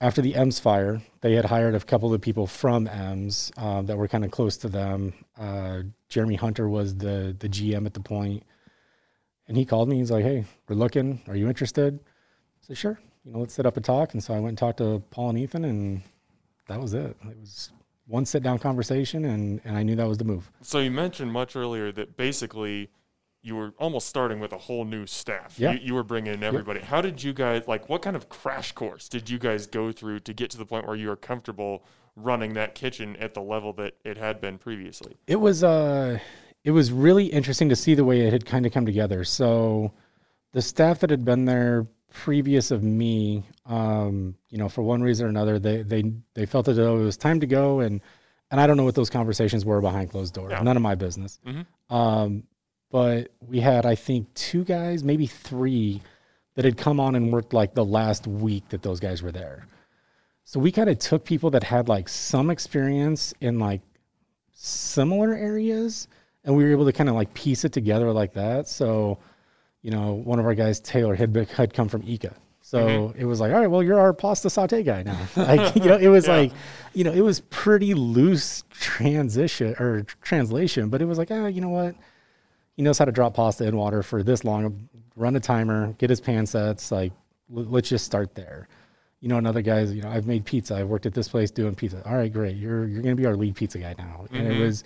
after 0.00 0.20
the 0.20 0.34
M's 0.34 0.58
fire, 0.58 1.00
they 1.20 1.32
had 1.34 1.44
hired 1.44 1.74
a 1.74 1.80
couple 1.80 2.12
of 2.12 2.20
people 2.20 2.46
from 2.46 2.86
M's 2.86 3.50
um, 3.56 3.86
that 3.86 3.96
were 3.96 4.08
kind 4.08 4.24
of 4.24 4.30
close 4.30 4.56
to 4.58 4.68
them. 4.68 5.14
Uh, 5.38 5.82
Jeremy 6.08 6.34
Hunter 6.34 6.68
was 6.68 6.96
the 6.96 7.34
the 7.38 7.48
GM 7.48 7.86
at 7.86 7.94
the 7.94 8.00
point, 8.00 8.42
and 9.48 9.56
he 9.56 9.64
called 9.64 9.88
me. 9.88 9.96
He's 9.96 10.10
like, 10.10 10.24
"Hey, 10.24 10.44
we're 10.68 10.76
looking. 10.76 11.22
Are 11.28 11.36
you 11.36 11.48
interested?" 11.48 11.98
I 11.98 12.66
said, 12.66 12.76
"Sure. 12.76 13.00
You 13.26 13.32
know, 13.32 13.40
let's 13.40 13.52
sit 13.52 13.66
up 13.66 13.76
and 13.76 13.84
talk." 13.84 14.14
And 14.14 14.22
so 14.22 14.32
I 14.32 14.38
went 14.38 14.50
and 14.50 14.58
talked 14.58 14.78
to 14.78 15.02
Paul 15.10 15.30
and 15.30 15.38
Ethan, 15.38 15.64
and 15.64 16.02
that 16.68 16.80
was 16.80 16.94
it. 16.94 17.16
It 17.28 17.38
was 17.40 17.70
one 18.06 18.24
sit 18.24 18.42
down 18.42 18.58
conversation, 18.58 19.24
and 19.24 19.60
and 19.64 19.76
I 19.76 19.82
knew 19.82 19.96
that 19.96 20.08
was 20.08 20.18
the 20.18 20.24
move. 20.24 20.50
So 20.62 20.78
you 20.78 20.90
mentioned 20.90 21.32
much 21.32 21.56
earlier 21.56 21.92
that 21.92 22.16
basically 22.16 22.88
you 23.42 23.54
were 23.54 23.72
almost 23.78 24.08
starting 24.08 24.40
with 24.40 24.52
a 24.52 24.58
whole 24.58 24.84
new 24.84 25.06
staff. 25.06 25.54
Yeah. 25.56 25.72
You, 25.72 25.78
you 25.80 25.94
were 25.94 26.02
bringing 26.02 26.34
in 26.34 26.42
everybody. 26.42 26.80
How 26.80 27.00
did 27.00 27.22
you 27.22 27.32
guys 27.32 27.68
like? 27.68 27.88
What 27.88 28.02
kind 28.02 28.16
of 28.16 28.28
crash 28.28 28.72
course 28.72 29.08
did 29.08 29.30
you 29.30 29.38
guys 29.38 29.66
go 29.66 29.92
through 29.92 30.20
to 30.20 30.32
get 30.32 30.50
to 30.50 30.58
the 30.58 30.66
point 30.66 30.86
where 30.86 30.96
you 30.96 31.08
were 31.08 31.16
comfortable 31.16 31.84
running 32.16 32.54
that 32.54 32.74
kitchen 32.74 33.14
at 33.16 33.34
the 33.34 33.42
level 33.42 33.72
that 33.74 33.94
it 34.04 34.18
had 34.18 34.40
been 34.40 34.58
previously? 34.58 35.16
It 35.26 35.36
was 35.36 35.62
uh 35.62 36.18
it 36.64 36.72
was 36.72 36.90
really 36.90 37.26
interesting 37.26 37.68
to 37.68 37.76
see 37.76 37.94
the 37.94 38.04
way 38.04 38.22
it 38.22 38.32
had 38.32 38.44
kind 38.44 38.66
of 38.66 38.72
come 38.72 38.84
together. 38.84 39.22
So 39.22 39.92
the 40.52 40.62
staff 40.62 40.98
that 41.00 41.10
had 41.10 41.24
been 41.24 41.44
there 41.44 41.86
previous 42.12 42.70
of 42.70 42.82
me, 42.82 43.44
um, 43.66 44.34
you 44.50 44.58
know, 44.58 44.68
for 44.68 44.82
one 44.82 45.02
reason 45.02 45.26
or 45.26 45.28
another, 45.28 45.58
they 45.58 45.82
they 45.82 46.12
they 46.34 46.46
felt 46.46 46.68
as 46.68 46.76
though 46.76 46.98
it 46.98 47.04
was 47.04 47.16
time 47.16 47.40
to 47.40 47.46
go 47.46 47.80
and 47.80 48.00
and 48.50 48.60
I 48.60 48.66
don't 48.66 48.76
know 48.76 48.84
what 48.84 48.94
those 48.94 49.10
conversations 49.10 49.64
were 49.64 49.80
behind 49.80 50.10
closed 50.10 50.34
doors. 50.34 50.52
Yeah. 50.52 50.62
None 50.62 50.76
of 50.76 50.82
my 50.82 50.94
business. 50.94 51.38
Mhm. 51.46 51.66
Um, 51.90 52.44
but 52.90 53.32
we 53.40 53.58
had, 53.58 53.84
I 53.84 53.96
think, 53.96 54.32
two 54.34 54.62
guys, 54.64 55.02
maybe 55.02 55.26
three, 55.26 56.00
that 56.54 56.64
had 56.64 56.76
come 56.76 57.00
on 57.00 57.16
and 57.16 57.32
worked 57.32 57.52
like 57.52 57.74
the 57.74 57.84
last 57.84 58.26
week 58.26 58.68
that 58.70 58.82
those 58.82 59.00
guys 59.00 59.22
were 59.22 59.32
there. 59.32 59.66
So 60.44 60.60
we 60.60 60.70
kind 60.70 60.88
of 60.88 60.98
took 61.00 61.24
people 61.24 61.50
that 61.50 61.64
had 61.64 61.88
like 61.88 62.08
some 62.08 62.50
experience 62.50 63.34
in 63.40 63.58
like 63.58 63.82
similar 64.52 65.34
areas 65.34 66.08
and 66.44 66.56
we 66.56 66.64
were 66.64 66.70
able 66.70 66.86
to 66.86 66.92
kind 66.92 67.08
of 67.08 67.16
like 67.16 67.34
piece 67.34 67.64
it 67.64 67.72
together 67.72 68.12
like 68.12 68.32
that. 68.34 68.68
So, 68.68 69.18
you 69.86 69.92
know, 69.92 70.14
one 70.14 70.40
of 70.40 70.44
our 70.46 70.54
guys, 70.56 70.80
Taylor, 70.80 71.14
had, 71.14 71.32
had 71.54 71.72
come 71.72 71.88
from 71.88 72.02
Ika. 72.04 72.34
So 72.60 73.14
it 73.16 73.24
was 73.24 73.38
like, 73.38 73.52
all 73.52 73.60
right, 73.60 73.68
well, 73.70 73.80
you're 73.84 74.00
our 74.00 74.12
pasta 74.12 74.50
saute 74.50 74.82
guy 74.82 75.04
now. 75.04 75.16
like, 75.36 75.76
you 75.76 75.84
know, 75.84 75.96
it 75.96 76.08
was 76.08 76.26
Yeah. 76.26 76.36
like, 76.38 76.52
you 76.92 77.04
know, 77.04 77.12
it 77.12 77.20
was 77.20 77.38
pretty 77.50 77.94
loose 77.94 78.64
transition 78.70 79.76
or 79.78 80.02
translation, 80.22 80.88
but 80.88 81.00
it 81.00 81.04
was 81.04 81.18
like, 81.18 81.30
ah, 81.30 81.46
you 81.46 81.60
know 81.60 81.68
what? 81.68 81.94
He 82.74 82.82
knows 82.82 82.98
how 82.98 83.04
to 83.04 83.12
drop 83.12 83.34
pasta 83.34 83.64
in 83.64 83.76
water 83.76 84.02
for 84.02 84.24
this 84.24 84.42
long, 84.42 84.88
run 85.14 85.36
a 85.36 85.40
timer, 85.40 85.92
get 85.98 86.10
his 86.10 86.20
pan 86.20 86.44
sets. 86.46 86.90
Like, 86.90 87.12
l- 87.56 87.66
let's 87.68 87.88
just 87.88 88.04
start 88.04 88.34
there. 88.34 88.66
You 89.20 89.28
know, 89.28 89.36
another 89.38 89.62
guy's, 89.62 89.94
you 89.94 90.02
know, 90.02 90.10
I've 90.10 90.26
made 90.26 90.44
pizza. 90.44 90.74
I've 90.74 90.88
worked 90.88 91.06
at 91.06 91.14
this 91.14 91.28
place 91.28 91.52
doing 91.52 91.76
pizza. 91.76 92.02
All 92.04 92.16
right, 92.16 92.32
great. 92.32 92.56
You're, 92.56 92.86
you're 92.88 93.02
going 93.02 93.14
to 93.16 93.20
be 93.22 93.26
our 93.26 93.36
lead 93.36 93.54
pizza 93.54 93.78
guy 93.78 93.94
now. 93.96 94.26
And 94.32 94.48
it 94.48 94.58
was, 94.58 94.82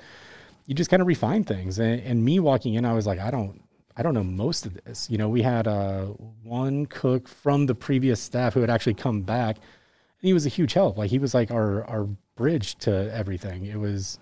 you 0.66 0.74
just 0.74 0.90
kind 0.90 1.00
of 1.00 1.06
refine 1.08 1.44
things. 1.44 1.78
And, 1.78 2.00
and 2.02 2.22
me 2.22 2.40
walking 2.40 2.74
in, 2.74 2.84
I 2.84 2.92
was 2.92 3.06
like, 3.06 3.18
I 3.18 3.30
don't, 3.30 3.60
I 4.00 4.02
don't 4.02 4.14
know 4.14 4.24
most 4.24 4.64
of 4.64 4.72
this. 4.82 5.10
You 5.10 5.18
know, 5.18 5.28
we 5.28 5.42
had 5.42 5.68
uh, 5.68 6.06
one 6.42 6.86
cook 6.86 7.28
from 7.28 7.66
the 7.66 7.74
previous 7.74 8.18
staff 8.18 8.54
who 8.54 8.62
had 8.62 8.70
actually 8.70 8.94
come 8.94 9.20
back, 9.20 9.56
and 9.56 10.26
he 10.26 10.32
was 10.32 10.46
a 10.46 10.48
huge 10.48 10.72
help. 10.72 10.96
Like 10.96 11.10
he 11.10 11.18
was 11.18 11.34
like 11.34 11.50
our 11.50 11.84
our 11.84 12.08
bridge 12.34 12.76
to 12.76 13.14
everything. 13.14 13.66
It 13.66 13.78
was, 13.78 14.18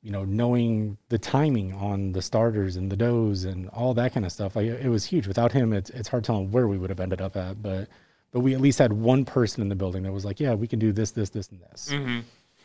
you 0.00 0.12
know, 0.12 0.24
knowing 0.24 0.96
the 1.10 1.18
timing 1.18 1.74
on 1.74 2.12
the 2.12 2.22
starters 2.22 2.76
and 2.76 2.90
the 2.90 2.96
doughs 2.96 3.44
and 3.44 3.68
all 3.68 3.92
that 3.92 4.14
kind 4.14 4.24
of 4.24 4.32
stuff. 4.32 4.56
Like 4.56 4.64
it 4.64 4.88
was 4.88 5.04
huge. 5.04 5.26
Without 5.26 5.52
him, 5.52 5.74
it's 5.74 5.90
it's 5.90 6.08
hard 6.08 6.24
telling 6.24 6.50
where 6.50 6.66
we 6.66 6.78
would 6.78 6.88
have 6.88 7.00
ended 7.00 7.20
up 7.20 7.36
at. 7.36 7.62
But 7.62 7.88
but 8.30 8.40
we 8.40 8.54
at 8.54 8.62
least 8.62 8.78
had 8.78 8.94
one 8.94 9.26
person 9.26 9.60
in 9.60 9.68
the 9.68 9.76
building 9.76 10.04
that 10.04 10.12
was 10.12 10.24
like, 10.24 10.40
yeah, 10.40 10.54
we 10.54 10.66
can 10.66 10.78
do 10.78 10.90
this, 10.90 11.10
this, 11.10 11.28
this, 11.28 11.50
and 11.50 11.60
this. 11.60 11.90
Mm-hmm. 11.92 12.20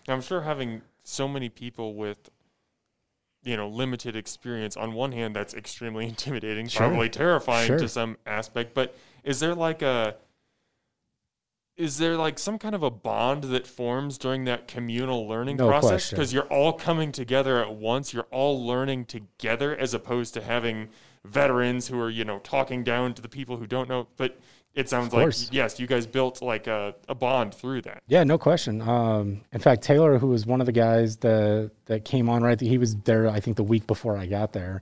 I'm 0.07 0.21
sure 0.21 0.39
having 0.39 0.81
so 1.03 1.27
many 1.27 1.49
people 1.49 1.93
with 1.93 2.29
you 3.47 3.55
know 3.55 3.67
limited 3.69 4.15
experience 4.15 4.75
on 4.75 4.93
one 4.93 5.11
hand 5.11 5.35
that's 5.35 5.53
extremely 5.53 6.05
intimidating 6.13 6.67
Sure. 6.67 6.87
probably 6.87 7.09
terrifying 7.09 7.67
Sure. 7.67 7.79
to 7.79 7.87
some 7.87 8.17
aspect 8.25 8.73
but 8.73 8.95
is 9.23 9.39
there 9.39 9.55
like 9.55 9.81
a 9.81 10.15
is 11.75 11.99
there 11.99 12.17
like 12.17 12.39
some 12.39 12.57
kind 12.57 12.73
of 12.73 12.81
a 12.81 12.89
bond 12.89 13.43
that 13.45 13.67
forms 13.67 14.17
during 14.17 14.45
that 14.45 14.67
communal 14.67 15.27
learning 15.27 15.57
No 15.57 15.67
process 15.67 16.09
because 16.09 16.33
you're 16.33 16.47
all 16.47 16.73
coming 16.73 17.11
together 17.11 17.61
at 17.61 17.73
once 17.73 18.13
you're 18.13 18.27
all 18.31 18.65
learning 18.65 19.05
together 19.05 19.75
as 19.75 19.93
opposed 19.93 20.33
to 20.33 20.41
having 20.41 20.89
veterans 21.23 21.87
who 21.87 21.99
are 22.01 22.09
you 22.09 22.25
know 22.25 22.39
talking 22.39 22.83
down 22.83 23.13
to 23.13 23.21
the 23.21 23.29
people 23.29 23.57
who 23.57 23.67
don't 23.67 23.87
know 23.89 24.07
but 24.17 24.39
it 24.78 24.88
sounds 24.88 25.11
like 25.11 25.34
yes 25.51 25.80
you 25.80 25.88
guys 25.88 26.05
built 26.05 26.41
like 26.41 26.67
a, 26.67 26.95
a 27.09 27.15
bond 27.15 27.53
through 27.53 27.82
that 27.82 27.97
Yeah, 28.07 28.23
no 28.23 28.38
question. 28.38 28.82
Um, 28.82 29.41
in 29.51 29.59
fact, 29.59 29.82
Taylor, 29.82 30.17
who 30.17 30.28
was 30.28 30.45
one 30.45 30.61
of 30.61 30.65
the 30.65 30.71
guys 30.71 31.17
that 31.17 31.71
that 31.86 32.05
came 32.05 32.30
on 32.30 32.43
right, 32.43 32.59
he 32.59 32.78
was 32.78 32.95
there. 32.97 33.28
I 33.28 33.39
think 33.39 33.57
the 33.57 33.63
week 33.63 33.88
before 33.88 34.17
I 34.17 34.25
got 34.25 34.53
there. 34.53 34.82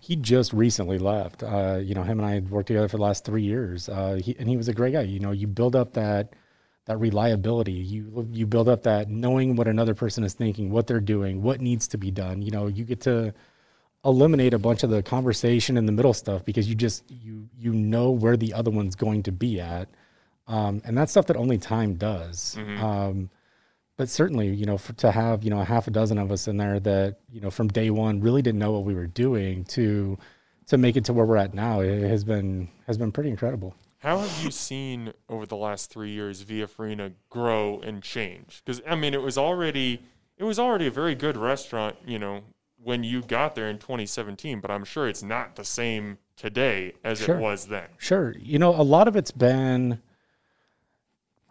He 0.00 0.14
just 0.14 0.52
recently 0.52 0.98
left. 0.98 1.42
Uh, 1.42 1.80
you 1.82 1.94
know, 1.94 2.02
him 2.02 2.20
and 2.20 2.28
I 2.28 2.34
had 2.34 2.50
worked 2.50 2.68
together 2.68 2.86
for 2.86 2.96
the 2.96 3.02
last 3.02 3.24
three 3.24 3.42
years. 3.42 3.88
Uh, 3.88 4.20
he, 4.22 4.36
and 4.38 4.48
he 4.48 4.56
was 4.56 4.68
a 4.68 4.72
great 4.72 4.92
guy. 4.92 5.00
You 5.00 5.18
know, 5.18 5.32
you 5.32 5.48
build 5.48 5.74
up 5.74 5.94
that 5.94 6.34
that 6.84 6.98
reliability. 6.98 7.72
You 7.72 8.28
you 8.30 8.46
build 8.46 8.68
up 8.68 8.82
that 8.84 9.08
knowing 9.08 9.56
what 9.56 9.66
another 9.66 9.94
person 9.94 10.22
is 10.22 10.34
thinking, 10.34 10.70
what 10.70 10.86
they're 10.86 11.00
doing, 11.00 11.42
what 11.42 11.60
needs 11.60 11.88
to 11.88 11.98
be 11.98 12.10
done. 12.10 12.42
You 12.42 12.50
know, 12.50 12.66
you 12.66 12.84
get 12.84 13.00
to 13.02 13.34
eliminate 14.04 14.54
a 14.54 14.58
bunch 14.58 14.82
of 14.82 14.90
the 14.90 15.02
conversation 15.02 15.76
and 15.76 15.88
the 15.88 15.92
middle 15.92 16.14
stuff 16.14 16.44
because 16.44 16.68
you 16.68 16.74
just 16.74 17.04
you 17.10 17.48
you 17.58 17.72
know 17.72 18.10
where 18.10 18.36
the 18.36 18.52
other 18.52 18.70
one's 18.70 18.94
going 18.94 19.22
to 19.24 19.32
be 19.32 19.60
at. 19.60 19.88
Um, 20.46 20.80
and 20.84 20.96
that's 20.96 21.10
stuff 21.10 21.26
that 21.26 21.36
only 21.36 21.58
time 21.58 21.94
does. 21.94 22.56
Um, 22.80 23.30
but 23.96 24.08
certainly 24.08 24.48
you 24.48 24.66
know 24.66 24.78
for, 24.78 24.92
to 24.94 25.10
have 25.10 25.42
you 25.42 25.50
know 25.50 25.60
a 25.60 25.64
half 25.64 25.86
a 25.88 25.90
dozen 25.90 26.18
of 26.18 26.30
us 26.30 26.48
in 26.48 26.56
there 26.56 26.78
that 26.80 27.16
you 27.30 27.40
know 27.40 27.50
from 27.50 27.68
day 27.68 27.90
one 27.90 28.20
really 28.20 28.42
didn't 28.42 28.58
know 28.58 28.72
what 28.72 28.84
we 28.84 28.94
were 28.94 29.06
doing 29.06 29.64
to 29.64 30.18
to 30.66 30.78
make 30.78 30.96
it 30.96 31.04
to 31.06 31.12
where 31.12 31.24
we're 31.24 31.36
at 31.36 31.54
now 31.54 31.80
it 31.80 32.08
has 32.08 32.24
been 32.24 32.68
has 32.86 32.98
been 32.98 33.12
pretty 33.12 33.30
incredible. 33.30 33.74
How 33.98 34.18
have 34.18 34.44
you 34.44 34.50
seen 34.50 35.12
over 35.28 35.46
the 35.46 35.56
last 35.56 35.90
three 35.90 36.10
years 36.10 36.42
Via 36.42 36.68
Farina 36.68 37.12
grow 37.30 37.80
and 37.80 38.02
change? 38.02 38.62
Because 38.64 38.80
I 38.86 38.94
mean, 38.94 39.14
it 39.14 39.22
was 39.22 39.38
already 39.38 40.02
it 40.36 40.44
was 40.44 40.58
already 40.58 40.86
a 40.86 40.90
very 40.90 41.14
good 41.14 41.36
restaurant, 41.36 41.96
you 42.06 42.18
know, 42.18 42.42
when 42.82 43.02
you 43.04 43.22
got 43.22 43.54
there 43.54 43.68
in 43.68 43.78
2017. 43.78 44.60
But 44.60 44.70
I'm 44.70 44.84
sure 44.84 45.08
it's 45.08 45.22
not 45.22 45.56
the 45.56 45.64
same 45.64 46.18
today 46.36 46.92
as 47.02 47.20
Sure. 47.20 47.36
it 47.36 47.40
was 47.40 47.66
then. 47.66 47.86
Sure. 47.98 48.34
You 48.38 48.58
know, 48.58 48.70
a 48.74 48.82
lot 48.82 49.08
of 49.08 49.16
it's 49.16 49.30
been, 49.30 50.00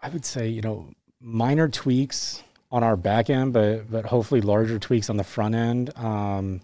I 0.02 0.10
would 0.10 0.26
say, 0.26 0.48
you 0.48 0.62
know, 0.62 0.90
minor 1.20 1.68
tweaks 1.68 2.44
on 2.72 2.84
our 2.84 2.96
back 2.96 3.30
end, 3.30 3.54
but 3.54 3.90
but 3.90 4.06
hopefully 4.06 4.42
larger 4.42 4.78
tweaks 4.80 5.10
on 5.10 5.18
the 5.18 5.24
front 5.24 5.56
end. 5.56 5.96
Um, 5.98 6.62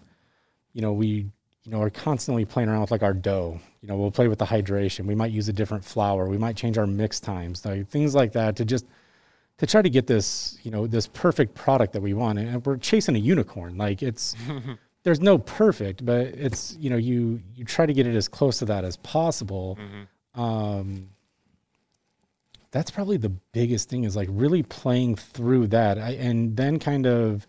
you 0.72 0.82
know, 0.82 0.92
we 0.92 1.08
you 1.64 1.70
know 1.70 1.80
are 1.80 1.90
constantly 1.90 2.44
playing 2.44 2.68
around 2.68 2.82
with 2.82 2.90
like 2.90 3.02
our 3.02 3.14
dough. 3.14 3.60
You 3.80 3.88
know, 3.88 3.96
we'll 3.96 4.10
play 4.12 4.28
with 4.28 4.38
the 4.38 4.44
hydration. 4.44 5.06
We 5.06 5.14
might 5.14 5.32
use 5.32 5.48
a 5.48 5.52
different 5.52 5.84
flour. 5.84 6.28
We 6.28 6.38
might 6.38 6.56
change 6.56 6.78
our 6.78 6.86
mix 6.86 7.18
times, 7.18 7.64
like 7.64 7.88
things 7.88 8.14
like 8.14 8.32
that, 8.32 8.56
to 8.56 8.64
just 8.64 8.86
to 9.58 9.66
try 9.66 9.82
to 9.82 9.90
get 9.90 10.06
this 10.06 10.58
you 10.62 10.70
know 10.70 10.86
this 10.86 11.06
perfect 11.06 11.54
product 11.54 11.92
that 11.92 12.02
we 12.02 12.14
want. 12.14 12.38
And 12.38 12.64
we're 12.64 12.76
chasing 12.76 13.16
a 13.16 13.18
unicorn. 13.18 13.76
Like 13.76 14.02
it's 14.02 14.34
there's 15.02 15.20
no 15.20 15.38
perfect, 15.38 16.04
but 16.04 16.26
it's 16.28 16.76
you 16.78 16.90
know 16.90 16.96
you 16.96 17.40
you 17.54 17.64
try 17.64 17.86
to 17.86 17.92
get 17.92 18.06
it 18.06 18.14
as 18.14 18.28
close 18.28 18.58
to 18.58 18.64
that 18.66 18.84
as 18.84 18.96
possible. 18.98 19.78
Um, 20.34 21.10
that's 22.70 22.90
probably 22.90 23.18
the 23.18 23.28
biggest 23.28 23.88
thing 23.90 24.04
is 24.04 24.16
like 24.16 24.28
really 24.30 24.62
playing 24.62 25.16
through 25.16 25.68
that, 25.68 25.98
I, 25.98 26.12
and 26.12 26.56
then 26.56 26.78
kind 26.78 27.06
of 27.06 27.46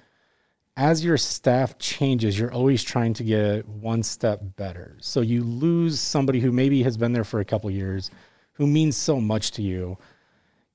as 0.76 1.04
your 1.06 1.18
staff 1.18 1.78
changes, 1.78 2.38
you're 2.38 2.52
always 2.52 2.84
trying 2.84 3.14
to 3.14 3.24
get 3.24 3.68
one 3.68 4.02
step 4.02 4.42
better. 4.58 4.98
So 5.00 5.22
you 5.22 5.44
lose 5.44 6.00
somebody 6.00 6.40
who 6.40 6.52
maybe 6.52 6.82
has 6.84 6.98
been 6.98 7.14
there 7.14 7.24
for 7.24 7.40
a 7.40 7.46
couple 7.46 7.70
years, 7.70 8.10
who 8.54 8.66
means 8.66 8.98
so 8.98 9.22
much 9.22 9.52
to 9.52 9.62
you. 9.62 9.98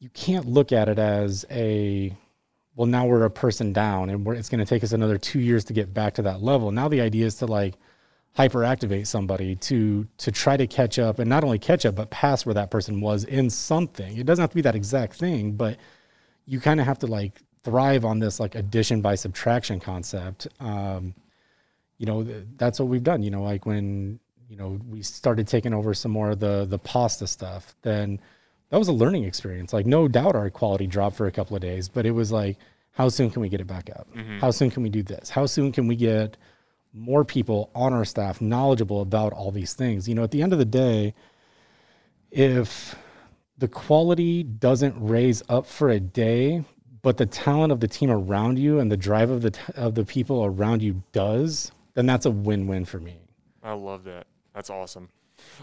You 0.00 0.08
can't 0.10 0.46
look 0.46 0.72
at 0.72 0.88
it 0.88 0.98
as 0.98 1.44
a 1.50 2.16
well 2.76 2.86
now 2.86 3.06
we're 3.06 3.24
a 3.24 3.30
person 3.30 3.72
down 3.72 4.10
and 4.10 4.26
it's 4.28 4.48
going 4.48 4.60
to 4.60 4.64
take 4.64 4.84
us 4.84 4.92
another 4.92 5.18
two 5.18 5.40
years 5.40 5.64
to 5.64 5.72
get 5.72 5.92
back 5.92 6.14
to 6.14 6.22
that 6.22 6.40
level. 6.40 6.70
Now 6.70 6.88
the 6.88 7.00
idea 7.00 7.26
is 7.26 7.34
to 7.36 7.46
like 7.46 7.74
hyperactivate 8.36 9.08
somebody 9.08 9.56
to 9.56 10.06
to 10.18 10.30
try 10.30 10.56
to 10.56 10.66
catch 10.66 10.98
up 10.98 11.18
and 11.18 11.28
not 11.28 11.42
only 11.42 11.58
catch 11.58 11.84
up 11.84 11.96
but 11.96 12.10
pass 12.10 12.46
where 12.46 12.54
that 12.54 12.70
person 12.70 13.00
was 13.00 13.24
in 13.24 13.50
something. 13.50 14.16
It 14.16 14.26
doesn't 14.26 14.42
have 14.42 14.50
to 14.50 14.56
be 14.56 14.62
that 14.62 14.76
exact 14.76 15.14
thing 15.14 15.52
but 15.52 15.76
you 16.46 16.60
kind 16.60 16.78
of 16.78 16.86
have 16.86 17.00
to 17.00 17.08
like 17.08 17.42
thrive 17.64 18.04
on 18.04 18.20
this 18.20 18.38
like 18.38 18.54
addition 18.54 19.00
by 19.00 19.16
subtraction 19.16 19.80
concept. 19.80 20.46
Um 20.60 21.14
you 21.96 22.06
know 22.06 22.22
th- 22.22 22.44
that's 22.56 22.78
what 22.78 22.88
we've 22.88 23.02
done 23.02 23.24
you 23.24 23.30
know 23.30 23.42
like 23.42 23.66
when 23.66 24.20
you 24.48 24.56
know 24.56 24.78
we 24.88 25.02
started 25.02 25.48
taking 25.48 25.74
over 25.74 25.92
some 25.92 26.12
more 26.12 26.30
of 26.30 26.38
the 26.38 26.64
the 26.66 26.78
pasta 26.78 27.26
stuff 27.26 27.74
then 27.82 28.20
that 28.70 28.78
was 28.78 28.88
a 28.88 28.92
learning 28.92 29.24
experience. 29.24 29.72
Like, 29.72 29.86
no 29.86 30.08
doubt 30.08 30.36
our 30.36 30.50
quality 30.50 30.86
dropped 30.86 31.16
for 31.16 31.26
a 31.26 31.32
couple 31.32 31.56
of 31.56 31.62
days, 31.62 31.88
but 31.88 32.06
it 32.06 32.10
was 32.10 32.30
like, 32.30 32.58
how 32.92 33.08
soon 33.08 33.30
can 33.30 33.42
we 33.42 33.48
get 33.48 33.60
it 33.60 33.66
back 33.66 33.90
up? 33.90 34.08
Mm-hmm. 34.14 34.38
How 34.38 34.50
soon 34.50 34.70
can 34.70 34.82
we 34.82 34.88
do 34.88 35.02
this? 35.02 35.30
How 35.30 35.46
soon 35.46 35.72
can 35.72 35.86
we 35.86 35.96
get 35.96 36.36
more 36.92 37.24
people 37.24 37.70
on 37.74 37.92
our 37.92 38.04
staff 38.04 38.40
knowledgeable 38.40 39.00
about 39.00 39.32
all 39.32 39.50
these 39.50 39.74
things? 39.74 40.08
You 40.08 40.14
know, 40.14 40.24
at 40.24 40.32
the 40.32 40.42
end 40.42 40.52
of 40.52 40.58
the 40.58 40.64
day, 40.64 41.14
if 42.30 42.94
the 43.56 43.68
quality 43.68 44.42
doesn't 44.42 44.94
raise 44.98 45.42
up 45.48 45.66
for 45.66 45.88
a 45.90 46.00
day, 46.00 46.64
but 47.02 47.16
the 47.16 47.26
talent 47.26 47.72
of 47.72 47.80
the 47.80 47.88
team 47.88 48.10
around 48.10 48.58
you 48.58 48.80
and 48.80 48.90
the 48.90 48.96
drive 48.96 49.30
of 49.30 49.42
the 49.42 49.52
t- 49.52 49.60
of 49.76 49.94
the 49.94 50.04
people 50.04 50.44
around 50.44 50.82
you 50.82 51.02
does, 51.12 51.70
then 51.94 52.06
that's 52.06 52.26
a 52.26 52.30
win-win 52.30 52.84
for 52.84 52.98
me. 52.98 53.18
I 53.62 53.72
love 53.72 54.04
that. 54.04 54.26
That's 54.54 54.70
awesome. 54.70 55.08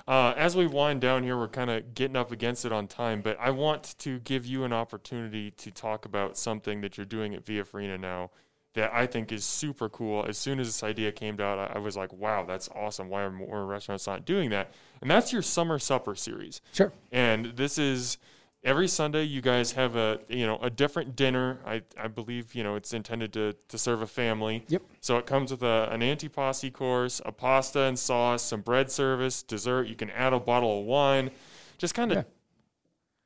Uh, 0.08 0.34
as 0.36 0.56
we 0.56 0.68
wind 0.68 1.02
down 1.02 1.24
here, 1.24 1.38
we're 1.38 1.48
kind 1.48 1.70
of 1.70 1.94
getting 1.94 2.16
up 2.16 2.32
against 2.32 2.66
it 2.66 2.72
on 2.72 2.88
time, 2.88 3.22
but 3.22 3.38
I 3.40 3.52
want 3.52 3.96
to 4.00 4.20
give 4.20 4.46
you 4.46 4.64
an 4.64 4.74
opportunity 4.74 5.52
to 5.52 5.72
talk 5.72 6.06
about 6.06 6.38
something 6.38 6.82
that 6.82 6.98
you're 6.98 7.06
doing 7.06 7.34
at 7.36 7.46
Via 7.46 7.66
Farina 7.66 7.98
now 7.98 8.32
that 8.74 8.94
I 8.94 9.08
think 9.08 9.32
is 9.32 9.46
super 9.46 9.90
cool. 9.90 10.26
As 10.28 10.38
soon 10.38 10.60
as 10.60 10.68
this 10.68 10.84
idea 10.84 11.12
came 11.12 11.40
out, 11.40 11.58
I, 11.58 11.74
I 11.76 11.78
was 11.80 11.96
like, 11.98 12.14
wow, 12.14 12.44
that's 12.44 12.70
awesome. 12.76 13.10
Why 13.10 13.24
are 13.24 13.32
more 13.32 13.66
restaurants 13.66 14.06
not 14.06 14.26
doing 14.26 14.50
that? 14.52 14.72
And 15.02 15.10
that's 15.10 15.34
your 15.34 15.42
summer 15.42 15.80
supper 15.80 16.14
series. 16.14 16.62
Sure. 16.74 16.92
And 17.12 17.56
this 17.56 17.78
is 17.78 18.18
every 18.66 18.88
Sunday 18.90 19.24
you 19.24 19.40
guys 19.40 19.72
have 19.74 19.96
a 19.96 20.20
you 20.28 20.46
know 20.46 20.58
a 20.58 20.70
different 20.70 21.16
dinner. 21.16 21.60
I, 21.66 21.84
I 21.98 22.08
believe 22.10 22.54
you 22.56 22.64
know 22.64 22.76
it's 22.76 22.92
intended 22.94 23.32
to, 23.34 23.54
to 23.70 23.78
serve 23.78 24.02
a 24.02 24.08
family. 24.08 24.66
Yep. 24.68 24.82
So 25.00 25.18
it 25.18 25.26
comes 25.26 25.52
with 25.52 25.64
a, 25.64 25.88
an 25.92 26.02
antipasti 26.02 26.74
course, 26.74 27.22
a 27.26 27.32
pasta 27.32 27.82
and 27.82 27.98
sauce, 27.98 28.44
some 28.44 28.62
bread 28.62 28.92
service, 28.92 29.44
dessert. 29.44 29.88
You 29.88 29.96
can 29.96 30.10
add 30.10 30.34
a 30.34 30.40
bottle 30.40 30.80
of 30.82 30.86
wine. 30.86 31.32
Just 31.78 31.94
kind 31.94 32.12
of 32.12 32.18
Yeah. 32.18 32.24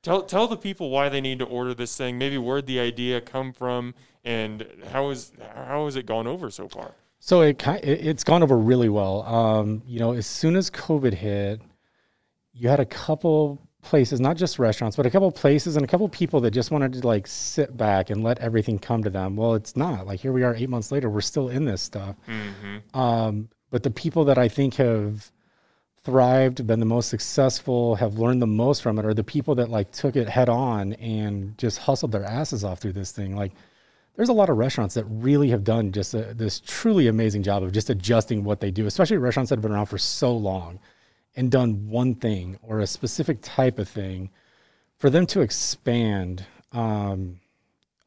tell 0.04 0.22
tell 0.24 0.48
the 0.48 0.58
people 0.58 0.90
why 0.92 1.10
they 1.10 1.22
need 1.22 1.40
to 1.40 1.46
order 1.46 1.74
this 1.74 1.96
thing. 1.98 2.18
Maybe 2.20 2.38
where'd 2.38 2.68
the 2.68 2.80
idea 2.80 3.22
come 3.22 3.54
from, 3.54 3.96
and 4.24 4.68
how 4.92 5.10
is 5.10 5.32
how 5.56 5.86
has 5.86 5.96
it 5.96 6.06
gone 6.06 6.28
over 6.28 6.52
so 6.52 6.68
far? 6.68 6.92
So 7.22 7.42
it- 7.42 7.62
it's 7.84 8.24
gone 8.24 8.44
over 8.44 8.58
really 8.58 8.88
well. 8.90 9.24
Um, 9.24 9.82
you 9.86 10.00
know, 10.00 10.14
as 10.14 10.26
soon 10.26 10.56
as 10.56 10.70
COVID 10.72 11.14
hit, 11.16 11.62
you 12.54 12.70
had 12.70 12.80
a 12.80 12.86
couple 12.86 13.60
places, 13.82 14.20
not 14.20 14.38
just 14.38 14.60
restaurants, 14.60 14.98
but 14.98 15.06
a 15.06 15.10
couple 15.10 15.32
places 15.32 15.76
and 15.76 15.86
a 15.86 15.88
couple 15.88 16.08
people 16.10 16.40
that 16.42 16.52
just 16.52 16.72
wanted 16.72 16.94
to 16.94 17.08
like 17.08 17.26
sit 17.28 17.76
back 17.78 18.10
and 18.10 18.24
let 18.24 18.40
everything 18.40 18.78
come 18.78 19.04
to 19.04 19.10
them. 19.10 19.36
Well, 19.36 19.54
it's 19.56 19.76
not 19.76 20.06
like 20.06 20.20
here 20.20 20.32
we 20.32 20.44
are 20.44 20.56
eight 20.56 20.70
months 20.70 20.92
later, 20.92 21.10
we're 21.10 21.22
still 21.22 21.50
in 21.50 21.66
this 21.66 21.82
stuff. 21.82 22.16
Um, 22.94 23.50
but 23.72 23.84
the 23.84 23.92
people 23.92 24.26
that 24.26 24.38
I 24.38 24.48
think 24.48 24.76
have 24.76 25.32
thrived, 26.04 26.66
been 26.66 26.80
the 26.80 26.86
most 26.86 27.10
successful, 27.10 27.96
have 27.96 28.18
learned 28.18 28.42
the 28.42 28.48
most 28.48 28.82
from 28.82 28.98
it, 29.00 29.06
are 29.06 29.14
the 29.14 29.24
people 29.24 29.56
that 29.56 29.70
like 29.70 29.92
took 29.92 30.16
it 30.16 30.28
head 30.28 30.50
on 30.50 30.94
and 30.94 31.58
just 31.58 31.78
hustled 31.78 32.12
their 32.12 32.26
asses 32.26 32.64
off 32.64 32.80
through 32.80 32.94
this 32.94 33.12
thing. 33.12 33.36
Like 33.36 33.54
there's 34.16 34.30
a 34.30 34.34
lot 34.34 34.50
of 34.50 34.58
restaurants 34.58 34.96
that 34.96 35.06
really 35.06 35.50
have 35.50 35.64
done 35.64 35.92
just 35.92 36.14
a, 36.14 36.34
this 36.34 36.62
truly 36.66 37.08
amazing 37.08 37.44
job 37.44 37.64
of 37.64 37.72
just 37.72 37.90
adjusting 37.90 38.44
what 38.44 38.60
they 38.60 38.72
do, 38.72 38.86
especially 38.88 39.18
restaurants 39.18 39.50
that 39.50 39.58
have 39.58 39.64
been 39.64 39.72
around 39.72 39.86
for 39.86 39.98
so 39.98 40.36
long 40.36 40.80
and 41.40 41.50
done 41.50 41.88
one 41.88 42.14
thing 42.16 42.60
or 42.62 42.82
a 42.82 42.88
specific 42.88 43.40
type 43.42 43.80
of 43.80 43.88
thing. 43.88 44.30
For 44.98 45.10
them 45.10 45.26
to 45.28 45.40
expand 45.40 46.46
um, 46.74 47.40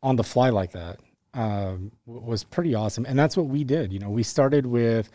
on 0.02 0.16
the 0.16 0.22
fly 0.22 0.50
like 0.50 0.72
that 0.72 1.00
um, 1.32 1.90
was 2.06 2.44
pretty 2.44 2.74
awesome, 2.74 3.06
and 3.06 3.18
that's 3.18 3.36
what 3.36 3.46
we 3.46 3.64
did. 3.64 3.90
You 3.90 3.98
know, 3.98 4.10
we 4.10 4.22
started 4.22 4.66
with, 4.66 5.08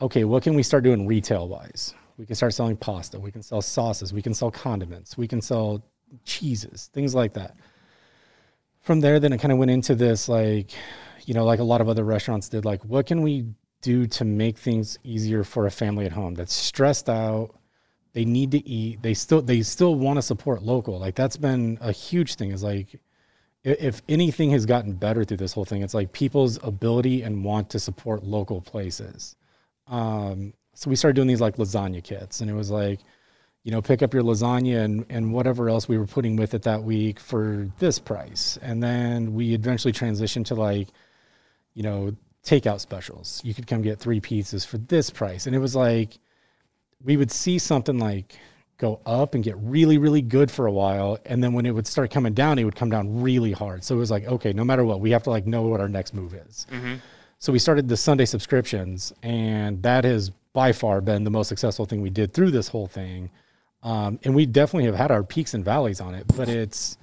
okay, 0.00 0.24
what 0.24 0.42
can 0.42 0.54
we 0.54 0.62
start 0.62 0.82
doing 0.82 1.06
retail 1.06 1.46
wise? 1.46 1.94
We 2.16 2.24
can 2.24 2.34
start 2.34 2.54
selling 2.54 2.76
pasta. 2.76 3.20
We 3.20 3.30
can 3.30 3.42
sell 3.42 3.60
sauces. 3.60 4.14
We 4.14 4.22
can 4.22 4.32
sell 4.32 4.50
condiments. 4.50 5.18
We 5.18 5.28
can 5.28 5.42
sell 5.42 5.82
cheeses, 6.24 6.88
things 6.94 7.14
like 7.14 7.34
that 7.34 7.54
from 8.82 9.00
there 9.00 9.20
then 9.20 9.32
it 9.32 9.38
kind 9.38 9.52
of 9.52 9.58
went 9.58 9.70
into 9.70 9.94
this 9.94 10.28
like 10.28 10.72
you 11.24 11.34
know 11.34 11.44
like 11.44 11.60
a 11.60 11.64
lot 11.64 11.80
of 11.80 11.88
other 11.88 12.04
restaurants 12.04 12.48
did 12.48 12.64
like 12.64 12.84
what 12.84 13.06
can 13.06 13.22
we 13.22 13.46
do 13.82 14.06
to 14.06 14.24
make 14.24 14.56
things 14.56 14.98
easier 15.04 15.44
for 15.44 15.66
a 15.66 15.70
family 15.70 16.06
at 16.06 16.12
home 16.12 16.34
that's 16.34 16.54
stressed 16.54 17.08
out 17.08 17.54
they 18.12 18.24
need 18.24 18.50
to 18.50 18.66
eat 18.68 19.02
they 19.02 19.14
still 19.14 19.42
they 19.42 19.62
still 19.62 19.94
want 19.94 20.18
to 20.18 20.22
support 20.22 20.62
local. 20.62 20.98
Like 20.98 21.14
that's 21.14 21.36
been 21.36 21.78
a 21.80 21.92
huge 21.92 22.34
thing. 22.34 22.50
Is 22.50 22.62
like 22.62 23.00
if 23.64 24.02
anything 24.08 24.50
has 24.50 24.66
gotten 24.66 24.92
better 24.92 25.24
through 25.24 25.36
this 25.36 25.52
whole 25.52 25.64
thing 25.64 25.82
it's 25.82 25.94
like 25.94 26.12
people's 26.12 26.58
ability 26.62 27.22
and 27.22 27.44
want 27.44 27.70
to 27.70 27.78
support 27.78 28.24
local 28.24 28.60
places. 28.60 29.36
Um, 29.86 30.52
so 30.74 30.90
we 30.90 30.96
started 30.96 31.16
doing 31.16 31.28
these 31.28 31.40
like 31.40 31.56
lasagna 31.56 32.02
kits 32.02 32.40
and 32.40 32.50
it 32.50 32.54
was 32.54 32.70
like 32.70 33.00
you 33.64 33.70
know, 33.70 33.80
pick 33.80 34.02
up 34.02 34.12
your 34.12 34.24
lasagna 34.24 34.84
and, 34.84 35.06
and 35.08 35.32
whatever 35.32 35.68
else 35.68 35.88
we 35.88 35.96
were 35.96 36.06
putting 36.06 36.34
with 36.34 36.52
it 36.52 36.62
that 36.62 36.82
week 36.82 37.20
for 37.20 37.68
this 37.78 37.98
price. 37.98 38.58
And 38.60 38.82
then 38.82 39.34
we 39.34 39.54
eventually 39.54 39.92
transitioned 39.92 40.46
to 40.46 40.56
like, 40.56 40.88
you 41.74 41.84
know, 41.84 42.16
takeout 42.44 42.80
specials. 42.80 43.40
You 43.44 43.54
could 43.54 43.66
come 43.66 43.82
get 43.82 43.98
three 43.98 44.20
pizzas 44.20 44.66
for 44.66 44.78
this 44.78 45.10
price. 45.10 45.46
And 45.46 45.54
it 45.54 45.60
was 45.60 45.76
like, 45.76 46.18
we 47.04 47.16
would 47.16 47.30
see 47.30 47.58
something 47.58 47.98
like 47.98 48.38
go 48.78 49.00
up 49.06 49.34
and 49.34 49.44
get 49.44 49.56
really, 49.58 49.98
really 49.98 50.22
good 50.22 50.50
for 50.50 50.66
a 50.66 50.72
while. 50.72 51.18
And 51.24 51.42
then 51.42 51.52
when 51.52 51.66
it 51.66 51.70
would 51.70 51.86
start 51.86 52.10
coming 52.10 52.34
down, 52.34 52.58
it 52.58 52.64
would 52.64 52.74
come 52.74 52.90
down 52.90 53.22
really 53.22 53.52
hard. 53.52 53.84
So 53.84 53.94
it 53.94 53.98
was 53.98 54.10
like, 54.10 54.24
okay, 54.26 54.52
no 54.52 54.64
matter 54.64 54.84
what, 54.84 55.00
we 55.00 55.10
have 55.12 55.22
to 55.24 55.30
like 55.30 55.46
know 55.46 55.62
what 55.62 55.80
our 55.80 55.88
next 55.88 56.14
move 56.14 56.34
is. 56.34 56.66
So 57.38 57.52
we 57.52 57.58
started 57.58 57.88
the 57.88 57.96
Sunday 57.96 58.24
subscriptions, 58.24 59.12
and 59.24 59.82
that 59.82 60.04
has 60.04 60.30
by 60.52 60.70
far 60.70 61.00
been 61.00 61.24
the 61.24 61.30
most 61.30 61.48
successful 61.48 61.86
thing 61.86 62.00
we 62.00 62.10
did 62.10 62.32
through 62.32 62.52
this 62.52 62.68
whole 62.68 62.86
thing. 62.86 63.30
Um, 63.82 64.20
and 64.22 64.32
we 64.32 64.46
definitely 64.46 64.86
have 64.86 64.94
had 64.94 65.10
our 65.10 65.24
peaks 65.24 65.54
and 65.54 65.64
valleys 65.64 66.00
on 66.00 66.14
it, 66.14 66.24
but 66.36 66.48
it's 66.48 66.98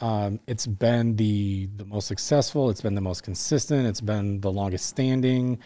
um, 0.00 0.40
it's 0.46 0.66
been 0.66 1.16
the 1.16 1.68
the 1.76 1.84
most 1.84 2.06
successful. 2.06 2.70
It's 2.70 2.80
been 2.82 2.94
the 2.94 3.00
most 3.00 3.22
consistent. 3.22 3.86
It's 3.86 4.00
been 4.00 4.40
the 4.40 4.52
longest 4.52 4.86
standing, 4.86 5.58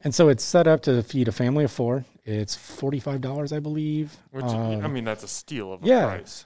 and 0.00 0.14
so 0.14 0.28
it's 0.28 0.44
set 0.44 0.66
up 0.66 0.82
to 0.82 1.02
feed 1.02 1.28
a 1.28 1.32
family 1.32 1.64
of 1.64 1.70
four. 1.70 2.04
It's 2.24 2.54
forty 2.56 3.00
five 3.00 3.20
dollars, 3.20 3.52
I 3.52 3.60
believe. 3.60 4.16
Which 4.30 4.44
Um, 4.44 4.84
I 4.84 4.88
mean, 4.88 5.04
that's 5.04 5.24
a 5.24 5.28
steal 5.28 5.72
of 5.72 5.82
a 5.82 5.86
yeah. 5.86 6.06
price. 6.06 6.44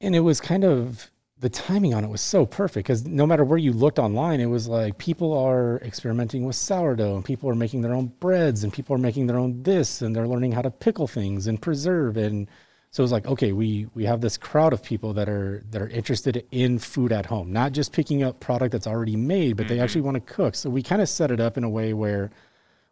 and 0.00 0.14
it 0.14 0.20
was 0.20 0.40
kind 0.40 0.64
of 0.64 1.10
the 1.40 1.48
timing 1.50 1.92
on 1.92 2.04
it 2.04 2.08
was 2.08 2.20
so 2.20 2.46
perfect 2.46 2.86
because 2.86 3.04
no 3.04 3.26
matter 3.26 3.44
where 3.44 3.58
you 3.58 3.72
looked 3.72 3.98
online, 3.98 4.40
it 4.40 4.46
was 4.46 4.68
like 4.68 4.96
people 4.98 5.36
are 5.36 5.78
experimenting 5.78 6.46
with 6.46 6.56
sourdough 6.56 7.16
and 7.16 7.24
people 7.24 7.50
are 7.50 7.54
making 7.56 7.82
their 7.82 7.92
own 7.92 8.06
breads 8.20 8.62
and 8.64 8.72
people 8.72 8.94
are 8.94 8.98
making 8.98 9.26
their 9.26 9.38
own 9.38 9.62
this 9.64 10.00
and 10.00 10.14
they're 10.14 10.28
learning 10.28 10.52
how 10.52 10.62
to 10.62 10.70
pickle 10.70 11.06
things 11.08 11.46
and 11.48 11.60
preserve 11.60 12.16
and 12.16 12.48
So 12.94 13.02
it's 13.02 13.10
like, 13.10 13.26
okay, 13.26 13.50
we 13.50 13.88
we 13.94 14.04
have 14.04 14.20
this 14.20 14.36
crowd 14.36 14.72
of 14.72 14.80
people 14.80 15.14
that 15.14 15.28
are 15.28 15.64
that 15.72 15.82
are 15.82 15.88
interested 15.88 16.46
in 16.52 16.78
food 16.78 17.10
at 17.10 17.26
home, 17.26 17.52
not 17.52 17.72
just 17.72 17.92
picking 17.92 18.22
up 18.22 18.38
product 18.38 18.70
that's 18.70 18.86
already 18.86 19.16
made, 19.16 19.56
but 19.56 19.66
they 19.66 19.80
actually 19.80 20.02
want 20.02 20.14
to 20.14 20.20
cook. 20.20 20.54
So 20.54 20.70
we 20.70 20.80
kind 20.80 21.02
of 21.02 21.08
set 21.08 21.32
it 21.32 21.40
up 21.40 21.56
in 21.56 21.64
a 21.64 21.68
way 21.68 21.92
where 21.92 22.30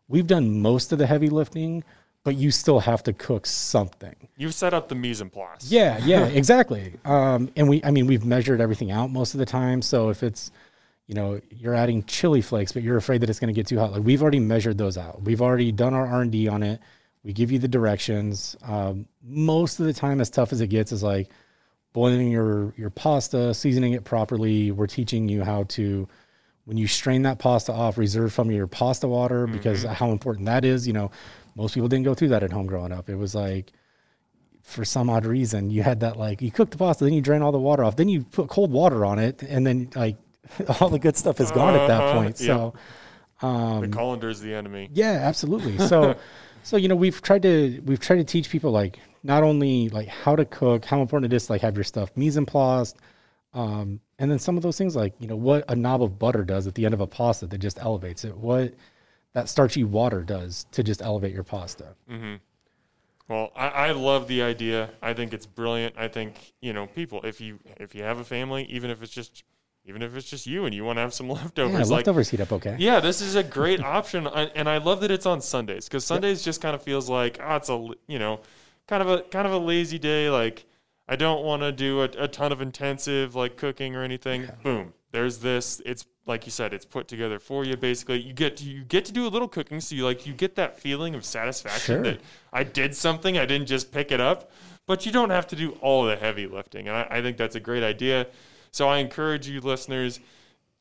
we've 0.09 0.27
done 0.27 0.61
most 0.61 0.91
of 0.91 0.99
the 0.99 1.07
heavy 1.07 1.29
lifting, 1.29 1.85
but 2.25 2.35
you 2.35 2.51
still 2.51 2.81
have 2.81 3.05
to 3.05 3.13
cook 3.13 3.47
something. 3.47 4.17
You've 4.37 4.55
set 4.55 4.75
up 4.75 4.89
the 4.89 4.97
mise 4.97 5.21
en 5.21 5.31
place. 5.31 5.71
Yeah, 5.71 5.99
yeah, 6.05 6.25
exactly. 6.41 6.95
Um, 7.05 7.53
and 7.55 7.69
we, 7.69 7.81
I 7.85 7.93
mean, 7.93 8.09
we've 8.09 8.25
measured 8.25 8.61
everything 8.61 8.91
out 8.91 9.13
most 9.13 9.35
of 9.35 9.39
the 9.39 9.47
time. 9.47 9.83
So 9.83 10.09
if 10.09 10.25
it's, 10.25 10.51
you 11.07 11.15
know, 11.15 11.41
you're 11.49 11.77
adding 11.77 12.03
chili 12.07 12.43
flakes, 12.43 12.73
but 12.73 12.83
you're 12.83 12.97
afraid 12.97 13.21
that 13.21 13.31
it's 13.31 13.39
going 13.39 13.55
to 13.55 13.59
get 13.59 13.69
too 13.69 13.79
hot, 13.79 13.93
like 13.93 14.03
we've 14.03 14.21
already 14.21 14.41
measured 14.41 14.79
those 14.79 14.99
out. 14.99 15.23
We've 15.23 15.41
already 15.41 15.71
done 15.71 15.95
our 15.95 16.09
R 16.09 16.23
and 16.23 16.33
D 16.33 16.49
on 16.49 16.65
it. 16.65 16.81
We 17.25 17.33
give 17.33 17.53
you 17.53 17.59
the 17.59 17.69
directions. 17.69 18.57
Um, 18.63 19.07
most 19.23 19.79
of 19.81 19.87
the 19.87 19.93
time, 19.93 20.21
as 20.21 20.29
tough 20.31 20.53
as 20.53 20.61
it 20.61 20.67
gets, 20.69 20.91
is 20.93 21.03
like 21.03 21.31
boiling 21.93 22.31
your 22.31 22.75
your 22.77 22.91
pasta, 22.91 23.55
seasoning 23.55 23.93
it 23.93 24.05
properly. 24.05 24.71
We're 24.73 24.87
teaching 24.89 25.29
you 25.29 25.45
how 25.45 25.65
to 25.65 26.09
when 26.65 26.77
you 26.77 26.87
strain 26.87 27.23
that 27.23 27.39
pasta 27.39 27.73
off, 27.73 27.99
reserve 27.99 28.33
some 28.33 28.49
of 28.49 28.55
your 28.55 28.67
pasta 28.67 29.07
water 29.09 29.47
because 29.47 29.83
how 29.85 30.11
important 30.11 30.47
that 30.47 30.65
is. 30.65 30.87
You 30.87 30.93
know, 30.95 31.11
most 31.55 31.75
people 31.75 31.89
didn't 31.89 32.05
go 32.05 32.15
through 32.15 32.29
that 32.29 32.43
at 32.43 32.51
home 32.53 32.67
growing 32.67 32.93
up. 32.93 33.09
It 33.09 33.17
was 33.17 33.35
like 33.35 33.73
for 34.63 34.85
some 34.85 35.11
odd 35.11 35.27
reason 35.27 35.71
you 35.73 35.83
had 35.83 36.01
that 36.01 36.17
like 36.17 36.41
you 36.41 36.51
cook 36.51 36.71
the 36.71 36.77
pasta, 36.79 37.05
then 37.05 37.13
you 37.13 37.21
drain 37.21 37.43
all 37.43 37.53
the 37.53 37.59
water 37.59 37.83
off, 37.85 37.97
then 37.97 38.09
you 38.09 38.23
put 38.25 38.49
cold 38.49 38.71
water 38.73 39.05
on 39.05 39.19
it, 39.19 39.43
and 39.43 39.67
then 39.67 39.91
like 39.95 40.17
all 40.81 40.89
the 40.89 40.99
good 40.99 41.17
stuff 41.17 41.41
is 41.41 41.51
gone 41.53 41.75
at 41.77 41.87
that 41.89 42.01
Uh-huh, 42.01 42.15
point. 42.15 42.41
yeah. 42.41 42.47
So 42.47 42.75
the 43.41 43.89
colander 43.93 44.29
is 44.29 44.41
the 44.41 44.55
enemy. 44.55 44.89
yeah, 44.93 45.13
absolutely. 45.23 45.79
So, 45.79 46.15
so 46.63 46.77
you 46.77 46.89
know, 46.89 46.97
we've 46.97 47.21
tried 47.23 47.43
to 47.43 47.81
we've 47.85 48.01
tried 48.01 48.17
to 48.17 48.25
teach 48.25 48.51
people 48.51 48.71
like 48.71 48.99
not 49.23 49.43
only 49.43 49.89
like 49.89 50.09
how 50.09 50.37
to 50.37 50.45
cook, 50.45 50.85
how 50.85 51.01
important 51.01 51.33
it 51.33 51.37
is 51.37 51.47
to 51.47 51.53
like 51.53 51.63
have 51.63 51.77
your 51.77 51.85
stuff 51.85 52.11
mise 52.17 52.37
en 52.37 52.47
place, 52.47 52.95
um, 53.55 54.01
and 54.19 54.31
then 54.31 54.39
some 54.39 54.57
of 54.57 54.63
those 54.63 54.79
things 54.79 54.97
like 54.97 55.15
you 55.19 55.27
know 55.27 55.37
what 55.37 55.65
a 55.69 55.77
knob 55.77 56.03
of 56.03 56.19
butter 56.19 56.45
does 56.45 56.67
at 56.67 56.75
the 56.75 56.85
end 56.85 56.95
of 56.95 57.01
a 57.01 57.07
pasta 57.07 57.47
that 57.47 57.59
just 57.59 57.79
elevates 57.79 58.25
it. 58.25 58.37
What 58.37 58.75
that 59.33 59.49
starchy 59.49 59.85
water 59.85 60.23
does 60.23 60.67
to 60.73 60.83
just 60.83 61.03
elevate 61.03 61.33
your 61.33 61.45
pasta. 61.45 61.95
Well, 63.29 63.51
I, 63.57 63.69
I 63.69 63.91
love 63.93 64.29
the 64.29 64.43
idea. 64.43 64.91
I 65.01 65.15
think 65.15 65.33
it's 65.33 65.47
brilliant. 65.47 65.95
I 65.97 66.09
think 66.09 66.53
you 66.61 66.73
know 66.73 66.87
people. 66.87 67.23
If 67.25 67.41
you 67.41 67.59
if 67.79 67.95
you 67.95 68.03
have 68.03 68.19
a 68.19 68.25
family, 68.25 68.65
even 68.65 68.91
if 68.91 69.03
it's 69.03 69.13
just 69.13 69.45
even 69.85 70.03
if 70.03 70.17
it's 70.17 70.29
just 70.29 70.47
you 70.47 70.65
and 70.65 70.75
you 70.75 70.85
want 70.85 70.97
to 70.97 71.01
have 71.01 71.13
some 71.15 71.29
leftovers, 71.39 71.73
Yeah, 71.73 71.79
like 71.81 71.91
leftovers 72.07 72.29
heat 72.31 72.41
up 72.41 72.53
okay. 72.53 72.77
yeah, 72.79 73.01
this 73.01 73.21
is 73.21 73.35
a 73.35 73.43
great 73.43 73.81
option, 73.85 74.27
I- 74.27 74.51
and 74.55 74.69
I 74.69 74.79
love 74.79 75.01
that 75.01 75.11
it's 75.11 75.27
on 75.27 75.41
Sundays 75.41 75.89
because 75.89 76.05
Sundays 76.05 76.43
just 76.43 76.61
kind 76.61 76.75
of 76.75 76.83
feels 76.83 77.09
like 77.09 77.39
ah, 77.43 77.57
it's 77.57 77.69
a 77.69 77.89
you 78.07 78.19
know, 78.19 78.41
kind 78.87 79.03
of 79.03 79.09
a 79.09 79.23
kind 79.23 79.47
of 79.47 79.53
a 79.53 79.59
lazy 79.59 79.99
day. 79.99 80.31
Like 80.31 80.65
I 81.09 81.17
don't 81.17 81.45
want 81.45 81.63
to 81.63 81.73
do 81.73 82.01
a, 82.03 82.05
a 82.19 82.29
ton 82.29 82.53
of 82.53 82.61
intensive 82.61 83.35
like 83.35 83.57
cooking 83.57 83.97
or 83.97 84.03
anything. 84.03 84.49
Boom, 84.63 84.93
there's 85.11 85.39
this. 85.39 85.81
It's 85.85 86.07
like 86.25 86.47
you 86.47 86.53
said, 86.53 86.73
it's 86.73 86.85
put 86.85 87.09
together 87.09 87.41
for 87.41 87.65
you. 87.65 87.77
Basically, 87.77 88.21
you 88.21 88.33
get 88.33 88.57
to 88.59 88.65
you 88.65 88.85
get 88.85 89.05
to 89.07 89.13
do 89.13 89.27
a 89.27 89.31
little 89.31 89.49
cooking, 89.49 89.81
so 89.81 89.97
you 89.97 90.05
like 90.05 90.27
you 90.27 90.33
get 90.33 90.55
that 90.55 90.79
feeling 90.79 91.15
of 91.17 91.25
satisfaction 91.25 91.97
Sure. 91.97 92.03
that 92.05 92.21
I 92.53 92.63
did 92.63 92.95
something. 92.95 93.37
I 93.37 93.47
didn't 93.47 93.67
just 93.67 93.91
pick 93.91 94.13
it 94.13 94.21
up, 94.21 94.51
but 94.87 95.05
you 95.05 95.11
don't 95.11 95.31
have 95.31 95.49
to 95.49 95.57
do 95.57 95.73
all 95.81 96.05
the 96.05 96.15
heavy 96.15 96.47
lifting, 96.47 96.87
and 96.87 96.97
I, 96.97 97.07
I 97.11 97.23
think 97.23 97.37
that's 97.37 97.57
a 97.57 97.61
great 97.61 97.83
idea. 97.83 98.29
So 98.73 98.89
I 98.89 98.99
encourage 98.99 99.47
you 99.49 99.61
listeners 99.61 100.19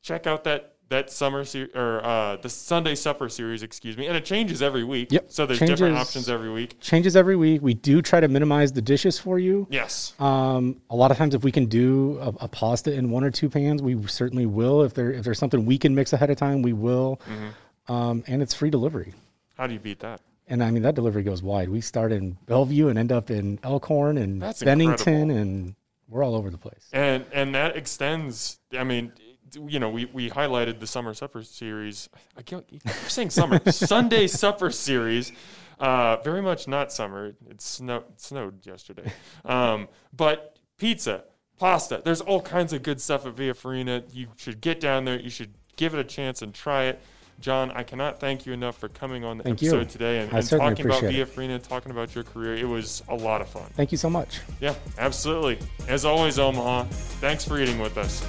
check 0.01 0.25
out 0.25 0.45
that 0.45 0.75
that 0.87 1.09
summer 1.09 1.45
ser- 1.45 1.69
or 1.73 2.05
uh, 2.05 2.35
the 2.37 2.49
Sunday 2.49 2.95
supper 2.95 3.29
series, 3.29 3.63
excuse 3.63 3.95
me, 3.95 4.07
and 4.07 4.17
it 4.17 4.25
changes 4.25 4.61
every 4.61 4.83
week. 4.83 5.09
Yep, 5.09 5.25
So 5.29 5.45
there's 5.45 5.59
different 5.59 5.95
options 5.95 6.27
every 6.27 6.51
week. 6.51 6.81
Changes 6.81 7.15
every 7.15 7.37
week. 7.37 7.61
We 7.61 7.73
do 7.73 8.01
try 8.01 8.19
to 8.19 8.27
minimize 8.27 8.73
the 8.73 8.81
dishes 8.81 9.17
for 9.17 9.39
you. 9.39 9.67
Yes. 9.69 10.13
Um, 10.19 10.81
a 10.89 10.95
lot 10.95 11.09
of 11.11 11.17
times, 11.17 11.33
if 11.33 11.45
we 11.45 11.51
can 11.51 11.67
do 11.67 12.17
a, 12.19 12.27
a 12.43 12.47
pasta 12.49 12.91
in 12.93 13.09
one 13.09 13.23
or 13.23 13.31
two 13.31 13.49
pans, 13.49 13.81
we 13.81 14.05
certainly 14.07 14.45
will. 14.45 14.83
If 14.83 14.93
there 14.93 15.11
if 15.13 15.23
there's 15.23 15.39
something 15.39 15.65
we 15.65 15.77
can 15.77 15.95
mix 15.95 16.11
ahead 16.13 16.29
of 16.29 16.37
time, 16.37 16.61
we 16.61 16.73
will. 16.73 17.21
Mm-hmm. 17.29 17.91
Um, 17.93 18.23
and 18.27 18.41
it's 18.41 18.53
free 18.53 18.69
delivery. 18.69 19.13
How 19.57 19.67
do 19.67 19.73
you 19.73 19.79
beat 19.79 19.99
that? 19.99 20.19
And 20.47 20.61
I 20.61 20.71
mean 20.71 20.83
that 20.83 20.95
delivery 20.95 21.23
goes 21.23 21.41
wide. 21.41 21.69
We 21.69 21.79
start 21.79 22.11
in 22.11 22.37
Bellevue 22.47 22.89
and 22.89 22.99
end 22.99 23.11
up 23.13 23.31
in 23.31 23.59
Elkhorn 23.63 24.17
and 24.17 24.41
That's 24.41 24.61
Bennington, 24.61 25.29
incredible. 25.31 25.37
and 25.41 25.75
we're 26.11 26.23
all 26.23 26.35
over 26.35 26.49
the 26.49 26.57
place. 26.57 26.87
And 26.93 27.25
and 27.33 27.55
that 27.55 27.75
extends. 27.77 28.59
I 28.77 28.83
mean, 28.83 29.13
you 29.55 29.79
know, 29.79 29.89
we, 29.89 30.05
we 30.05 30.29
highlighted 30.29 30.79
the 30.79 30.87
summer 30.87 31.13
supper 31.13 31.43
series. 31.43 32.09
I 32.37 32.41
can't 32.41 32.67
keep 32.67 32.87
saying 33.07 33.31
summer 33.31 33.59
Sunday 33.71 34.27
supper 34.27 34.71
series. 34.71 35.31
Uh, 35.79 36.17
very 36.17 36.41
much 36.41 36.67
not 36.67 36.91
summer. 36.91 37.33
It 37.49 37.61
snowed 37.61 38.03
it 38.09 38.21
snowed 38.21 38.65
yesterday. 38.65 39.11
Um, 39.45 39.87
but 40.13 40.59
pizza, 40.77 41.23
pasta. 41.57 42.01
There's 42.03 42.21
all 42.21 42.41
kinds 42.41 42.73
of 42.73 42.83
good 42.83 43.01
stuff 43.01 43.25
at 43.25 43.33
Via 43.33 43.53
Farina. 43.53 44.03
You 44.11 44.27
should 44.35 44.61
get 44.61 44.79
down 44.79 45.05
there. 45.05 45.19
You 45.19 45.29
should 45.29 45.53
give 45.77 45.93
it 45.93 45.99
a 45.99 46.03
chance 46.03 46.41
and 46.41 46.53
try 46.53 46.83
it. 46.85 47.01
John, 47.41 47.71
I 47.71 47.83
cannot 47.83 48.19
thank 48.19 48.45
you 48.45 48.53
enough 48.53 48.77
for 48.77 48.87
coming 48.87 49.23
on 49.23 49.37
the 49.39 49.43
Thank 49.43 49.61
you. 49.61 49.69
episode 49.69 49.89
today 49.89 50.19
and, 50.19 50.31
and 50.31 50.47
talking 50.47 50.85
about 50.85 51.01
Via 51.01 51.23
it. 51.23 51.25
Farina, 51.27 51.59
talking 51.59 51.91
about 51.91 52.13
your 52.13 52.23
career. 52.23 52.55
It 52.55 52.67
was 52.67 53.01
a 53.09 53.15
lot 53.15 53.41
of 53.41 53.49
fun. 53.49 53.67
Thank 53.75 53.91
you 53.91 53.97
so 53.97 54.09
much. 54.09 54.39
Yeah, 54.59 54.75
absolutely. 54.99 55.57
As 55.87 56.05
always, 56.05 56.37
Omaha, 56.37 56.83
thanks 57.19 57.43
for 57.43 57.59
eating 57.59 57.79
with 57.79 57.97
us. 57.97 58.23